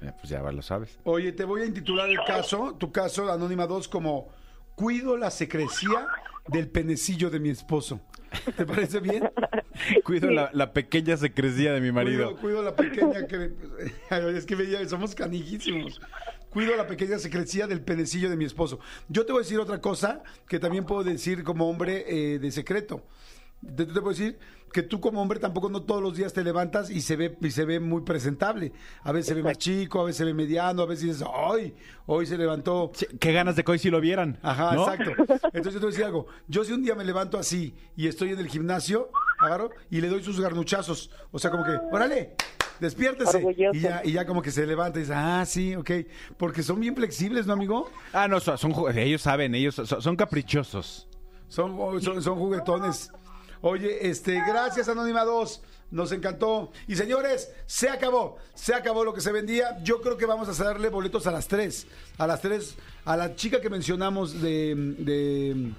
Eh, 0.00 0.12
pues 0.18 0.28
ya 0.30 0.40
lo 0.40 0.62
sabes. 0.62 0.98
Oye, 1.04 1.32
te 1.32 1.44
voy 1.44 1.62
a 1.62 1.66
intitular 1.66 2.08
el 2.08 2.18
caso, 2.26 2.74
tu 2.78 2.90
caso, 2.92 3.30
Anónima 3.30 3.66
2, 3.66 3.88
como 3.88 4.28
Cuido 4.76 5.16
la 5.16 5.30
secrecía 5.30 6.06
del 6.48 6.68
penecillo 6.68 7.30
de 7.30 7.40
mi 7.40 7.50
esposo. 7.50 8.00
¿Te 8.56 8.66
parece 8.66 9.00
bien? 9.00 9.30
Cuido 10.04 10.30
la, 10.30 10.50
la 10.52 10.72
pequeña 10.72 11.16
secrecía 11.16 11.72
de 11.72 11.80
mi 11.80 11.92
marido. 11.92 12.36
Cuido, 12.36 12.40
cuido 12.40 12.62
la 12.62 12.76
pequeña 12.76 13.26
que... 13.26 13.52
Es 14.36 14.46
que 14.46 14.54
veía, 14.54 14.86
somos 14.88 15.14
canijísimos. 15.14 16.00
Cuido 16.50 16.76
la 16.76 16.86
pequeña 16.86 17.18
secrecía 17.18 17.66
del 17.66 17.80
penecillo 17.80 18.30
de 18.30 18.36
mi 18.36 18.44
esposo. 18.44 18.80
Yo 19.08 19.24
te 19.26 19.32
voy 19.32 19.40
a 19.40 19.44
decir 19.44 19.58
otra 19.58 19.80
cosa 19.80 20.22
que 20.48 20.58
también 20.58 20.84
puedo 20.84 21.04
decir 21.04 21.44
como 21.44 21.68
hombre 21.68 22.04
eh, 22.06 22.38
de 22.38 22.50
secreto. 22.50 23.06
Te, 23.60 23.84
te 23.86 23.92
puedo 23.92 24.10
decir 24.10 24.38
que 24.72 24.82
tú 24.82 25.00
como 25.00 25.20
hombre 25.20 25.38
tampoco 25.38 25.68
no 25.68 25.82
todos 25.82 26.02
los 26.02 26.16
días 26.16 26.32
te 26.32 26.44
levantas 26.44 26.90
y 26.90 27.00
se 27.00 27.16
ve 27.16 27.36
y 27.40 27.50
se 27.50 27.64
ve 27.64 27.80
muy 27.80 28.02
presentable. 28.02 28.72
A 29.02 29.12
veces 29.12 29.28
se 29.28 29.34
ve 29.34 29.42
más 29.42 29.58
chico, 29.58 30.00
a 30.00 30.04
veces 30.04 30.18
se 30.18 30.24
ve 30.24 30.34
mediano, 30.34 30.82
a 30.82 30.86
veces 30.86 31.04
dices, 31.04 31.26
¡ay! 31.32 31.74
Hoy 32.06 32.26
se 32.26 32.38
levantó. 32.38 32.92
Qué 33.20 33.32
ganas 33.32 33.56
de 33.56 33.64
que 33.64 33.72
hoy 33.72 33.78
sí 33.78 33.90
lo 33.90 34.00
vieran. 34.00 34.38
Ajá, 34.42 34.74
¿no? 34.74 34.90
exacto. 34.90 35.10
Entonces 35.52 35.74
yo 35.74 35.80
te 35.80 35.86
voy 35.86 35.88
a 35.88 35.90
decir 35.90 36.04
algo. 36.04 36.26
Yo 36.46 36.64
si 36.64 36.72
un 36.72 36.82
día 36.82 36.94
me 36.94 37.04
levanto 37.04 37.38
así 37.38 37.74
y 37.96 38.06
estoy 38.06 38.30
en 38.30 38.38
el 38.38 38.48
gimnasio, 38.48 39.10
agarro 39.38 39.70
y 39.90 40.00
le 40.00 40.08
doy 40.08 40.22
sus 40.22 40.40
garnuchazos. 40.40 41.10
O 41.30 41.38
sea, 41.38 41.50
como 41.50 41.64
que, 41.64 41.72
órale, 41.92 42.34
despiértese. 42.80 43.44
Y 43.72 43.80
ya, 43.80 44.02
y 44.04 44.12
ya 44.12 44.26
como 44.26 44.42
que 44.42 44.50
se 44.50 44.66
levanta 44.66 44.98
y 44.98 45.02
dice, 45.02 45.14
ah, 45.14 45.44
sí, 45.46 45.74
ok. 45.74 45.90
Porque 46.36 46.62
son 46.62 46.80
bien 46.80 46.94
flexibles, 46.94 47.46
¿no, 47.46 47.52
amigo? 47.52 47.90
Ah, 48.12 48.28
no, 48.28 48.40
son, 48.40 48.58
son 48.58 48.98
ellos 48.98 49.22
saben, 49.22 49.54
ellos 49.54 49.74
son, 49.74 49.86
son 49.86 50.16
caprichosos. 50.16 51.08
Son, 51.48 52.00
son, 52.02 52.22
son 52.22 52.38
juguetones. 52.38 53.10
Oye, 53.60 54.08
este, 54.08 54.34
gracias 54.46 54.88
Anónima 54.88 55.24
2. 55.24 55.62
Nos 55.90 56.12
encantó. 56.12 56.70
Y 56.86 56.96
señores, 56.96 57.50
se 57.66 57.88
acabó. 57.88 58.36
Se 58.54 58.74
acabó 58.74 59.04
lo 59.04 59.14
que 59.14 59.20
se 59.20 59.32
vendía. 59.32 59.78
Yo 59.82 60.00
creo 60.02 60.16
que 60.16 60.26
vamos 60.26 60.48
a 60.48 60.64
darle 60.64 60.90
boletos 60.90 61.26
a 61.26 61.30
las 61.30 61.48
3. 61.48 61.86
A 62.18 62.26
las 62.26 62.42
3. 62.42 62.74
A 63.04 63.16
la 63.16 63.34
chica 63.34 63.60
que 63.60 63.70
mencionamos 63.70 64.40
de. 64.40 64.74
de 64.98 65.72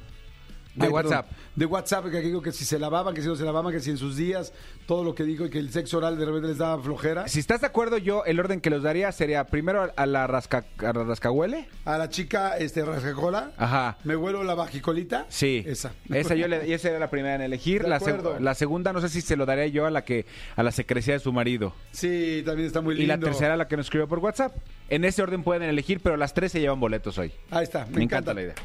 De 0.79 0.85
Ay, 0.87 0.91
WhatsApp. 0.91 1.27
perdón, 1.27 1.43
de 1.55 1.65
WhatsApp, 1.65 2.05
que 2.09 2.21
digo 2.21 2.41
que 2.41 2.51
si 2.51 2.65
se 2.65 2.79
lavaban, 2.79 3.13
que 3.13 3.21
si 3.21 3.27
no 3.27 3.35
se 3.35 3.43
lavaban, 3.43 3.71
que 3.73 3.79
si 3.81 3.89
en 3.91 3.97
sus 3.97 4.15
días, 4.15 4.53
todo 4.87 5.03
lo 5.03 5.13
que 5.13 5.23
dijo 5.23 5.45
y 5.45 5.49
que 5.49 5.59
el 5.59 5.71
sexo 5.71 5.97
oral 5.97 6.17
de 6.17 6.25
repente 6.25 6.47
les 6.47 6.57
daba 6.57 6.81
flojera. 6.81 7.27
Si 7.27 7.39
estás 7.39 7.61
de 7.61 7.67
acuerdo, 7.67 7.97
yo 7.97 8.23
el 8.25 8.39
orden 8.39 8.61
que 8.61 8.69
los 8.69 8.81
daría 8.81 9.11
sería 9.11 9.43
primero 9.45 9.91
a 9.95 10.05
la 10.05 10.25
rasca, 10.27 10.65
a 10.77 10.93
la 10.93 11.03
rascahuele. 11.03 11.67
A 11.85 11.97
la 11.97 12.09
chica, 12.09 12.57
este, 12.57 12.83
rascacola, 12.85 13.51
Ajá. 13.57 13.97
me 14.03 14.15
huelo 14.15 14.43
la 14.43 14.55
bajicolita. 14.55 15.25
Sí. 15.29 15.63
Esa. 15.67 15.91
Esa 16.09 16.35
yo 16.35 16.47
le, 16.47 16.73
esa 16.73 16.89
era 16.89 16.99
la 16.99 17.09
primera 17.09 17.35
en 17.35 17.41
elegir. 17.41 17.83
De 17.83 17.89
La, 17.89 17.99
seg- 17.99 18.39
la 18.39 18.53
segunda 18.55 18.93
no 18.93 19.01
sé 19.01 19.09
si 19.09 19.21
se 19.21 19.35
lo 19.35 19.45
daría 19.45 19.67
yo 19.67 19.85
a 19.85 19.91
la 19.91 20.03
que 20.05 20.25
a 20.55 20.63
la 20.63 20.71
secrecía 20.71 21.13
de 21.15 21.19
su 21.19 21.33
marido. 21.33 21.73
Sí, 21.91 22.41
también 22.45 22.67
está 22.67 22.81
muy 22.81 22.95
lindo. 22.95 23.03
Y 23.03 23.07
la 23.17 23.19
tercera 23.19 23.57
la 23.57 23.67
que 23.67 23.75
nos 23.77 23.87
escribió 23.87 24.07
por 24.07 24.19
WhatsApp. 24.19 24.55
En 24.89 25.03
ese 25.05 25.21
orden 25.21 25.43
pueden 25.43 25.63
elegir, 25.63 25.99
pero 26.01 26.15
las 26.17 26.33
tres 26.33 26.51
se 26.53 26.59
llevan 26.61 26.79
boletos 26.79 27.17
hoy. 27.17 27.31
Ahí 27.51 27.63
está, 27.63 27.85
me, 27.85 27.97
Me, 27.97 28.03
encanta. 28.03 28.31
encanta 28.31 28.33
la 28.33 28.41
idea. 28.43 28.55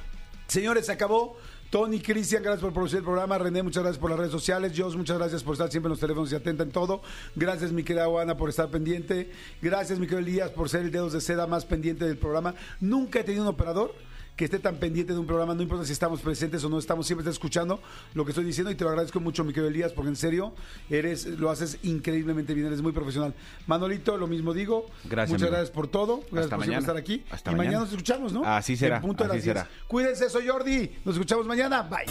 Señores, 0.46 0.86
se 0.86 0.92
acabó. 0.92 1.36
Tony, 1.74 1.98
Cristian, 1.98 2.40
gracias 2.40 2.62
por 2.62 2.72
producir 2.72 2.98
el 2.98 3.04
programa. 3.04 3.36
René, 3.36 3.60
muchas 3.60 3.82
gracias 3.82 4.00
por 4.00 4.08
las 4.08 4.16
redes 4.16 4.30
sociales. 4.30 4.74
Jos, 4.76 4.96
muchas 4.96 5.18
gracias 5.18 5.42
por 5.42 5.54
estar 5.54 5.68
siempre 5.72 5.88
en 5.88 5.90
los 5.90 5.98
teléfonos 5.98 6.30
y 6.30 6.36
atenta 6.36 6.62
en 6.62 6.70
todo. 6.70 7.02
Gracias, 7.34 7.72
mi 7.72 7.82
querida 7.82 8.06
Juana, 8.06 8.36
por 8.36 8.48
estar 8.48 8.68
pendiente. 8.68 9.32
Gracias, 9.60 9.98
mi 9.98 10.06
querido 10.06 10.20
Elías, 10.20 10.50
por 10.52 10.68
ser 10.68 10.82
el 10.82 10.92
dedos 10.92 11.14
de 11.14 11.20
seda 11.20 11.48
más 11.48 11.64
pendiente 11.64 12.04
del 12.04 12.16
programa. 12.16 12.54
Nunca 12.78 13.18
he 13.18 13.24
tenido 13.24 13.42
un 13.42 13.48
operador 13.48 13.92
que 14.36 14.46
esté 14.46 14.58
tan 14.58 14.76
pendiente 14.76 15.12
de 15.12 15.18
un 15.18 15.26
programa, 15.26 15.54
no 15.54 15.62
importa 15.62 15.84
si 15.84 15.92
estamos 15.92 16.20
presentes 16.20 16.62
o 16.64 16.68
no 16.68 16.78
estamos, 16.78 17.06
siempre 17.06 17.22
está 17.22 17.30
escuchando 17.30 17.80
lo 18.14 18.24
que 18.24 18.32
estoy 18.32 18.44
diciendo 18.44 18.70
y 18.70 18.74
te 18.74 18.84
lo 18.84 18.90
agradezco 18.90 19.20
mucho, 19.20 19.44
mi 19.44 19.52
querido 19.52 19.68
Elías, 19.68 19.92
porque 19.92 20.08
en 20.08 20.16
serio, 20.16 20.54
eres, 20.90 21.26
lo 21.26 21.50
haces 21.50 21.78
increíblemente 21.84 22.54
bien, 22.54 22.66
eres 22.66 22.82
muy 22.82 22.92
profesional. 22.92 23.34
Manolito, 23.66 24.16
lo 24.16 24.26
mismo 24.26 24.52
digo. 24.52 24.86
Gracias, 25.04 25.30
Muchas 25.30 25.42
amigo. 25.42 25.50
gracias 25.56 25.70
por 25.70 25.88
todo. 25.88 26.18
Gracias 26.30 26.44
Hasta 26.44 26.56
por 26.56 26.66
mañana. 26.66 26.80
estar 26.80 26.96
aquí. 26.96 27.24
Hasta 27.30 27.52
y 27.52 27.54
mañana. 27.54 27.78
mañana. 27.78 27.84
nos 27.84 27.90
escuchamos, 27.92 28.32
¿no? 28.32 28.44
Así 28.44 28.76
será, 28.76 28.96
En 28.96 29.02
punto 29.02 29.24
de 29.24 29.30
así 29.30 29.36
las 29.38 29.44
10. 29.44 29.56
será. 29.56 29.68
Cuídense, 29.86 30.30
soy 30.30 30.48
Jordi. 30.48 30.90
Nos 31.04 31.14
escuchamos 31.14 31.46
mañana. 31.46 31.82
Bye. 31.82 32.06